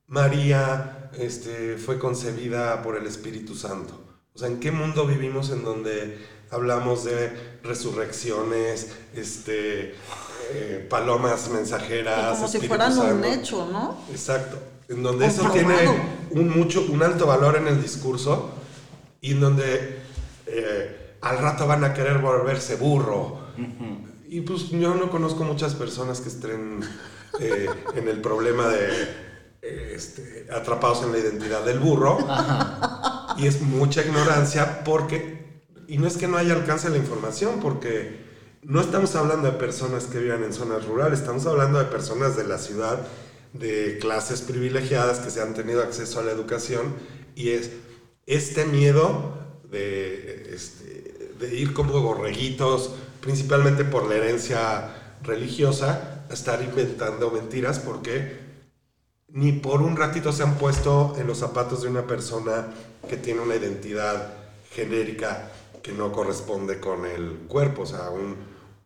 María 0.08 1.12
este, 1.16 1.78
fue 1.78 2.00
concebida 2.00 2.82
por 2.82 2.98
el 2.98 3.06
Espíritu 3.06 3.54
Santo. 3.54 3.94
O 4.34 4.40
sea, 4.40 4.48
¿en 4.48 4.60
qué 4.60 4.72
mundo 4.72 5.06
vivimos 5.06 5.52
en 5.52 5.64
donde 5.64 6.18
hablamos 6.50 7.04
de 7.04 7.60
resurrecciones, 7.62 8.96
este, 9.14 9.94
eh, 10.54 10.88
palomas 10.90 11.52
mensajeras. 11.52 12.38
como 12.38 12.48
si 12.48 12.68
fueran 12.68 12.98
un 12.98 13.24
hecho, 13.24 13.70
¿no? 13.72 14.00
Exacto. 14.10 14.58
En 14.88 15.04
donde 15.04 15.28
eso 15.28 15.48
tiene 15.52 15.76
un, 16.32 16.50
mucho, 16.50 16.84
un 16.90 17.04
alto 17.04 17.28
valor 17.28 17.58
en 17.58 17.68
el 17.68 17.80
discurso 17.80 18.50
y 19.22 19.34
en 19.34 19.40
donde 19.40 20.00
eh, 20.48 21.18
al 21.22 21.38
rato 21.38 21.68
van 21.68 21.84
a 21.84 21.94
querer 21.94 22.18
volverse 22.18 22.76
burro. 22.76 23.38
Y 24.28 24.42
pues 24.42 24.70
yo 24.70 24.96
no 24.96 25.12
conozco 25.12 25.44
muchas 25.44 25.76
personas 25.76 26.22
que 26.22 26.30
estén 26.30 26.82
eh, 27.40 27.70
en 27.96 28.08
el 28.08 28.22
problema 28.22 28.68
de 28.68 29.30
este, 29.62 30.48
atrapados 30.52 31.04
en 31.04 31.12
la 31.12 31.20
identidad 31.20 31.64
del 31.66 31.80
burro. 31.80 32.18
Y 33.38 33.48
es 33.48 33.62
mucha 33.62 34.02
ignorancia 34.02 34.84
porque 34.84 35.40
y 35.90 35.98
no 35.98 36.08
es 36.08 36.18
que 36.18 36.28
no 36.28 36.38
haya 36.38 36.54
alcance 36.54 36.88
a 36.88 36.92
la 36.92 36.98
información, 36.98 37.60
porque 37.60 38.16
no 38.62 38.80
estamos 38.80 39.16
hablando 39.16 39.52
de 39.52 39.58
personas 39.58 40.06
que 40.06 40.20
vivan 40.20 40.44
en 40.44 40.54
zonas 40.54 40.86
rurales, 40.86 41.20
estamos 41.20 41.48
hablando 41.48 41.80
de 41.80 41.86
personas 41.86 42.38
de 42.38 42.44
la 42.44 42.60
ciudad, 42.60 43.00
de 43.54 43.98
clases 44.00 44.42
privilegiadas 44.42 45.18
que 45.18 45.32
se 45.32 45.42
han 45.42 45.56
tenido 45.56 45.82
acceso 45.82 46.20
a 46.20 46.24
la 46.24 46.32
educación, 46.32 46.94
y 47.34 47.50
es 47.50 47.72
este 48.28 48.66
miedo 48.66 49.36
de, 49.72 50.52
este, 50.54 51.32
de 51.40 51.56
ir 51.56 51.74
como 51.74 52.00
borreguitos, 52.00 52.92
principalmente 53.20 53.84
por 53.84 54.08
la 54.08 54.16
herencia 54.16 55.16
religiosa, 55.24 56.19
estar 56.30 56.62
inventando 56.62 57.32
mentiras 57.32 57.80
porque 57.80 58.40
ni 59.30 59.52
por 59.54 59.82
un 59.82 59.96
ratito 59.96 60.32
se 60.32 60.44
han 60.44 60.56
puesto 60.56 61.16
en 61.18 61.28
los 61.28 61.40
zapatos 61.40 61.84
de 61.84 61.90
una 61.90 62.08
persona 62.08 62.68
que 63.08 63.18
tiene 63.18 63.42
una 63.42 63.56
identidad 63.56 64.34
genérica 64.72 65.52
que 65.82 65.92
no 65.92 66.12
corresponde 66.12 66.80
con 66.80 67.06
el 67.06 67.46
cuerpo, 67.48 67.84
o 67.84 67.86
sea, 67.86 68.10
un, 68.10 68.36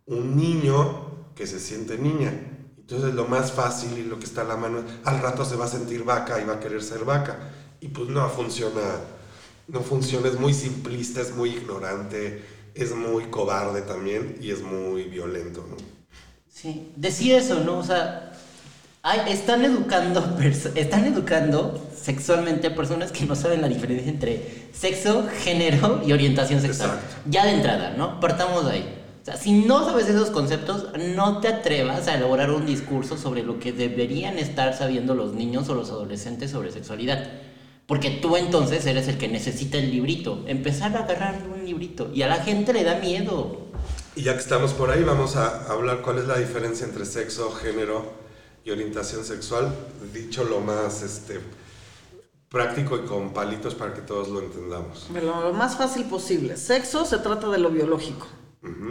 un 0.06 0.36
niño 0.36 1.34
que 1.36 1.48
se 1.48 1.60
siente 1.60 1.98
niña. 1.98 2.32
Entonces 2.78 3.14
lo 3.14 3.26
más 3.26 3.52
fácil 3.52 3.98
y 3.98 4.04
lo 4.04 4.20
que 4.20 4.26
está 4.26 4.41
a 4.41 4.46
la 4.46 4.58
mano, 4.58 4.84
al 5.06 5.22
rato 5.22 5.46
se 5.46 5.56
va 5.56 5.66
a 5.66 5.70
sentir 5.70 6.04
vaca 6.04 6.41
y 6.41 6.46
va 6.46 6.56
a 6.56 6.60
querer 6.60 6.84
ser 6.84 7.06
vaca. 7.06 7.52
Y 7.80 7.88
pues 7.88 8.10
no 8.10 8.30
funciona, 8.30 8.82
no 9.68 9.82
funciona, 9.82 10.28
es 10.28 10.39
muy 10.39 10.54
simplista, 10.54 11.22
es 11.22 11.34
muy 11.36 11.52
ignorante, 11.52 12.44
es 12.76 12.94
muy 12.96 13.26
cobarde 13.26 13.82
también 13.82 14.38
y 14.41 14.52
es 14.52 14.62
muy 14.62 15.04
violento, 15.04 15.66
¿no? 15.70 15.93
Sí, 16.54 16.91
decía 16.95 17.39
eso, 17.39 17.62
¿no? 17.62 17.80
O 17.80 17.84
sea, 17.84 18.32
están 19.28 19.66
educando, 19.66 20.38
están 20.76 21.06
educando 21.06 21.89
sexualmente 21.95 22.68
a 22.68 22.76
personas 22.76 23.12
que 23.12 23.26
no 23.26 23.36
saben 23.36 23.62
la 23.62 23.68
diferencia 23.68 24.10
entre 24.10 24.70
sexo, 24.72 25.28
género 25.43 26.01
y 26.06 26.14
orientación 26.14 26.62
sexual. 26.62 26.99
Ya 27.28 27.45
de 27.45 27.56
entrada, 27.56 27.95
¿no? 27.97 28.20
Partamos 28.20 28.66
de 28.66 28.72
ahí. 28.72 28.99
O 29.24 29.26
sea, 29.26 29.36
si 29.36 29.51
no 29.51 29.84
sabes 29.84 30.08
esos 30.08 30.30
conceptos, 30.30 30.89
no 31.16 31.39
te 31.39 31.47
atrevas 31.47 32.08
a 32.08 32.16
elaborar 32.16 32.51
un 32.51 32.68
discurso 32.68 33.18
sobre 33.18 33.41
lo 33.41 33.60
que 33.60 33.74
deberían 33.74 34.38
estar 34.38 34.76
sabiendo 34.76 35.16
los 35.16 35.34
niños 35.34 35.68
o 35.70 35.74
los 35.74 35.89
adolescentes 35.89 36.51
sobre 36.51 36.72
sexualidad. 36.72 37.32
Porque 37.88 38.12
tú 38.12 38.38
entonces 38.38 38.86
eres 38.86 39.08
el 39.08 39.18
que 39.18 39.28
necesita 39.28 39.80
el 39.80 39.91
librito. 39.91 40.43
Empezar 40.47 40.95
a 40.95 41.04
agarrar 41.04 41.41
un 41.51 41.66
librito. 41.66 42.12
Y 42.14 42.22
a 42.22 42.28
la 42.28 42.38
gente 42.38 42.74
le 42.74 42.84
da 42.84 42.99
miedo. 42.99 43.62
Y 44.16 44.22
ya 44.22 44.34
que 44.34 44.39
estamos 44.39 44.74
por 44.74 44.91
ahí, 44.91 45.03
vamos 45.03 45.36
a 45.36 45.72
hablar 45.72 46.01
cuál 46.01 46.20
es 46.20 46.28
la 46.28 46.38
diferencia 46.38 46.86
entre 46.86 47.05
sexo, 47.05 47.51
género 47.51 48.14
y 48.64 48.70
orientación 48.70 49.26
sexual, 49.26 49.74
dicho 50.14 50.43
lo 50.43 50.59
más 50.59 51.01
este, 51.01 51.41
práctico 52.47 52.95
y 52.97 53.05
con 53.05 53.34
palitos 53.34 53.74
para 53.74 53.93
que 53.95 54.01
todos 54.01 54.30
lo 54.30 54.39
entendamos. 54.41 55.09
Lo, 55.09 55.51
más 55.53 55.76
fácil 55.76 56.05
posible. 56.05 56.57
Sexo 56.57 57.05
se 57.05 57.18
trata 57.18 57.49
de 57.49 57.57
lo 57.57 57.72
biológico. 57.72 58.28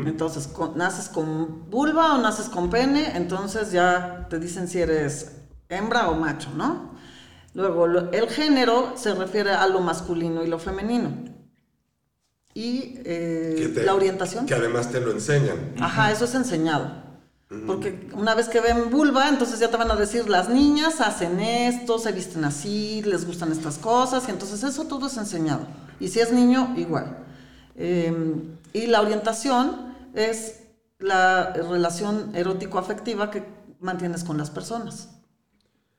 Entonces, 0.04 0.50
naces 0.74 1.08
con 1.08 1.70
vulva 1.70 2.16
o 2.16 2.18
naces 2.18 2.50
con 2.50 2.68
pene, 2.68 3.16
entonces 3.16 3.72
ya 3.72 4.26
te 4.28 4.38
dicen 4.38 4.68
si 4.68 4.80
eres 4.80 5.32
hembra 5.70 6.10
o 6.10 6.14
macho, 6.14 6.50
¿no? 6.54 6.92
Luego, 7.54 7.86
el 7.86 8.28
género 8.28 8.92
se 8.96 9.14
refiere 9.14 9.52
a 9.52 9.66
lo 9.68 9.80
masculino 9.80 10.42
y 10.42 10.48
lo 10.48 10.58
femenino. 10.58 11.32
Y 12.54 12.98
eh, 13.04 13.72
la 13.84 13.94
orientación. 13.94 14.46
Que 14.46 14.54
además 14.54 14.90
te 14.90 15.00
lo 15.00 15.10
enseñan. 15.10 15.74
Ajá, 15.80 16.12
eso 16.12 16.24
es 16.24 16.34
enseñado. 16.34 17.02
Porque 17.66 18.08
una 18.14 18.34
vez 18.34 18.48
que 18.48 18.60
ven 18.60 18.90
vulva, 18.90 19.28
entonces 19.28 19.60
ya 19.60 19.70
te 19.70 19.76
van 19.76 19.90
a 19.90 19.96
decir, 19.96 20.28
las 20.28 20.48
niñas 20.48 21.02
hacen 21.02 21.38
esto, 21.38 21.98
se 21.98 22.10
visten 22.12 22.44
así, 22.44 23.02
les 23.02 23.26
gustan 23.26 23.52
estas 23.52 23.76
cosas, 23.76 24.24
y 24.26 24.30
entonces 24.30 24.62
eso 24.62 24.84
todo 24.84 25.06
es 25.06 25.16
enseñado. 25.18 25.66
Y 26.00 26.08
si 26.08 26.20
es 26.20 26.32
niño, 26.32 26.74
igual. 26.78 27.18
Em, 27.76 28.56
y 28.72 28.86
la 28.86 29.02
orientación 29.02 29.94
es 30.14 30.60
la 30.98 31.52
relación 31.52 32.34
erótico-afectiva 32.34 33.30
que 33.30 33.44
mantienes 33.80 34.24
con 34.24 34.38
las 34.38 34.50
personas. 34.50 35.10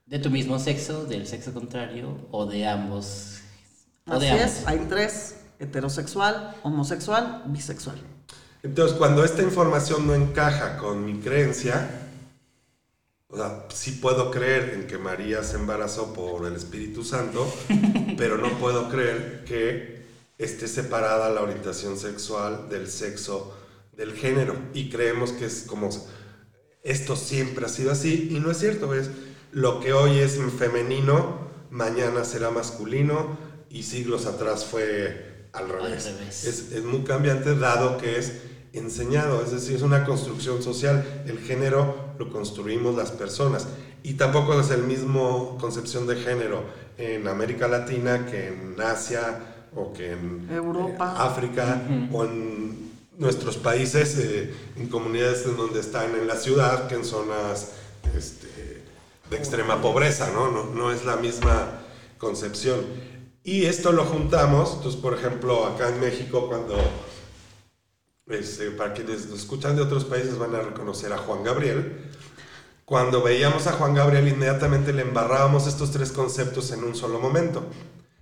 De 0.06 0.20
tu 0.20 0.30
mismo 0.30 0.58
sexo, 0.58 1.06
del 1.06 1.28
sexo 1.28 1.54
contrario 1.54 2.28
o 2.32 2.46
de 2.46 2.68
ambos. 2.68 3.40
Así 4.06 4.26
es, 4.26 4.64
hay 4.66 4.86
tres, 4.90 5.36
heterosexual, 5.60 6.56
homosexual, 6.64 7.44
bisexual. 7.48 7.98
Entonces, 8.64 8.98
cuando 8.98 9.26
esta 9.26 9.44
información 9.44 10.08
no 10.08 10.16
encaja 10.16 10.78
con 10.78 11.06
mi 11.06 11.20
creencia, 11.20 11.90
o 13.28 13.36
sea, 13.36 13.66
sí 13.70 13.92
puedo 14.02 14.32
creer 14.32 14.76
en 14.76 14.88
que 14.88 14.98
María 14.98 15.44
se 15.44 15.58
embarazó 15.58 16.14
por 16.14 16.46
el 16.46 16.56
Espíritu 16.56 17.04
Santo, 17.04 17.52
pero 18.18 18.38
no 18.38 18.58
puedo 18.60 18.90
creer 18.90 19.44
que 19.44 20.04
esté 20.38 20.68
separada 20.68 21.30
la 21.30 21.42
orientación 21.42 21.98
sexual 21.98 22.70
del 22.70 22.88
sexo, 22.88 23.58
del 23.92 24.14
género. 24.14 24.56
Y 24.74 24.90
creemos 24.90 25.32
que 25.32 25.46
es 25.46 25.64
como, 25.68 25.90
esto 26.84 27.16
siempre 27.16 27.66
ha 27.66 27.70
sido 27.70 27.92
así, 27.92 28.30
y 28.32 28.40
no 28.40 28.52
es 28.52 28.60
cierto, 28.60 28.94
es 28.94 29.10
lo 29.52 29.80
que 29.80 29.94
hoy 29.94 30.20
es 30.20 30.40
femenino, 30.58 31.50
mañana 31.70 32.24
será 32.24 32.50
masculino, 32.50 33.38
y 33.70 33.84
siglos 33.84 34.26
atrás 34.26 34.64
fue 34.64 35.33
al 35.54 35.70
revés. 35.70 36.06
Es, 36.44 36.72
es 36.72 36.84
muy 36.84 37.04
cambiante 37.04 37.56
dado 37.56 37.98
que 37.98 38.18
es 38.18 38.34
enseñado, 38.74 39.44
es 39.44 39.52
decir, 39.52 39.76
es 39.76 39.82
una 39.84 40.04
construcción 40.04 40.62
social. 40.62 41.24
El 41.28 41.40
género 41.40 42.14
lo 42.18 42.32
construimos 42.32 42.96
las 42.96 43.12
personas. 43.12 43.68
Y 44.02 44.16
tampoco 44.16 44.60
es 44.60 44.70
el 44.72 44.84
mismo 44.84 45.58
concepción 45.62 46.08
de 46.08 46.16
género 46.18 46.64
en 46.98 47.28
América 47.28 47.68
Latina 47.68 48.26
que 48.26 48.48
en 48.50 48.76
Asia 48.82 49.40
o 49.76 49.94
que 49.94 50.12
en 50.12 50.50
Europa. 50.52 51.14
eh, 51.18 51.22
África 51.22 51.82
o 52.12 52.26
en 52.26 52.92
nuestros 53.18 53.58
países, 53.58 54.18
eh, 54.18 54.54
en 54.76 54.88
comunidades 54.88 55.46
en 55.46 55.56
donde 55.56 55.80
están 55.80 56.16
en 56.16 56.28
la 56.28 56.36
ciudad, 56.36 56.88
que 56.88 56.96
en 56.96 57.06
zonas 57.06 57.72
este, 58.18 58.82
de 59.30 59.38
extrema 59.38 59.82
pobreza, 59.82 60.32
¿no? 60.34 60.52
¿no? 60.52 60.66
No 60.66 60.92
es 60.92 61.06
la 61.06 61.16
misma 61.16 61.80
concepción. 62.18 62.80
Y 63.44 63.66
esto 63.66 63.92
lo 63.92 64.06
juntamos, 64.06 64.76
entonces, 64.76 65.00
por 65.00 65.14
ejemplo, 65.14 65.66
acá 65.66 65.90
en 65.90 66.00
México, 66.00 66.48
cuando, 66.48 66.78
este, 68.28 68.72
para 68.72 68.94
quienes 68.94 69.28
nos 69.28 69.40
escuchan 69.40 69.76
de 69.76 69.82
otros 69.82 70.06
países 70.06 70.38
van 70.38 70.56
a 70.56 70.62
reconocer 70.62 71.12
a 71.12 71.18
Juan 71.18 71.44
Gabriel, 71.44 72.10
cuando 72.86 73.22
veíamos 73.22 73.68
a 73.68 73.74
Juan 73.74 73.94
Gabriel, 73.94 74.28
inmediatamente 74.28 74.94
le 74.94 75.02
embarrábamos 75.02 75.68
estos 75.68 75.92
tres 75.92 76.12
conceptos 76.12 76.72
en 76.72 76.84
un 76.84 76.96
solo 76.96 77.20
momento. 77.20 77.66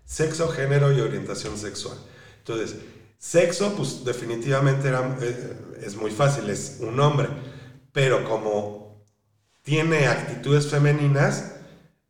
Sexo, 0.05 0.49
género 0.49 0.91
y 0.91 0.99
orientación 0.99 1.57
sexual. 1.57 1.97
Entonces, 2.39 2.75
sexo, 3.17 3.73
pues 3.75 4.03
definitivamente 4.05 4.87
era, 4.87 5.17
eh, 5.21 5.57
es 5.81 5.95
muy 5.95 6.11
fácil, 6.11 6.49
es 6.49 6.77
un 6.79 6.99
hombre. 6.99 7.29
Pero 7.91 8.23
como 8.23 9.03
tiene 9.63 10.07
actitudes 10.07 10.67
femeninas, 10.67 11.55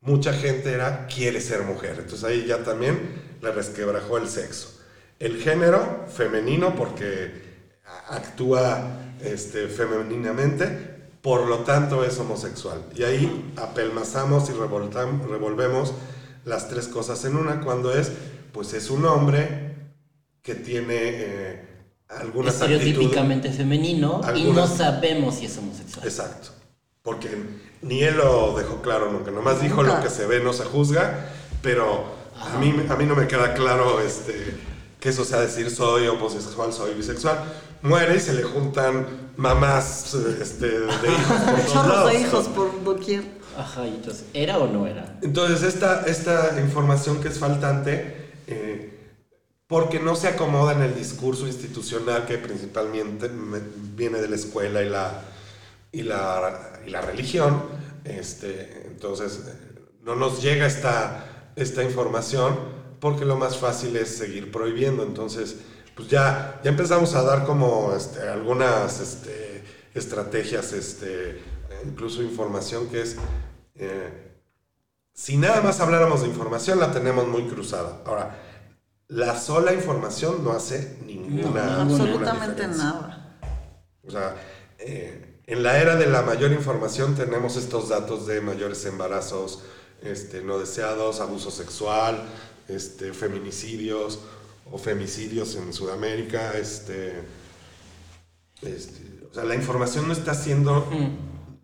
mucha 0.02 0.34
gente 0.34 0.72
era, 0.72 1.08
quiere 1.08 1.40
ser 1.40 1.64
mujer. 1.64 1.96
Entonces 2.00 2.24
ahí 2.24 2.46
ya 2.46 2.64
también 2.64 3.22
le 3.42 3.52
resquebrajó 3.52 4.18
el 4.18 4.28
sexo. 4.28 4.80
El 5.20 5.42
género, 5.42 6.06
femenino, 6.08 6.76
porque 6.76 7.52
actúa 8.10 9.00
este, 9.24 9.68
femeninamente, 9.68 10.68
por 11.22 11.46
lo 11.48 11.60
tanto 11.60 12.04
es 12.04 12.18
homosexual. 12.18 12.84
Y 12.96 13.04
ahí 13.04 13.54
apelmazamos 13.58 14.50
y 14.50 14.54
revolvemos 14.54 15.94
las 16.44 16.70
tres 16.70 16.88
cosas 16.88 17.24
en 17.26 17.36
una, 17.36 17.62
cuando 17.62 17.94
es, 17.94 18.12
pues 18.52 18.74
es 18.74 18.90
un 18.90 19.06
hombre 19.06 19.76
que 20.42 20.56
tiene 20.56 20.96
eh, 20.98 21.68
algunas. 22.10 22.56
Estereotípicamente 22.56 23.52
femenino 23.52 24.22
y 24.36 24.46
no 24.46 24.66
sabemos 24.66 25.36
si 25.36 25.46
es 25.46 25.58
homosexual. 25.58 26.08
Exacto. 26.08 26.61
Porque 27.04 27.30
ni 27.82 28.04
él 28.04 28.18
lo 28.18 28.56
dejó 28.58 28.82
claro 28.82 29.12
nunca, 29.12 29.32
nomás 29.32 29.62
dijo 29.62 29.82
Nunca. 29.82 29.98
lo 29.98 30.04
que 30.04 30.10
se 30.10 30.28
ve 30.28 30.40
no 30.40 30.54
se 30.54 30.66
juzga, 30.66 31.30
pero 31.64 32.06
a 32.40 32.58
mí, 32.60 32.76
a 32.90 32.96
mí 32.96 33.06
no 33.06 33.16
me 33.16 33.28
queda 33.28 33.54
claro 33.56 34.00
este, 34.02 34.56
que 35.00 35.10
eso 35.10 35.26
sea 35.26 35.40
decir 35.42 35.72
soy 35.72 36.08
homosexual, 36.08 36.72
soy 36.72 36.94
bisexual. 36.94 37.40
Muere 37.82 38.18
y 38.18 38.20
se 38.20 38.34
le 38.34 38.44
juntan 38.44 39.32
mamás 39.38 40.14
este, 40.14 40.68
de 40.68 40.86
hijos 41.12 41.74
por 41.74 41.88
lados. 41.88 42.12
de 42.12 42.20
hijos 42.20 42.48
por 42.50 42.84
doquier. 42.84 43.24
Ajá, 43.58 43.86
y 43.88 43.96
entonces, 43.96 44.26
¿era 44.36 44.60
o 44.60 44.68
no 44.68 44.86
era? 44.86 45.18
Entonces, 45.24 45.64
esta, 45.64 46.04
esta 46.06 46.60
información 46.62 47.20
que 47.20 47.30
es 47.30 47.40
faltante, 47.40 48.30
eh, 48.46 49.00
porque 49.66 50.00
no 50.00 50.16
se 50.16 50.28
acomoda 50.28 50.74
en 50.74 50.84
el 50.84 50.94
discurso 50.96 51.48
institucional 51.48 52.26
que 52.28 52.38
principalmente 52.38 53.28
me- 53.30 53.60
viene 53.96 54.20
de 54.22 54.28
la 54.30 54.36
escuela 54.36 54.84
y 54.84 54.90
la, 54.90 55.22
y 55.92 56.04
la, 56.04 56.80
y 56.86 56.90
la 56.90 57.02
religión, 57.02 57.64
este, 58.04 58.88
entonces 58.88 59.42
eh, 59.48 59.82
no 60.02 60.16
nos 60.16 60.42
llega 60.42 60.66
esta, 60.66 61.52
esta 61.56 61.84
información 61.84 62.58
porque 63.00 63.26
lo 63.26 63.36
más 63.36 63.58
fácil 63.58 63.96
es 63.98 64.16
seguir 64.16 64.52
prohibiendo. 64.52 65.04
Entonces, 65.04 65.58
pues 65.96 66.08
ya, 66.08 66.60
ya 66.64 66.70
empezamos 66.70 67.16
a 67.16 67.24
dar 67.24 67.46
como 67.46 67.94
este, 67.96 68.28
algunas 68.30 69.00
este, 69.00 69.64
estrategias, 69.94 70.74
este, 70.74 71.42
incluso 71.86 72.22
información 72.22 72.88
que 72.90 73.02
es... 73.02 73.18
eh, 73.76 74.28
si 75.14 75.36
nada 75.38 75.62
más 75.62 75.80
habláramos 75.82 76.22
de 76.22 76.30
información, 76.30 76.80
la 76.80 76.92
tenemos 76.92 77.28
muy 77.28 77.44
cruzada. 77.48 78.02
Ahora, 78.06 78.40
la 79.08 79.38
sola 79.38 79.74
información 79.74 80.44
no 80.44 80.52
hace 80.52 80.98
ninguna, 81.06 81.66
No, 81.66 81.82
Absolutamente 81.82 82.68
nada. 82.68 83.38
O 84.08 84.10
sea, 84.10 84.36
eh, 84.80 85.31
en 85.52 85.64
la 85.64 85.80
era 85.80 85.96
de 85.98 86.08
la 86.08 86.22
mayor 86.22 86.52
información 86.54 87.14
tenemos 87.16 87.58
estos 87.58 87.90
datos 87.90 88.26
de 88.26 88.40
mayores 88.42 88.86
embarazos 88.86 89.64
este, 90.02 90.42
no 90.42 90.58
deseados, 90.58 91.20
abuso 91.20 91.52
sexual, 91.52 92.24
este, 92.68 93.14
feminicidios 93.14 94.20
o 94.72 94.78
femicidios 94.78 95.56
en 95.56 95.74
Sudamérica. 95.74 96.58
Este, 96.58 97.22
este, 98.62 99.28
o 99.30 99.34
sea, 99.34 99.44
la 99.44 99.56
información 99.56 100.08
no 100.08 100.14
está 100.14 100.32
haciendo 100.32 100.88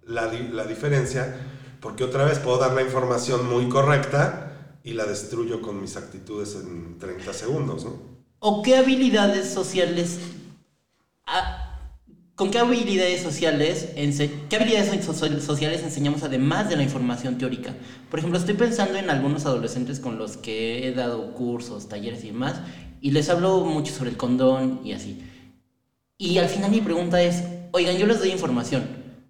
la, 0.04 0.28
di- 0.28 0.50
la 0.50 0.66
diferencia 0.66 1.38
porque 1.80 2.04
otra 2.04 2.26
vez 2.26 2.40
puedo 2.40 2.58
dar 2.58 2.74
la 2.74 2.82
información 2.82 3.48
muy 3.48 3.70
correcta 3.70 4.80
y 4.84 4.94
la 4.94 5.06
destruyo 5.06 5.62
con 5.62 5.80
mis 5.82 5.96
actitudes 5.96 6.56
en 6.56 6.98
30 7.00 7.34
segundos, 7.34 7.86
¿no? 7.86 8.18
¿O 8.40 8.62
qué 8.64 8.76
habilidades 8.78 9.50
sociales... 9.54 10.20
¿Con 12.38 12.52
qué 12.52 12.60
habilidades 12.60 13.24
qué 14.48 14.60
sociales 15.44 15.82
enseñamos 15.82 16.22
además 16.22 16.70
de 16.70 16.76
la 16.76 16.84
información 16.84 17.40
teórica? 17.40 17.74
Por 18.12 18.20
ejemplo, 18.20 18.38
estoy 18.38 18.54
pensando 18.54 19.00
en 19.00 19.10
algunos 19.10 19.48
adolescentes 19.48 20.00
con 20.00 20.20
los 20.20 20.38
que 20.38 20.88
he 20.88 20.92
dado 20.94 21.34
cursos, 21.34 21.90
talleres 21.90 22.24
y 22.24 22.28
demás, 22.28 22.62
y 23.02 23.10
les 23.10 23.30
hablo 23.30 23.62
mucho 23.62 23.92
sobre 23.92 24.12
el 24.12 24.18
condón 24.18 24.82
y 24.84 24.92
así. 24.92 25.20
Y 26.20 26.38
al 26.38 26.48
final 26.48 26.70
mi 26.70 26.80
pregunta 26.80 27.20
es, 27.24 27.44
oigan, 27.72 27.98
yo 27.98 28.06
les 28.06 28.20
doy 28.20 28.30
información. 28.30 28.84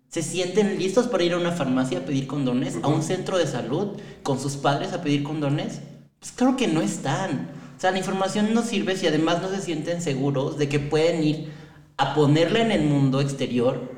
¿Se 0.09 0.21
sienten 0.21 0.77
listos 0.77 1.07
para 1.07 1.23
ir 1.23 1.31
a 1.31 1.37
una 1.37 1.53
farmacia 1.53 1.99
a 1.99 2.05
pedir 2.05 2.27
condones? 2.27 2.77
¿A 2.83 2.89
un 2.89 3.03
centro 3.03 3.37
de 3.37 3.47
salud 3.47 3.95
con 4.21 4.37
sus 4.37 4.57
padres 4.57 4.91
a 4.91 5.01
pedir 5.01 5.23
condones? 5.23 5.79
Pues 6.19 6.33
claro 6.33 6.57
que 6.57 6.67
no 6.67 6.81
están. 6.81 7.51
O 7.77 7.79
sea, 7.79 7.91
la 7.91 7.99
información 7.99 8.53
no 8.53 8.63
sirve 8.63 8.97
si 8.97 9.07
además 9.07 9.41
no 9.41 9.49
se 9.49 9.61
sienten 9.61 10.01
seguros 10.01 10.57
de 10.57 10.67
que 10.67 10.81
pueden 10.81 11.23
ir 11.23 11.56
a 11.97 12.13
ponerla 12.15 12.59
en 12.61 12.71
el 12.71 12.83
mundo 12.83 13.21
exterior 13.21 13.91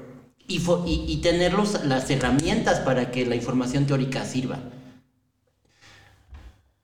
y, 0.47 0.57
y, 0.57 1.05
y 1.07 1.17
tener 1.21 1.53
las 1.53 2.09
herramientas 2.09 2.79
para 2.79 3.11
que 3.11 3.25
la 3.25 3.35
información 3.35 3.85
teórica 3.85 4.25
sirva. 4.25 4.59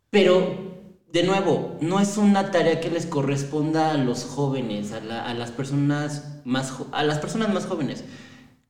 Pero, 0.09 0.75
de 1.11 1.23
nuevo, 1.23 1.77
no 1.81 1.99
es 1.99 2.17
una 2.17 2.51
tarea 2.51 2.79
que 2.79 2.89
les 2.89 3.05
corresponda 3.05 3.91
a 3.91 3.97
los 3.97 4.23
jóvenes, 4.25 4.91
a, 4.91 4.99
la- 5.01 5.25
a 5.25 5.33
las, 5.33 5.51
personas 5.51 6.39
más 6.45 6.73
a 6.91 7.03
las 7.03 7.19
personas 7.19 7.53
más 7.53 7.65
jóvenes. 7.65 8.03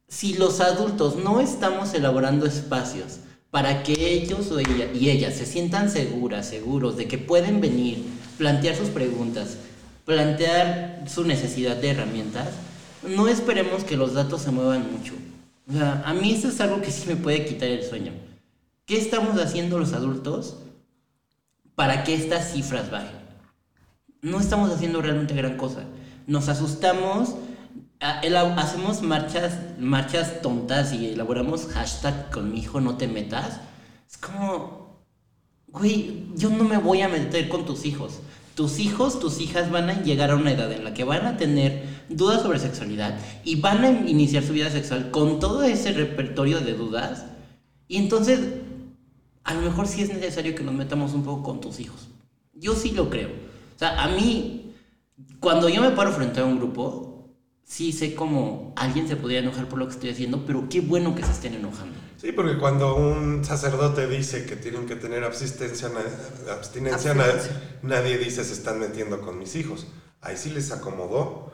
Si 0.08 0.34
los 0.36 0.62
adultos 0.62 1.16
no 1.18 1.40
estamos 1.42 1.94
elaborando 1.94 2.46
espacios 2.46 3.20
para 3.52 3.84
que 3.84 3.94
ellos 4.14 4.52
o 4.52 4.60
ella, 4.60 4.92
y 4.94 5.10
ellas 5.10 5.36
se 5.36 5.46
sientan 5.46 5.90
seguras, 5.90 6.48
seguros 6.48 6.98
de 6.98 7.08
que 7.08 7.18
pueden 7.18 7.62
venir, 7.62 8.04
plantear 8.38 8.76
sus 8.76 8.90
preguntas, 8.90 9.58
plantear 10.06 11.04
su 11.08 11.26
necesidad 11.26 11.76
de 11.76 11.90
herramientas, 11.90 12.50
no 13.04 13.28
esperemos 13.28 13.84
que 13.84 13.98
los 13.98 14.14
datos 14.14 14.44
se 14.44 14.52
muevan 14.52 14.92
mucho. 14.92 15.14
A 16.06 16.14
mí 16.14 16.32
eso 16.32 16.48
es 16.48 16.62
algo 16.62 16.82
que 16.82 16.92
sí 16.92 17.08
me 17.08 17.16
puede 17.16 17.46
quitar 17.46 17.70
el 17.70 17.84
sueño. 17.84 18.14
¿Qué 18.86 18.98
estamos 18.98 19.42
haciendo 19.42 19.80
los 19.80 19.94
adultos 19.94 20.58
para 21.74 22.04
que 22.04 22.14
estas 22.14 22.54
cifras 22.54 22.92
bajen? 22.92 23.26
No 24.22 24.40
estamos 24.40 24.72
haciendo 24.72 25.02
realmente 25.02 25.34
gran 25.34 25.58
cosa. 25.58 25.84
Nos 26.28 26.50
asustamos, 26.50 27.36
hacemos 28.00 29.02
marchas, 29.02 29.58
marchas 29.80 30.42
tontas 30.42 30.94
y 30.94 31.10
elaboramos 31.10 31.68
hashtag 31.68 32.30
con 32.32 32.52
mi 32.52 32.60
hijo 32.60 32.80
no 32.80 32.98
te 32.98 33.08
metas. 33.08 33.60
Es 34.10 34.18
como, 34.18 35.00
güey, 35.68 36.28
yo 36.36 36.50
no 36.52 36.64
me 36.64 36.78
voy 36.78 37.02
a 37.02 37.10
meter 37.10 37.50
con 37.50 37.66
tus 37.66 37.86
hijos. 37.86 38.20
Tus 38.56 38.80
hijos, 38.80 39.20
tus 39.20 39.42
hijas 39.42 39.70
van 39.70 39.90
a 39.90 40.02
llegar 40.02 40.32
a 40.32 40.36
una 40.36 40.52
edad 40.52 40.72
en 40.72 40.84
la 40.84 40.94
que 40.94 41.04
van 41.04 41.26
a 41.26 41.38
tener 41.38 41.84
dudas 42.10 42.42
sobre 42.42 42.60
sexualidad 42.60 43.20
y 43.44 43.60
van 43.60 43.84
a 43.84 43.90
iniciar 44.10 44.44
su 44.44 44.54
vida 44.54 44.70
sexual 44.70 45.12
con 45.12 45.40
todo 45.40 45.64
ese 45.64 45.92
repertorio 45.92 46.62
de 46.62 46.74
dudas. 46.74 47.26
Y 47.88 47.98
entonces, 47.98 48.40
a 49.44 49.54
lo 49.54 49.62
mejor 49.62 49.88
sí 49.88 50.02
es 50.02 50.10
necesario 50.10 50.56
que 50.56 50.64
nos 50.64 50.74
metamos 50.74 51.14
un 51.14 51.24
poco 51.24 51.44
con 51.44 51.62
tus 51.62 51.80
hijos. 51.80 52.08
Yo 52.54 52.76
sí 52.76 52.92
lo 52.92 53.10
creo. 53.10 53.30
O 53.30 53.80
sea, 53.80 54.02
a 54.02 54.08
mí, 54.08 54.74
cuando 55.40 55.70
yo 55.70 55.82
me 55.82 55.92
paro 55.92 56.12
frente 56.12 56.40
a 56.40 56.46
un 56.46 56.58
grupo, 56.58 57.15
sí 57.66 57.92
sé 57.92 58.16
como 58.16 58.74
alguien 58.78 59.08
se 59.08 59.16
podría 59.16 59.40
enojar 59.40 59.68
por 59.68 59.80
lo 59.80 59.88
que 59.88 59.94
estoy 59.96 60.12
haciendo, 60.12 60.46
pero 60.46 60.70
qué 60.70 60.82
bueno 60.82 61.16
que 61.16 61.24
se 61.24 61.32
estén 61.32 61.56
enojando. 61.56 61.98
Sí, 62.18 62.32
porque 62.32 62.58
cuando 62.58 62.96
un 62.96 63.44
sacerdote 63.44 64.08
dice 64.08 64.46
que 64.46 64.56
tienen 64.56 64.86
que 64.86 64.96
tener 64.96 65.24
abstinencia, 65.24 65.90
Abstinencia. 66.50 67.14
nadie 67.82 68.18
dice 68.18 68.44
se 68.44 68.54
están 68.54 68.80
metiendo 68.80 69.20
con 69.22 69.38
mis 69.38 69.56
hijos. 69.56 69.88
Ahí 70.22 70.38
sí 70.38 70.50
les 70.50 70.72
acomodó. 70.72 71.52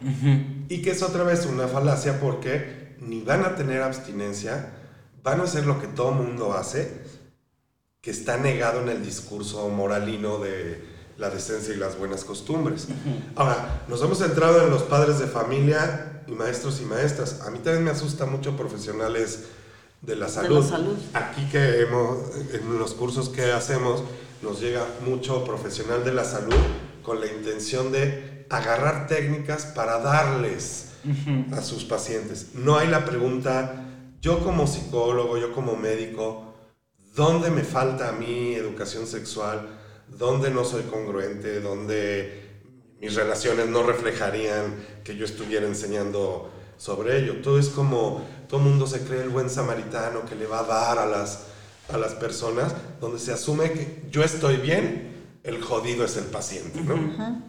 Y 0.69 0.81
que 0.81 0.91
es 0.91 1.01
otra 1.01 1.23
vez 1.23 1.45
una 1.45 1.67
falacia 1.67 2.19
porque 2.19 2.95
ni 2.99 3.21
van 3.21 3.43
a 3.43 3.55
tener 3.55 3.81
abstinencia, 3.81 4.73
van 5.23 5.41
a 5.41 5.43
hacer 5.43 5.65
lo 5.65 5.81
que 5.81 5.87
todo 5.87 6.11
mundo 6.11 6.53
hace, 6.53 7.01
que 7.99 8.11
está 8.11 8.37
negado 8.37 8.81
en 8.81 8.89
el 8.89 9.03
discurso 9.03 9.67
moralino 9.69 10.37
de 10.37 10.90
la 11.21 11.29
decencia 11.29 11.71
y 11.71 11.77
las 11.77 11.99
buenas 11.99 12.25
costumbres. 12.25 12.87
Ahora, 13.35 13.83
nos 13.87 14.01
hemos 14.01 14.17
centrado 14.17 14.63
en 14.63 14.71
los 14.71 14.81
padres 14.81 15.19
de 15.19 15.27
familia 15.27 16.23
y 16.27 16.31
maestros 16.31 16.81
y 16.81 16.85
maestras. 16.85 17.41
A 17.41 17.51
mí 17.51 17.59
también 17.59 17.83
me 17.83 17.91
asusta 17.91 18.25
mucho 18.25 18.57
profesionales 18.57 19.43
de 20.01 20.15
la 20.15 20.27
salud. 20.27 20.67
salud. 20.67 20.97
Aquí 21.13 21.47
que 21.51 21.81
hemos, 21.81 22.17
en 22.53 22.79
los 22.79 22.95
cursos 22.95 23.29
que 23.29 23.51
hacemos, 23.51 24.01
nos 24.41 24.59
llega 24.59 24.83
mucho 25.05 25.45
profesional 25.45 26.03
de 26.03 26.11
la 26.11 26.25
salud 26.25 26.55
con 27.03 27.19
la 27.19 27.27
intención 27.27 27.91
de 27.91 28.47
agarrar 28.49 29.05
técnicas 29.05 29.65
para 29.65 29.99
darles 29.99 30.87
a 31.51 31.61
sus 31.61 31.83
pacientes. 31.83 32.55
No 32.55 32.79
hay 32.79 32.87
la 32.87 33.05
pregunta, 33.05 33.85
yo 34.21 34.43
como 34.43 34.65
psicólogo, 34.65 35.37
yo 35.37 35.53
como 35.53 35.75
médico, 35.75 36.55
¿dónde 37.15 37.51
me 37.51 37.61
falta 37.61 38.09
a 38.09 38.11
mí 38.11 38.55
educación 38.55 39.05
sexual? 39.05 39.80
¿Dónde 40.17 40.51
no 40.51 40.63
soy 40.63 40.83
congruente? 40.83 41.61
¿Dónde 41.61 42.49
mis 42.99 43.15
relaciones 43.15 43.67
no 43.67 43.83
reflejarían 43.83 44.75
que 45.03 45.15
yo 45.15 45.25
estuviera 45.25 45.65
enseñando 45.65 46.51
sobre 46.77 47.19
ello? 47.19 47.41
Todo 47.41 47.59
es 47.59 47.69
como, 47.69 48.25
todo 48.47 48.59
el 48.59 48.67
mundo 48.67 48.87
se 48.87 49.01
cree 49.01 49.21
el 49.21 49.29
buen 49.29 49.49
samaritano 49.49 50.25
que 50.25 50.35
le 50.35 50.45
va 50.45 50.59
a 50.59 50.63
dar 50.63 50.99
a 50.99 51.05
las, 51.05 51.47
a 51.89 51.97
las 51.97 52.13
personas, 52.13 52.73
donde 52.99 53.19
se 53.19 53.31
asume 53.31 53.71
que 53.71 54.03
yo 54.11 54.23
estoy 54.23 54.57
bien, 54.57 55.11
el 55.43 55.61
jodido 55.61 56.05
es 56.05 56.17
el 56.17 56.25
paciente, 56.25 56.81
¿no? 56.81 57.41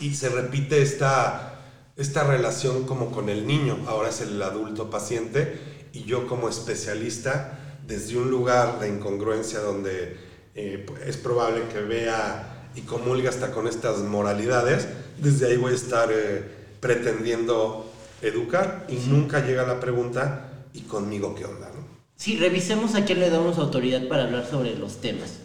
Y 0.00 0.14
se 0.14 0.28
repite 0.30 0.80
esta 0.80 1.58
esta 1.98 2.22
relación 2.22 2.84
como 2.84 3.10
con 3.10 3.28
el 3.28 3.44
niño, 3.44 3.84
ahora 3.88 4.10
es 4.10 4.20
el 4.20 4.40
adulto 4.40 4.88
paciente, 4.88 5.58
y 5.92 6.04
yo 6.04 6.28
como 6.28 6.48
especialista, 6.48 7.58
desde 7.84 8.16
un 8.16 8.30
lugar 8.30 8.78
de 8.78 8.88
incongruencia 8.88 9.58
donde 9.58 10.16
eh, 10.60 10.84
es 11.06 11.16
probable 11.16 11.62
que 11.72 11.78
vea 11.78 12.70
y 12.74 12.80
comulgue 12.80 13.28
hasta 13.28 13.52
con 13.52 13.68
estas 13.68 13.98
moralidades, 13.98 14.88
desde 15.16 15.46
ahí 15.46 15.56
voy 15.56 15.70
a 15.70 15.76
estar 15.76 16.08
eh, 16.10 16.42
pretendiendo 16.80 17.88
educar 18.22 18.84
y 18.88 18.96
nunca 19.08 19.46
llega 19.46 19.64
la 19.64 19.78
pregunta, 19.78 20.50
¿y 20.74 20.80
conmigo 20.80 21.36
qué 21.36 21.44
onda? 21.44 21.68
No? 21.68 21.86
Sí, 22.16 22.36
revisemos 22.38 22.96
a 22.96 23.04
quién 23.04 23.20
le 23.20 23.30
damos 23.30 23.56
autoridad 23.58 24.08
para 24.08 24.24
hablar 24.24 24.46
sobre 24.50 24.74
los 24.74 25.00
temas. 25.00 25.38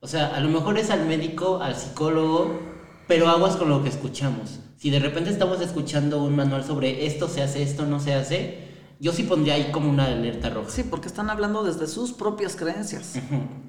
O 0.00 0.06
sea, 0.06 0.26
a 0.26 0.40
lo 0.40 0.50
mejor 0.50 0.76
es 0.76 0.90
al 0.90 1.06
médico, 1.06 1.62
al 1.62 1.74
psicólogo, 1.74 2.60
pero 3.08 3.28
aguas 3.28 3.56
con 3.56 3.70
lo 3.70 3.82
que 3.82 3.88
escuchamos. 3.88 4.60
Si 4.76 4.90
de 4.90 4.98
repente 4.98 5.30
estamos 5.30 5.62
escuchando 5.62 6.22
un 6.22 6.36
manual 6.36 6.64
sobre 6.64 7.06
esto 7.06 7.28
se 7.28 7.40
hace, 7.40 7.62
esto 7.62 7.86
no 7.86 7.98
se 7.98 8.12
hace, 8.12 8.58
yo 9.00 9.12
sí 9.12 9.22
pondría 9.22 9.54
ahí 9.54 9.72
como 9.72 9.88
una 9.88 10.04
alerta 10.04 10.50
roja. 10.50 10.70
Sí, 10.70 10.84
porque 10.84 11.08
están 11.08 11.30
hablando 11.30 11.64
desde 11.64 11.86
sus 11.86 12.12
propias 12.12 12.54
creencias. 12.54 13.14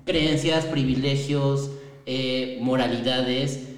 Creencias, 0.06 0.66
privilegios, 0.66 1.72
eh, 2.06 2.60
moralidades. 2.62 3.70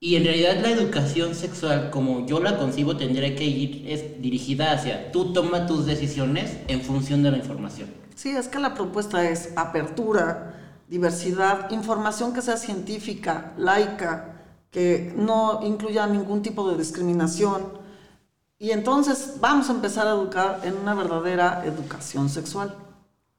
Y 0.00 0.16
en 0.16 0.24
realidad 0.24 0.60
la 0.60 0.70
educación 0.70 1.34
sexual, 1.34 1.90
como 1.90 2.26
yo 2.26 2.40
la 2.40 2.58
concibo, 2.58 2.96
tendría 2.96 3.34
que 3.34 3.44
ir 3.44 3.84
es 3.88 4.20
dirigida 4.20 4.72
hacia 4.72 5.12
tú 5.12 5.32
toma 5.32 5.66
tus 5.66 5.86
decisiones 5.86 6.58
en 6.68 6.82
función 6.82 7.22
de 7.22 7.30
la 7.30 7.38
información. 7.38 7.88
Sí, 8.14 8.30
es 8.30 8.48
que 8.48 8.58
la 8.58 8.74
propuesta 8.74 9.30
es 9.30 9.50
apertura, 9.56 10.82
diversidad, 10.88 11.70
información 11.70 12.34
que 12.34 12.42
sea 12.42 12.56
científica, 12.56 13.54
laica, 13.56 14.42
que 14.70 15.14
no 15.16 15.60
incluya 15.62 16.06
ningún 16.06 16.42
tipo 16.42 16.68
de 16.70 16.76
discriminación. 16.76 17.81
Y 18.62 18.70
entonces 18.70 19.40
vamos 19.40 19.68
a 19.68 19.72
empezar 19.72 20.06
a 20.06 20.12
educar 20.12 20.60
en 20.62 20.76
una 20.76 20.94
verdadera 20.94 21.64
educación 21.66 22.28
sexual. 22.28 22.72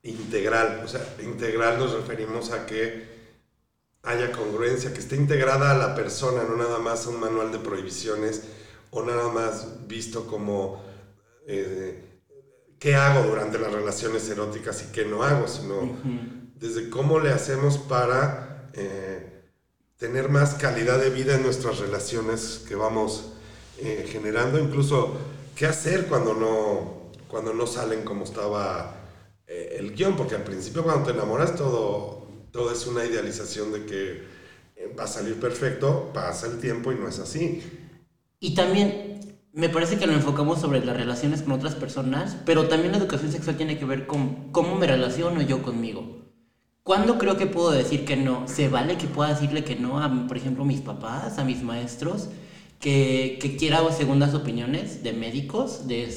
Integral, 0.02 0.82
o 0.84 0.88
sea, 0.90 1.00
integral 1.24 1.80
nos 1.80 1.94
referimos 1.94 2.52
a 2.52 2.66
que 2.66 3.08
haya 4.02 4.34
congruencia, 4.34 4.92
que 4.92 5.00
esté 5.00 5.16
integrada 5.16 5.72
a 5.72 5.78
la 5.78 5.96
persona, 5.96 6.44
no 6.44 6.58
nada 6.58 6.80
más 6.80 7.08
un 7.08 7.22
manual 7.22 7.54
de 7.54 7.60
prohibiciones 7.60 8.44
o 8.92 9.02
nada 9.02 9.30
más 9.30 9.88
visto 9.88 10.28
como 10.28 10.84
eh, 11.48 12.20
qué 12.78 12.96
hago 12.96 13.26
durante 13.26 13.58
las 13.58 13.72
relaciones 13.72 14.28
eróticas 14.28 14.84
y 14.84 14.92
qué 14.92 15.06
no 15.06 15.24
hago, 15.24 15.48
sino 15.48 16.00
desde 16.60 16.90
cómo 16.90 17.20
le 17.20 17.32
hacemos 17.32 17.78
para... 17.78 18.70
Eh, 18.74 19.30
tener 19.96 20.28
más 20.28 20.56
calidad 20.56 21.00
de 21.00 21.12
vida 21.12 21.36
en 21.36 21.44
nuestras 21.44 21.80
relaciones 21.80 22.62
que 22.68 22.76
vamos 22.76 23.33
eh, 23.80 24.08
generando, 24.10 24.60
incluso 24.60 25.18
qué 25.56 25.66
hacer 25.66 26.08
cuando 26.08 26.34
no, 26.34 27.12
cuando 27.28 27.54
no 27.54 27.68
salen 27.68 28.04
como 28.04 28.24
estaba 28.24 28.96
eh, 29.48 29.78
el 29.80 29.96
guion, 29.96 30.16
porque 30.16 30.36
al 30.36 30.44
principio 30.44 30.84
cuando 30.84 31.06
te 31.06 31.12
enamoras 31.12 31.56
todo, 31.56 32.28
todo 32.52 32.72
es 32.72 32.86
una 32.88 33.06
idealización 33.06 33.72
de 33.72 33.86
que 33.86 34.12
eh, 34.76 34.94
va 34.98 35.04
a 35.04 35.08
salir 35.08 35.40
perfecto, 35.40 36.12
pasa 36.14 36.48
el 36.48 36.60
tiempo 36.60 36.92
y 36.92 36.96
no 36.96 37.08
es 37.08 37.20
así. 37.20 37.64
Y 38.40 38.56
también 38.56 39.38
me 39.54 39.70
parece 39.70 39.98
que 39.98 40.08
lo 40.08 40.14
enfocamos 40.14 40.60
sobre 40.60 40.84
las 40.84 40.98
relaciones 40.98 41.42
con 41.42 41.54
otras 41.54 41.76
personas, 41.76 42.38
pero 42.46 42.68
también 42.68 42.92
la 42.92 42.98
educación 42.98 43.32
sexual 43.32 43.58
tiene 43.58 43.78
que 43.78 43.86
ver 43.86 44.08
con 44.08 44.52
cómo 44.52 44.76
me 44.76 44.88
relaciono 44.88 45.42
yo 45.42 45.62
conmigo. 45.62 46.24
¿Cuándo 46.84 47.18
creo 47.18 47.38
que 47.38 47.46
puedo 47.46 47.72
decir 47.72 48.04
que 48.04 48.18
no? 48.18 48.48
¿Se 48.48 48.68
vale 48.68 48.98
que 48.98 49.08
pueda 49.08 49.30
decirle 49.30 49.64
que 49.64 49.76
no 49.76 50.04
a, 50.04 50.28
por 50.28 50.36
ejemplo, 50.36 50.66
mis 50.66 50.82
papás, 50.82 51.40
a 51.40 51.46
mis 51.46 51.64
maestros? 51.64 52.28
Que, 52.84 53.40
que 53.42 53.56
quiera 53.56 53.80
segundas 53.94 54.34
opiniones 54.34 55.04
de 55.04 55.14
médicos, 55.14 55.88
de 55.88 56.14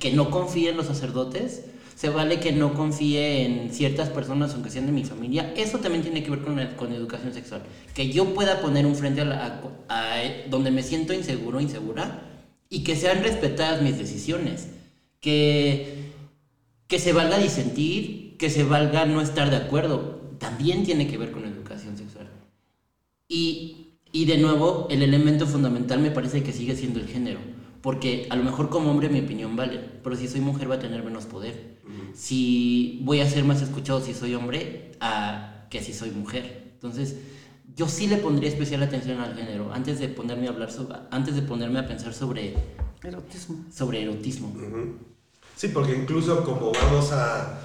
que 0.00 0.12
no 0.12 0.30
confíe 0.30 0.70
en 0.70 0.76
los 0.76 0.86
sacerdotes. 0.86 1.66
Se 1.94 2.10
vale 2.10 2.40
que 2.40 2.50
no 2.50 2.74
confíe 2.74 3.46
en 3.46 3.72
ciertas 3.72 4.10
personas, 4.10 4.52
aunque 4.52 4.70
sean 4.70 4.86
de 4.86 4.92
mi 4.92 5.04
familia. 5.04 5.54
Eso 5.56 5.78
también 5.78 6.02
tiene 6.02 6.24
que 6.24 6.30
ver 6.30 6.42
con, 6.42 6.58
con 6.76 6.92
educación 6.92 7.32
sexual. 7.32 7.62
Que 7.94 8.10
yo 8.10 8.34
pueda 8.34 8.60
poner 8.60 8.84
un 8.84 8.96
frente 8.96 9.20
a, 9.22 9.62
a, 9.88 10.22
donde 10.50 10.72
me 10.72 10.82
siento 10.82 11.14
inseguro, 11.14 11.60
insegura, 11.60 12.22
y 12.68 12.82
que 12.82 12.96
sean 12.96 13.22
respetadas 13.22 13.80
mis 13.80 13.96
decisiones. 13.96 14.66
Que, 15.20 16.10
que 16.88 16.98
se 16.98 17.12
valga 17.12 17.38
disentir 17.38 18.26
que 18.36 18.50
se 18.50 18.64
valga 18.64 19.06
no 19.06 19.20
estar 19.20 19.50
de 19.50 19.56
acuerdo. 19.56 20.20
También 20.38 20.84
tiene 20.84 21.06
que 21.06 21.18
ver 21.18 21.32
con 21.32 21.44
educación 21.44 21.96
sexual. 21.96 22.28
Y, 23.28 23.85
y 24.16 24.24
de 24.24 24.38
nuevo, 24.38 24.86
el 24.88 25.02
elemento 25.02 25.46
fundamental 25.46 26.00
me 26.00 26.10
parece 26.10 26.42
que 26.42 26.50
sigue 26.50 26.74
siendo 26.74 27.00
el 27.00 27.06
género. 27.06 27.38
Porque 27.82 28.26
a 28.30 28.36
lo 28.36 28.44
mejor 28.44 28.70
como 28.70 28.90
hombre 28.90 29.10
mi 29.10 29.20
opinión 29.20 29.56
vale, 29.56 29.78
pero 30.02 30.16
si 30.16 30.26
soy 30.26 30.40
mujer 30.40 30.70
va 30.70 30.76
a 30.76 30.78
tener 30.78 31.04
menos 31.04 31.26
poder. 31.26 31.76
Si 32.14 33.02
voy 33.04 33.20
a 33.20 33.28
ser 33.28 33.44
más 33.44 33.60
escuchado 33.60 34.00
si 34.00 34.14
soy 34.14 34.34
hombre 34.34 34.92
a 35.00 35.66
que 35.68 35.82
si 35.82 35.92
soy 35.92 36.12
mujer. 36.12 36.70
Entonces, 36.72 37.16
yo 37.74 37.88
sí 37.88 38.06
le 38.06 38.16
pondría 38.16 38.48
especial 38.48 38.82
atención 38.82 39.20
al 39.20 39.36
género 39.36 39.70
antes 39.74 40.00
de 40.00 40.08
ponerme 40.08 40.46
a 40.46 40.50
hablar 40.50 40.72
sobre, 40.72 40.96
antes 41.10 41.34
de 41.34 41.42
ponerme 41.42 41.78
a 41.78 41.86
pensar 41.86 42.14
sobre 42.14 42.54
erotismo. 43.04 43.66
Sobre 43.70 44.00
erotismo. 44.00 44.50
Sí, 45.56 45.68
porque 45.68 45.94
incluso 45.94 46.42
como 46.42 46.72
vamos 46.72 47.12
a 47.12 47.60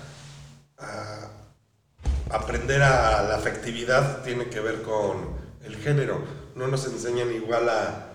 aprender 2.29 2.81
a 2.81 3.23
la 3.23 3.35
afectividad 3.35 4.21
tiene 4.21 4.47
que 4.47 4.59
ver 4.59 4.81
con 4.81 5.39
el 5.63 5.77
género. 5.77 6.40
No 6.55 6.67
nos 6.67 6.85
enseñan 6.85 7.31
igual 7.33 7.69
a, 7.69 8.07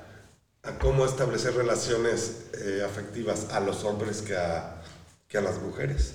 cómo 0.80 1.07
establecer 1.07 1.55
relaciones 1.55 2.47
eh, 2.55 2.82
afectivas 2.84 3.49
a 3.53 3.61
los 3.61 3.84
hombres 3.84 4.22
que 4.22 4.37
a, 4.37 4.82
que 5.28 5.39
a 5.39 5.41
las 5.41 5.61
mujeres. 5.61 6.14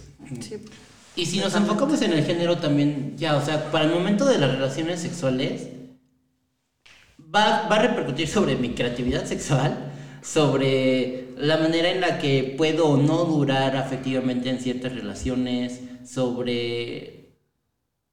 Y 1.15 1.25
si 1.25 1.39
nos 1.39 1.55
enfocamos 1.55 2.01
en 2.01 2.13
el 2.13 2.25
género 2.25 2.57
también, 2.57 3.15
ya, 3.17 3.37
o 3.37 3.45
sea, 3.45 3.71
para 3.71 3.85
el 3.85 3.91
momento 3.91 4.25
de 4.25 4.37
las 4.37 4.51
relaciones 4.51 4.99
sexuales, 4.99 5.67
va, 7.19 7.67
va 7.69 7.75
a 7.77 7.81
repercutir 7.81 8.27
sobre 8.27 8.55
mi 8.55 8.73
creatividad 8.73 9.25
sexual, 9.25 9.93
sobre 10.21 11.29
la 11.37 11.57
manera 11.57 11.89
en 11.89 12.01
la 12.01 12.19
que 12.19 12.55
puedo 12.57 12.87
o 12.87 12.97
no 12.97 13.25
durar 13.25 13.75
afectivamente 13.75 14.49
en 14.49 14.59
ciertas 14.59 14.93
relaciones, 14.93 15.79
sobre 16.05 17.21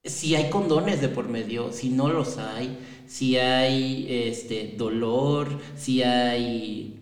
si 0.05 0.35
hay 0.35 0.51
condones 0.51 1.01
de 1.01 1.09
por 1.09 1.29
medio, 1.29 1.73
si 1.73 1.91
no 1.91 2.09
los 2.09 2.39
hay, 2.39 2.79
si 3.09 3.39
hay 3.39 4.07
este, 4.09 4.75
dolor, 4.77 5.49
si 5.77 6.03
hay 6.03 7.01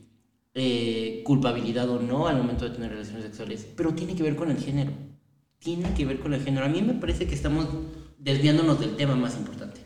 eh, 0.54 1.22
culpabilidad 1.24 1.90
o 1.90 2.00
no 2.00 2.28
al 2.28 2.38
momento 2.38 2.64
de 2.64 2.70
tener 2.70 2.90
relaciones 2.90 3.24
sexuales, 3.24 3.66
pero 3.76 3.92
tiene 3.92 4.14
que 4.14 4.22
ver 4.22 4.36
con 4.36 4.50
el 4.50 4.59
género. 4.59 4.92
Tiene 5.59 5.92
que 5.94 6.04
ver 6.04 6.20
con 6.20 6.32
el 6.32 6.42
género. 6.42 6.64
A 6.64 6.68
mí 6.68 6.80
me 6.80 6.94
parece 6.94 7.26
que 7.26 7.34
estamos 7.34 7.66
desviándonos 8.18 8.78
del 8.78 8.96
tema 8.96 9.16
más 9.16 9.36
importante. 9.36 9.80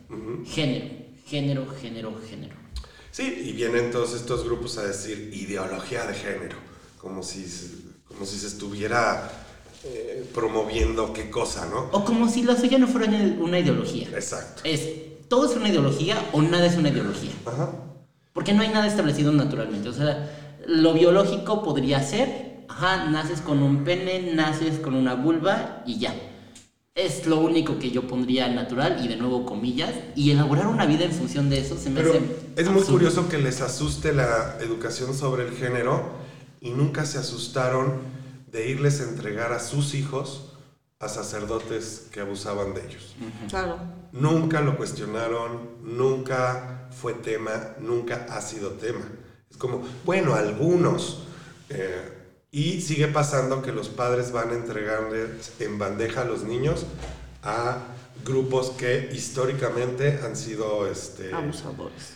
Género, 0.45 0.87
género, 1.27 1.67
género, 1.81 2.21
género. 2.29 2.55
Sí, 3.11 3.43
y 3.47 3.53
vienen 3.53 3.91
todos 3.91 4.15
estos 4.15 4.45
grupos 4.45 4.79
a 4.79 4.87
decir 4.87 5.31
ideología 5.33 6.05
de 6.05 6.15
género, 6.15 6.57
como 6.99 7.23
si, 7.23 7.45
como 8.07 8.25
si 8.27 8.39
se 8.39 8.47
estuviera 8.47 9.31
eh, 9.85 10.25
promoviendo 10.35 11.13
qué 11.13 11.31
cosa, 11.31 11.67
¿no? 11.67 11.89
O 11.93 12.05
como 12.05 12.29
si 12.29 12.43
la 12.43 12.57
suya 12.57 12.79
no 12.79 12.87
fuera 12.87 13.09
una 13.39 13.59
ideología. 13.59 14.09
Exacto. 14.11 14.63
Es, 14.65 14.83
todo 15.31 15.49
es 15.49 15.57
una 15.57 15.69
ideología 15.69 16.29
o 16.33 16.43
nada 16.43 16.67
es 16.67 16.77
una 16.77 16.89
ideología. 16.89 17.31
Ajá. 17.47 17.71
Porque 18.33 18.53
no 18.53 18.63
hay 18.63 18.69
nada 18.69 18.89
establecido 18.89 19.31
naturalmente. 19.31 19.89
O 19.89 19.93
sea, 19.93 20.59
lo 20.67 20.93
biológico 20.93 21.63
podría 21.63 22.03
ser, 22.03 22.65
ajá, 22.69 23.09
naces 23.09 23.41
con 23.41 23.63
un 23.63 23.85
pene, 23.85 24.35
naces 24.35 24.81
con 24.81 24.95
una 24.95 25.15
vulva 25.15 25.85
y 25.87 26.01
ya. 26.01 26.15
Es 26.97 27.27
lo 27.27 27.39
único 27.39 27.79
que 27.79 27.93
yo 27.93 28.09
pondría 28.09 28.49
natural 28.49 29.05
y 29.05 29.09
de 29.09 29.17
nuevo 29.17 29.47
comillas. 29.47 29.93
Y 30.17 30.33
elaborar 30.33 30.67
una 30.67 30.85
vida 30.85 31.05
en 31.05 31.13
función 31.13 31.49
de 31.49 31.61
eso 31.61 31.79
se 31.79 31.91
me 31.91 32.01
Pero 32.03 32.15
Es 32.57 32.69
muy 32.69 32.83
curioso 32.83 33.29
que 33.29 33.39
les 33.39 33.61
asuste 33.61 34.13
la 34.13 34.57
educación 34.61 35.15
sobre 35.15 35.47
el 35.47 35.55
género 35.55 36.11
y 36.61 36.71
nunca 36.71 37.07
se 37.07 37.19
asustaron 37.19 38.01
de 38.51 38.69
irles 38.69 39.01
a 39.01 39.05
entregar 39.05 39.53
a 39.53 39.61
sus 39.61 39.95
hijos 39.95 40.47
a 40.99 41.09
sacerdotes 41.09 42.09
que 42.11 42.21
abusaban 42.21 42.75
de 42.75 42.85
ellos. 42.85 43.15
Claro. 43.49 44.00
Nunca 44.13 44.61
lo 44.61 44.77
cuestionaron, 44.77 45.77
nunca 45.83 46.89
fue 47.01 47.15
tema, 47.15 47.75
nunca 47.81 48.27
ha 48.31 48.41
sido 48.41 48.71
tema. 48.71 49.05
Es 49.51 49.57
como, 49.57 49.83
bueno, 50.05 50.35
algunos. 50.35 51.25
eh, 51.69 52.17
y 52.53 52.81
sigue 52.81 53.07
pasando 53.07 53.63
que 53.63 53.71
los 53.71 53.89
padres 53.89 54.33
van 54.33 54.51
a 54.51 54.55
entregarles 54.55 55.53
en 55.61 55.79
bandeja 55.79 56.23
a 56.23 56.25
los 56.25 56.43
niños 56.43 56.85
a 57.45 57.79
grupos 58.25 58.71
que 58.71 59.09
históricamente 59.13 60.19
han 60.25 60.35
sido 60.35 60.89
este, 60.89 61.33
Abusadores. 61.33 62.15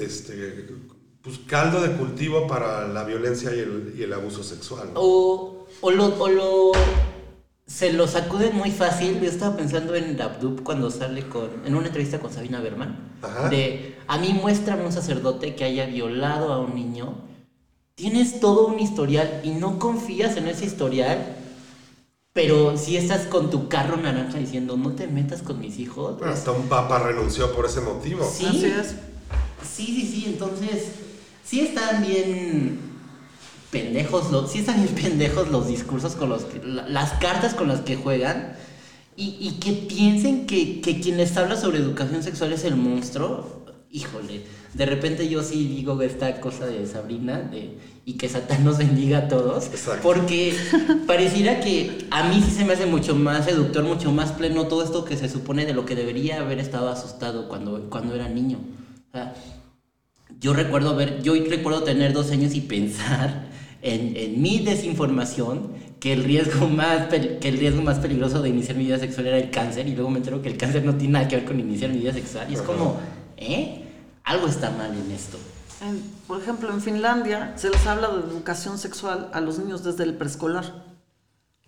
este, 0.00 0.68
pues, 1.20 1.40
caldo 1.48 1.80
de 1.80 1.96
cultivo 1.96 2.46
para 2.46 2.86
la 2.86 3.02
violencia 3.02 3.52
y 3.54 3.58
el, 3.58 3.94
y 3.98 4.04
el 4.04 4.12
abuso 4.12 4.44
sexual. 4.44 4.90
¿no? 4.94 5.00
O, 5.00 5.66
o, 5.80 5.90
lo, 5.90 6.06
o 6.16 6.28
lo- 6.28 6.72
se 7.72 7.92
lo 7.92 8.06
sacuden 8.06 8.54
muy 8.54 8.70
fácil. 8.70 9.20
Yo 9.20 9.28
estaba 9.28 9.56
pensando 9.56 9.94
en 9.94 10.20
Abdub 10.20 10.62
cuando 10.62 10.90
sale 10.90 11.26
con, 11.28 11.48
en 11.64 11.74
una 11.74 11.86
entrevista 11.86 12.18
con 12.18 12.32
Sabina 12.32 12.60
Berman. 12.60 13.12
Ajá. 13.22 13.48
De, 13.48 13.96
a 14.06 14.18
mí 14.18 14.34
muéstrame 14.34 14.84
un 14.84 14.92
sacerdote 14.92 15.54
que 15.54 15.64
haya 15.64 15.86
violado 15.86 16.52
a 16.52 16.58
un 16.58 16.74
niño. 16.74 17.14
Tienes 17.94 18.40
todo 18.40 18.66
un 18.66 18.78
historial 18.78 19.40
y 19.42 19.50
no 19.50 19.78
confías 19.78 20.36
en 20.36 20.48
ese 20.48 20.66
historial. 20.66 21.36
Pero 22.34 22.76
si 22.76 22.96
estás 22.96 23.26
con 23.26 23.50
tu 23.50 23.68
carro 23.68 23.96
naranja 23.96 24.38
diciendo, 24.38 24.76
no 24.76 24.92
te 24.92 25.06
metas 25.06 25.42
con 25.42 25.60
mis 25.60 25.78
hijos. 25.78 26.18
Bueno, 26.18 26.32
hasta 26.32 26.50
un 26.50 26.68
papa 26.68 26.98
renunció 26.98 27.54
por 27.54 27.66
ese 27.66 27.80
motivo. 27.80 28.30
Sí. 28.30 28.46
Sí, 29.62 29.86
sí, 29.86 30.06
sí, 30.12 30.24
entonces 30.26 30.88
sí 31.44 31.60
están 31.60 32.02
bien 32.02 32.91
pendejos 33.72 34.30
los, 34.30 34.52
sí 34.52 34.60
están 34.60 34.80
bien 34.84 34.94
pendejos 34.94 35.48
los 35.50 35.66
discursos 35.66 36.14
con 36.14 36.28
los 36.28 36.44
que, 36.44 36.64
la- 36.64 36.88
las 36.88 37.14
cartas 37.14 37.54
con 37.54 37.66
las 37.66 37.80
que 37.80 37.96
juegan 37.96 38.52
y, 39.16 39.36
y 39.40 39.58
que 39.58 39.72
piensen 39.72 40.46
que, 40.46 40.80
que 40.80 41.00
quien 41.00 41.16
les 41.16 41.36
habla 41.36 41.56
sobre 41.56 41.78
educación 41.78 42.22
sexual 42.22 42.52
es 42.52 42.64
el 42.64 42.76
monstruo, 42.76 43.64
híjole, 43.90 44.42
de 44.74 44.86
repente 44.86 45.28
yo 45.28 45.42
sí 45.42 45.66
digo 45.66 46.00
esta 46.02 46.40
cosa 46.40 46.66
de 46.66 46.86
Sabrina 46.86 47.40
de, 47.40 47.76
y 48.06 48.14
que 48.14 48.28
Satán 48.28 48.64
nos 48.64 48.78
bendiga 48.78 49.18
a 49.18 49.28
todos, 49.28 49.66
Exacto. 49.66 50.00
porque 50.02 50.54
pareciera 51.06 51.60
que 51.60 52.06
a 52.10 52.28
mí 52.28 52.42
sí 52.44 52.50
se 52.50 52.64
me 52.64 52.74
hace 52.74 52.86
mucho 52.86 53.14
más 53.14 53.44
seductor, 53.46 53.84
mucho 53.84 54.12
más 54.12 54.32
pleno 54.32 54.66
todo 54.66 54.82
esto 54.84 55.04
que 55.04 55.16
se 55.16 55.28
supone 55.28 55.66
de 55.66 55.74
lo 55.74 55.84
que 55.86 55.94
debería 55.94 56.40
haber 56.40 56.58
estado 56.58 56.88
asustado 56.90 57.48
cuando, 57.48 57.88
cuando 57.90 58.14
era 58.14 58.28
niño. 58.28 58.58
O 59.08 59.12
sea, 59.12 59.34
yo 60.40 60.54
recuerdo 60.54 60.96
ver, 60.96 61.22
yo 61.22 61.34
recuerdo 61.34 61.82
tener 61.84 62.12
dos 62.14 62.30
años 62.30 62.54
y 62.54 62.62
pensar 62.62 63.51
en, 63.82 64.16
en 64.16 64.40
mi 64.40 64.60
desinformación 64.60 65.72
que 66.00 66.12
el 66.12 66.24
riesgo 66.24 66.68
más 66.68 67.08
que 67.08 67.48
el 67.48 67.58
riesgo 67.58 67.82
más 67.82 67.98
peligroso 67.98 68.42
de 68.42 68.48
iniciar 68.48 68.76
mi 68.76 68.84
vida 68.84 68.98
sexual 68.98 69.26
era 69.28 69.38
el 69.38 69.50
cáncer 69.50 69.86
y 69.88 69.94
luego 69.94 70.10
me 70.10 70.18
entero 70.18 70.40
que 70.42 70.48
el 70.48 70.56
cáncer 70.56 70.84
no 70.84 70.94
tiene 70.96 71.14
nada 71.14 71.28
que 71.28 71.36
ver 71.36 71.44
con 71.44 71.60
iniciar 71.60 71.90
mi 71.90 71.98
vida 71.98 72.12
sexual 72.12 72.46
y 72.50 72.54
es 72.54 72.62
como, 72.62 72.96
¿eh? 73.36 73.78
Algo 74.24 74.46
está 74.48 74.70
mal 74.70 74.92
en 74.94 75.10
esto. 75.12 75.36
En- 75.84 76.00
por 76.28 76.40
ejemplo, 76.40 76.70
en 76.70 76.80
Finlandia 76.80 77.52
se 77.56 77.70
les 77.70 77.86
habla 77.86 78.08
de 78.08 78.20
educación 78.20 78.78
sexual 78.78 79.28
a 79.32 79.40
los 79.40 79.58
niños 79.58 79.82
desde 79.84 80.04
el 80.04 80.14
preescolar. 80.14 80.92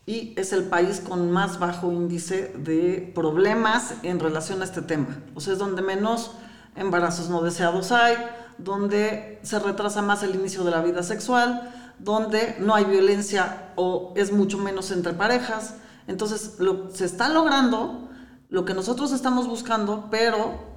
Y 0.07 0.35
es 0.37 0.53
el 0.53 0.65
país 0.65 1.01
con 1.01 1.31
más 1.31 1.59
bajo 1.59 1.91
índice 1.91 2.53
de 2.59 3.11
problemas 3.15 3.95
en 4.03 4.21
relación 4.21 4.61
a 4.61 4.65
este 4.65 4.83
tema. 4.83 5.19
O 5.35 5.41
sea, 5.41 5.55
es 5.55 5.59
donde 5.59 5.81
menos 5.83 6.33
embarazos 6.77 7.31
no 7.31 7.41
deseados 7.43 7.91
hay, 7.91 8.15
donde 8.59 9.39
se 9.43 9.59
retrasa 9.59 10.03
más 10.03 10.23
el 10.23 10.35
inicio 10.35 10.63
de 10.63 10.71
la 10.73 10.83
vida 10.83 11.03
sexual, 11.03 11.73
donde 11.99 12.57
no 12.61 12.75
hay 12.75 12.85
violencia 12.85 13.73
o 13.77 14.13
es 14.17 14.33
mucho 14.33 14.59
menos 14.59 14.91
entre 14.91 15.13
parejas. 15.13 15.77
Entonces, 16.07 16.57
lo, 16.59 16.91
se 16.91 17.05
está 17.05 17.29
logrando 17.29 18.09
lo 18.49 18.65
que 18.65 18.75
nosotros 18.75 19.13
estamos 19.13 19.47
buscando, 19.49 20.09
pero 20.11 20.75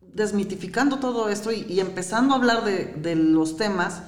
desmitificando 0.00 0.98
todo 0.98 1.28
esto 1.28 1.52
y, 1.52 1.64
y 1.68 1.80
empezando 1.80 2.34
a 2.34 2.38
hablar 2.38 2.64
de, 2.64 2.86
de 2.86 3.14
los 3.14 3.56
temas 3.56 4.02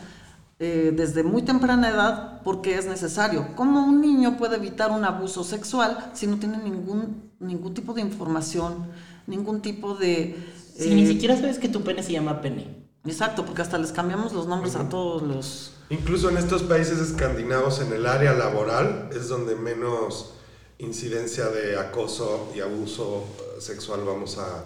eh, 0.62 0.92
desde 0.94 1.22
muy 1.22 1.40
temprana 1.40 1.88
edad 1.88 2.42
porque 2.42 2.76
es 2.76 2.86
necesario. 2.86 3.54
¿Cómo 3.56 3.82
un 3.82 4.02
niño 4.02 4.36
puede 4.36 4.56
evitar 4.56 4.90
un 4.90 5.04
abuso 5.06 5.42
sexual 5.42 6.10
si 6.12 6.26
no 6.26 6.36
tiene 6.36 6.58
ningún, 6.58 7.30
ningún 7.38 7.72
tipo 7.72 7.94
de 7.94 8.02
información, 8.02 8.86
ningún 9.26 9.62
tipo 9.62 9.94
de... 9.94 10.36
Si 10.76 10.92
eh, 10.92 10.94
ni 10.94 11.06
siquiera 11.06 11.34
sabes 11.36 11.58
que 11.58 11.70
tu 11.70 11.80
pene 11.80 12.02
se 12.02 12.12
llama 12.12 12.42
pene. 12.42 12.86
Exacto, 13.06 13.46
porque 13.46 13.62
hasta 13.62 13.78
les 13.78 13.92
cambiamos 13.92 14.34
los 14.34 14.46
nombres 14.46 14.76
a 14.76 14.88
todos 14.90 15.22
los... 15.22 15.72
Incluso 15.90 16.30
en 16.30 16.36
estos 16.36 16.62
países 16.62 17.00
escandinavos, 17.00 17.80
en 17.80 17.92
el 17.92 18.06
área 18.06 18.32
laboral, 18.32 19.10
es 19.12 19.28
donde 19.28 19.56
menos 19.56 20.34
incidencia 20.78 21.48
de 21.48 21.76
acoso 21.78 22.52
y 22.54 22.60
abuso 22.60 23.24
sexual 23.58 24.04
vamos 24.04 24.38
a, 24.38 24.64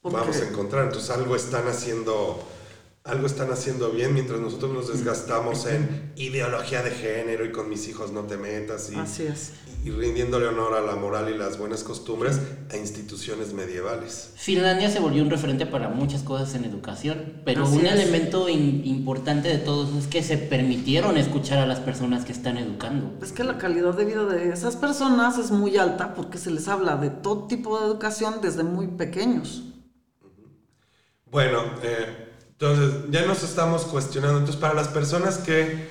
¿Por 0.00 0.12
vamos 0.12 0.36
a 0.38 0.48
encontrar. 0.48 0.84
Entonces 0.86 1.10
algo 1.10 1.36
están 1.36 1.68
haciendo, 1.68 2.42
algo 3.04 3.26
están 3.26 3.50
haciendo 3.50 3.90
bien 3.90 4.14
mientras 4.14 4.38
nosotros 4.38 4.72
nos 4.72 4.86
desgastamos 4.88 5.66
en 5.66 6.12
ideología 6.14 6.82
de 6.84 6.92
género 6.92 7.44
y 7.44 7.50
con 7.50 7.68
mis 7.68 7.88
hijos 7.88 8.12
no 8.12 8.22
te 8.22 8.36
metas 8.36 8.92
y, 8.92 8.94
Así 8.94 9.24
es. 9.24 9.54
y 9.84 9.90
rindiéndole 9.90 10.46
honor 10.46 10.74
a 10.74 10.80
la 10.82 10.94
moral 10.94 11.28
y 11.28 11.36
las 11.36 11.58
buenas 11.58 11.82
costumbres 11.82 12.38
a 12.70 12.76
instituciones 12.76 13.54
medievales. 13.54 14.30
Finlandia 14.36 14.88
se 14.88 15.00
volvió 15.00 15.20
un 15.24 15.30
referente 15.30 15.66
para 15.66 15.88
muchas 15.88 16.22
cosas 16.22 16.54
en 16.54 16.64
educación, 16.64 17.40
pero 17.44 17.64
Así 17.64 17.76
un 17.78 17.86
es. 17.86 17.92
elemento 17.92 18.48
in- 18.48 18.82
importante 18.86 19.48
de 19.48 19.58
todos 19.58 19.92
es 19.96 20.06
que 20.06 20.22
se 20.22 20.38
permitieron 20.38 21.16
escuchar 21.16 21.58
a 21.58 21.66
las 21.66 21.80
personas 21.80 22.24
que 22.24 22.30
están 22.30 22.56
educando. 22.56 23.18
Es 23.20 23.32
que 23.32 23.42
la 23.42 23.58
calidad 23.58 23.94
de 23.94 24.04
vida 24.04 24.26
de 24.26 24.52
esas 24.52 24.76
personas 24.76 25.38
es 25.38 25.50
muy 25.50 25.76
alta 25.76 26.14
porque 26.14 26.38
se 26.38 26.52
les 26.52 26.68
habla 26.68 26.96
de 26.98 27.10
todo 27.10 27.48
tipo 27.48 27.80
de 27.80 27.86
educación 27.86 28.36
desde 28.40 28.62
muy 28.62 28.86
pequeños. 28.86 29.64
Bueno, 31.28 31.62
eh, 31.82 32.28
entonces 32.62 33.10
ya 33.10 33.26
nos 33.26 33.42
estamos 33.42 33.82
cuestionando. 33.82 34.38
Entonces, 34.38 34.60
para 34.60 34.74
las 34.74 34.86
personas 34.86 35.38
que, 35.38 35.90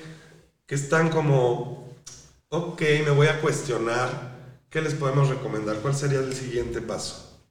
que 0.65 0.75
están 0.75 1.09
como, 1.09 1.89
ok, 2.47 2.81
me 3.03 3.11
voy 3.11 3.27
a 3.27 3.41
cuestionar, 3.41 4.09
¿qué 4.69 4.81
les 4.81 4.93
podemos 4.93 5.27
recomendar? 5.27 5.77
¿Cuál 5.77 5.95
sería 5.95 6.19
el 6.19 6.33
siguiente 6.33 6.81
paso? 6.81 7.41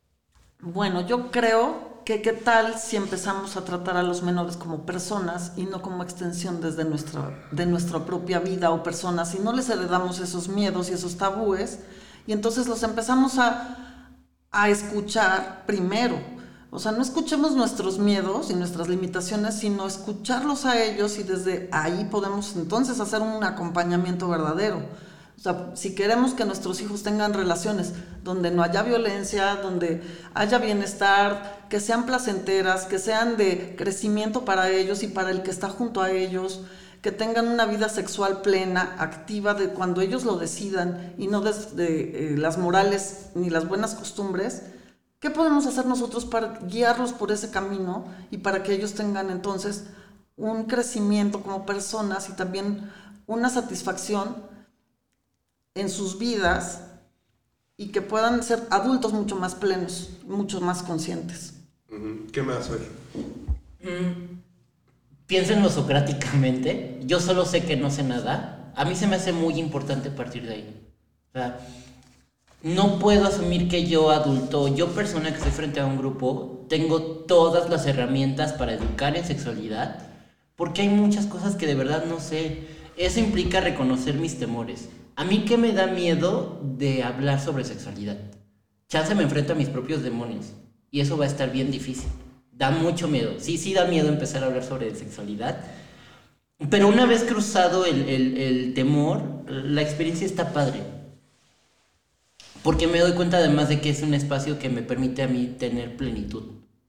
Bueno, 0.60 1.06
yo 1.06 1.30
creo 1.30 2.02
que 2.06 2.22
qué 2.22 2.32
tal 2.32 2.78
si 2.78 2.96
empezamos 2.96 3.58
a 3.58 3.64
tratar 3.66 3.98
a 3.98 4.02
los 4.02 4.22
menores 4.22 4.56
como 4.56 4.86
personas 4.86 5.52
y 5.56 5.64
no 5.64 5.82
como 5.82 6.02
extensión 6.02 6.62
desde 6.62 6.84
nuestra, 6.84 7.46
de 7.52 7.66
nuestra 7.66 8.06
propia 8.06 8.38
vida 8.38 8.70
o 8.70 8.82
personas, 8.82 9.34
y 9.34 9.38
no 9.38 9.52
les 9.52 9.68
heredamos 9.68 10.18
esos 10.18 10.48
miedos 10.48 10.88
y 10.88 10.94
esos 10.94 11.18
tabúes, 11.18 11.80
y 12.26 12.32
entonces 12.32 12.66
los 12.66 12.82
empezamos 12.82 13.38
a, 13.38 14.08
a 14.50 14.70
escuchar 14.70 15.64
primero. 15.66 16.39
O 16.72 16.78
sea, 16.78 16.92
no 16.92 17.02
escuchemos 17.02 17.52
nuestros 17.56 17.98
miedos 17.98 18.50
y 18.50 18.54
nuestras 18.54 18.88
limitaciones, 18.88 19.54
sino 19.54 19.88
escucharlos 19.88 20.66
a 20.66 20.80
ellos 20.80 21.18
y 21.18 21.24
desde 21.24 21.68
ahí 21.72 22.06
podemos 22.10 22.54
entonces 22.54 23.00
hacer 23.00 23.22
un 23.22 23.42
acompañamiento 23.42 24.28
verdadero. 24.28 24.78
O 25.36 25.42
sea, 25.42 25.70
si 25.74 25.94
queremos 25.94 26.34
que 26.34 26.44
nuestros 26.44 26.80
hijos 26.80 27.02
tengan 27.02 27.34
relaciones 27.34 27.94
donde 28.22 28.52
no 28.52 28.62
haya 28.62 28.82
violencia, 28.82 29.56
donde 29.56 30.02
haya 30.34 30.58
bienestar, 30.58 31.66
que 31.68 31.80
sean 31.80 32.06
placenteras, 32.06 32.84
que 32.84 32.98
sean 32.98 33.36
de 33.36 33.74
crecimiento 33.76 34.44
para 34.44 34.68
ellos 34.68 35.02
y 35.02 35.08
para 35.08 35.30
el 35.30 35.42
que 35.42 35.50
está 35.50 35.70
junto 35.70 36.02
a 36.02 36.10
ellos, 36.10 36.60
que 37.02 37.10
tengan 37.10 37.48
una 37.48 37.64
vida 37.64 37.88
sexual 37.88 38.42
plena, 38.42 38.96
activa, 38.98 39.54
de 39.54 39.70
cuando 39.70 40.02
ellos 40.02 40.24
lo 40.24 40.36
decidan 40.36 41.14
y 41.16 41.26
no 41.26 41.40
desde 41.40 42.34
eh, 42.34 42.36
las 42.36 42.58
morales 42.58 43.30
ni 43.34 43.48
las 43.48 43.66
buenas 43.66 43.94
costumbres, 43.94 44.62
¿qué 45.20 45.30
podemos 45.30 45.66
hacer 45.66 45.86
nosotros 45.86 46.24
para 46.24 46.58
guiarlos 46.66 47.12
por 47.12 47.30
ese 47.30 47.50
camino 47.50 48.06
y 48.30 48.38
para 48.38 48.62
que 48.62 48.72
ellos 48.74 48.94
tengan 48.94 49.30
entonces 49.30 49.84
un 50.36 50.64
crecimiento 50.64 51.42
como 51.42 51.66
personas 51.66 52.28
y 52.30 52.32
también 52.32 52.90
una 53.26 53.50
satisfacción 53.50 54.36
en 55.74 55.88
sus 55.88 56.18
vidas 56.18 56.82
y 57.76 57.88
que 57.88 58.02
puedan 58.02 58.42
ser 58.42 58.66
adultos 58.70 59.12
mucho 59.12 59.36
más 59.36 59.54
plenos, 59.54 60.10
mucho 60.26 60.60
más 60.60 60.82
conscientes. 60.82 61.54
¿Qué 62.32 62.42
más, 62.42 62.68
Fer? 62.68 62.80
Piénsenlo 65.26 65.68
socráticamente. 65.70 67.00
Yo 67.04 67.20
solo 67.20 67.44
sé 67.44 67.64
que 67.64 67.76
no 67.76 67.90
sé 67.90 68.02
nada. 68.02 68.72
A 68.76 68.84
mí 68.84 68.94
se 68.96 69.06
me 69.06 69.16
hace 69.16 69.32
muy 69.32 69.58
importante 69.58 70.10
partir 70.10 70.46
de 70.46 70.54
ahí. 70.54 70.92
O 71.28 71.32
sea, 71.32 71.60
no 72.62 72.98
puedo 72.98 73.26
asumir 73.26 73.68
que 73.68 73.86
yo 73.86 74.10
adulto, 74.10 74.74
yo 74.74 74.88
persona 74.88 75.30
que 75.30 75.36
estoy 75.36 75.52
frente 75.52 75.80
a 75.80 75.86
un 75.86 75.96
grupo, 75.96 76.66
tengo 76.68 77.00
todas 77.02 77.70
las 77.70 77.86
herramientas 77.86 78.52
para 78.52 78.74
educar 78.74 79.16
en 79.16 79.24
sexualidad, 79.24 79.98
porque 80.56 80.82
hay 80.82 80.88
muchas 80.88 81.26
cosas 81.26 81.56
que 81.56 81.66
de 81.66 81.74
verdad 81.74 82.04
no 82.06 82.20
sé. 82.20 82.58
Eso 82.96 83.18
implica 83.18 83.60
reconocer 83.60 84.14
mis 84.16 84.38
temores. 84.38 84.90
A 85.16 85.24
mí 85.24 85.44
qué 85.46 85.56
me 85.56 85.72
da 85.72 85.86
miedo 85.86 86.60
de 86.62 87.02
hablar 87.02 87.40
sobre 87.40 87.64
sexualidad. 87.64 88.18
Chance 88.88 89.14
me 89.14 89.22
enfrento 89.22 89.54
a 89.54 89.56
mis 89.56 89.68
propios 89.68 90.02
demonios 90.02 90.46
y 90.90 91.00
eso 91.00 91.16
va 91.16 91.24
a 91.24 91.28
estar 91.28 91.50
bien 91.50 91.70
difícil. 91.70 92.08
Da 92.52 92.70
mucho 92.70 93.08
miedo. 93.08 93.34
Sí, 93.38 93.56
sí 93.56 93.72
da 93.72 93.86
miedo 93.86 94.08
empezar 94.08 94.42
a 94.42 94.46
hablar 94.46 94.64
sobre 94.64 94.94
sexualidad. 94.94 95.60
Pero 96.68 96.88
una 96.88 97.06
vez 97.06 97.22
cruzado 97.24 97.86
el- 97.86 98.06
el 98.36 98.74
temor, 98.74 99.22
la 99.48 99.80
experiencia 99.80 100.26
está 100.26 100.52
padre. 100.52 100.82
Porque 102.62 102.86
me 102.86 102.98
doy 102.98 103.12
cuenta 103.12 103.38
además 103.38 103.68
de 103.68 103.80
que 103.80 103.90
es 103.90 104.02
un 104.02 104.12
espacio 104.14 104.58
que 104.58 104.68
me 104.68 104.82
permite 104.82 105.22
a 105.22 105.28
mí 105.28 105.54
tener 105.58 105.96
plenitud. 105.96 106.42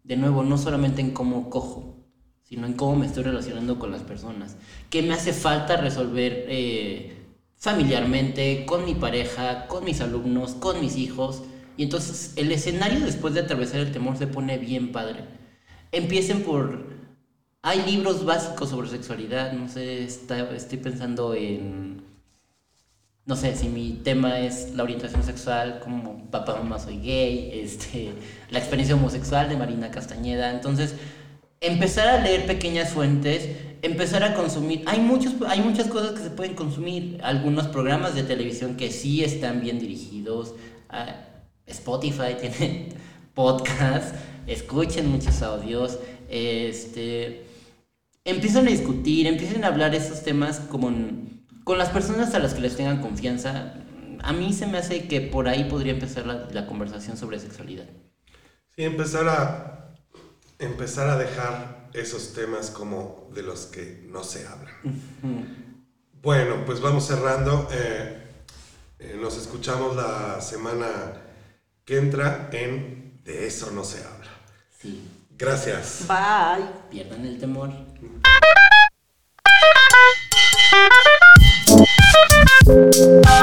De 0.03 0.17
nuevo, 0.17 0.43
no 0.43 0.57
solamente 0.57 1.01
en 1.01 1.11
cómo 1.11 1.49
cojo, 1.49 2.05
sino 2.43 2.67
en 2.67 2.73
cómo 2.73 2.97
me 2.97 3.05
estoy 3.05 3.23
relacionando 3.23 3.79
con 3.79 3.91
las 3.91 4.01
personas. 4.01 4.57
¿Qué 4.89 5.01
me 5.01 5.13
hace 5.13 5.31
falta 5.31 5.77
resolver 5.77 6.45
eh, 6.49 7.15
familiarmente, 7.55 8.65
con 8.65 8.83
mi 8.83 8.95
pareja, 8.95 9.67
con 9.67 9.85
mis 9.85 10.01
alumnos, 10.01 10.51
con 10.55 10.81
mis 10.81 10.97
hijos? 10.97 11.43
Y 11.77 11.83
entonces 11.83 12.33
el 12.35 12.51
escenario 12.51 12.99
después 12.99 13.33
de 13.33 13.39
atravesar 13.39 13.79
el 13.79 13.93
temor 13.93 14.17
se 14.17 14.27
pone 14.27 14.57
bien 14.57 14.91
padre. 14.91 15.23
Empiecen 15.93 16.43
por... 16.43 16.91
Hay 17.61 17.83
libros 17.83 18.25
básicos 18.25 18.69
sobre 18.69 18.89
sexualidad, 18.89 19.53
no 19.53 19.69
sé, 19.69 20.03
está- 20.03 20.53
estoy 20.53 20.79
pensando 20.79 21.33
en... 21.33 22.10
No 23.31 23.37
sé, 23.37 23.55
si 23.55 23.69
mi 23.69 23.93
tema 23.93 24.41
es 24.41 24.73
la 24.75 24.83
orientación 24.83 25.23
sexual, 25.23 25.79
como 25.81 26.29
papá, 26.29 26.55
mamá, 26.55 26.79
soy 26.79 26.97
gay, 26.99 27.61
este, 27.63 28.11
la 28.49 28.59
experiencia 28.59 28.93
homosexual 28.93 29.47
de 29.47 29.55
Marina 29.55 29.89
Castañeda. 29.89 30.51
Entonces, 30.51 30.95
empezar 31.61 32.09
a 32.09 32.19
leer 32.19 32.45
pequeñas 32.45 32.89
fuentes, 32.89 33.47
empezar 33.83 34.25
a 34.25 34.33
consumir. 34.33 34.83
Hay, 34.85 34.99
muchos, 34.99 35.35
hay 35.47 35.61
muchas 35.61 35.87
cosas 35.87 36.11
que 36.11 36.23
se 36.23 36.29
pueden 36.29 36.55
consumir. 36.55 37.21
Algunos 37.23 37.67
programas 37.67 38.15
de 38.15 38.23
televisión 38.23 38.75
que 38.75 38.91
sí 38.91 39.23
están 39.23 39.61
bien 39.61 39.79
dirigidos. 39.79 40.55
Spotify 41.67 42.35
tiene 42.41 42.89
podcast. 43.33 44.13
Escuchen 44.45 45.09
muchos 45.09 45.41
audios. 45.41 45.99
Este, 46.29 47.45
empiezan 48.25 48.67
a 48.67 48.71
discutir, 48.71 49.25
empiecen 49.25 49.63
a 49.63 49.67
hablar 49.67 49.95
esos 49.95 50.21
temas 50.21 50.59
con, 50.59 51.30
con 51.63 51.77
las 51.77 51.89
personas 51.89 52.33
a 52.33 52.39
las 52.39 52.53
que 52.53 52.61
les 52.61 52.75
tengan 52.75 53.01
confianza. 53.01 53.73
A 54.23 54.33
mí 54.33 54.53
se 54.53 54.67
me 54.67 54.77
hace 54.77 55.07
que 55.07 55.21
por 55.21 55.47
ahí 55.47 55.65
podría 55.65 55.93
empezar 55.93 56.25
la, 56.25 56.47
la 56.51 56.67
conversación 56.67 57.17
sobre 57.17 57.39
sexualidad. 57.39 57.85
Sí, 58.75 58.83
empezar 58.83 59.27
a, 59.27 59.93
empezar 60.59 61.09
a 61.09 61.17
dejar 61.17 61.89
esos 61.93 62.33
temas 62.33 62.69
como 62.69 63.29
de 63.33 63.43
los 63.43 63.65
que 63.65 64.05
no 64.09 64.23
se 64.23 64.47
hablan. 64.47 64.73
Bueno, 66.21 66.63
pues 66.65 66.79
vamos 66.81 67.05
cerrando. 67.07 67.67
Eh, 67.71 68.17
eh, 68.99 69.17
nos 69.19 69.37
escuchamos 69.37 69.95
la 69.95 70.39
semana 70.41 70.87
que 71.83 71.97
entra 71.97 72.49
en 72.53 73.19
De 73.23 73.47
eso 73.47 73.71
no 73.71 73.83
se 73.83 73.99
habla. 74.03 74.31
Sí, 74.79 75.07
Gracias. 75.37 76.05
Bye. 76.07 76.65
pierdan 76.91 77.25
el 77.25 77.39
temor. 77.39 77.71
you 82.67 83.40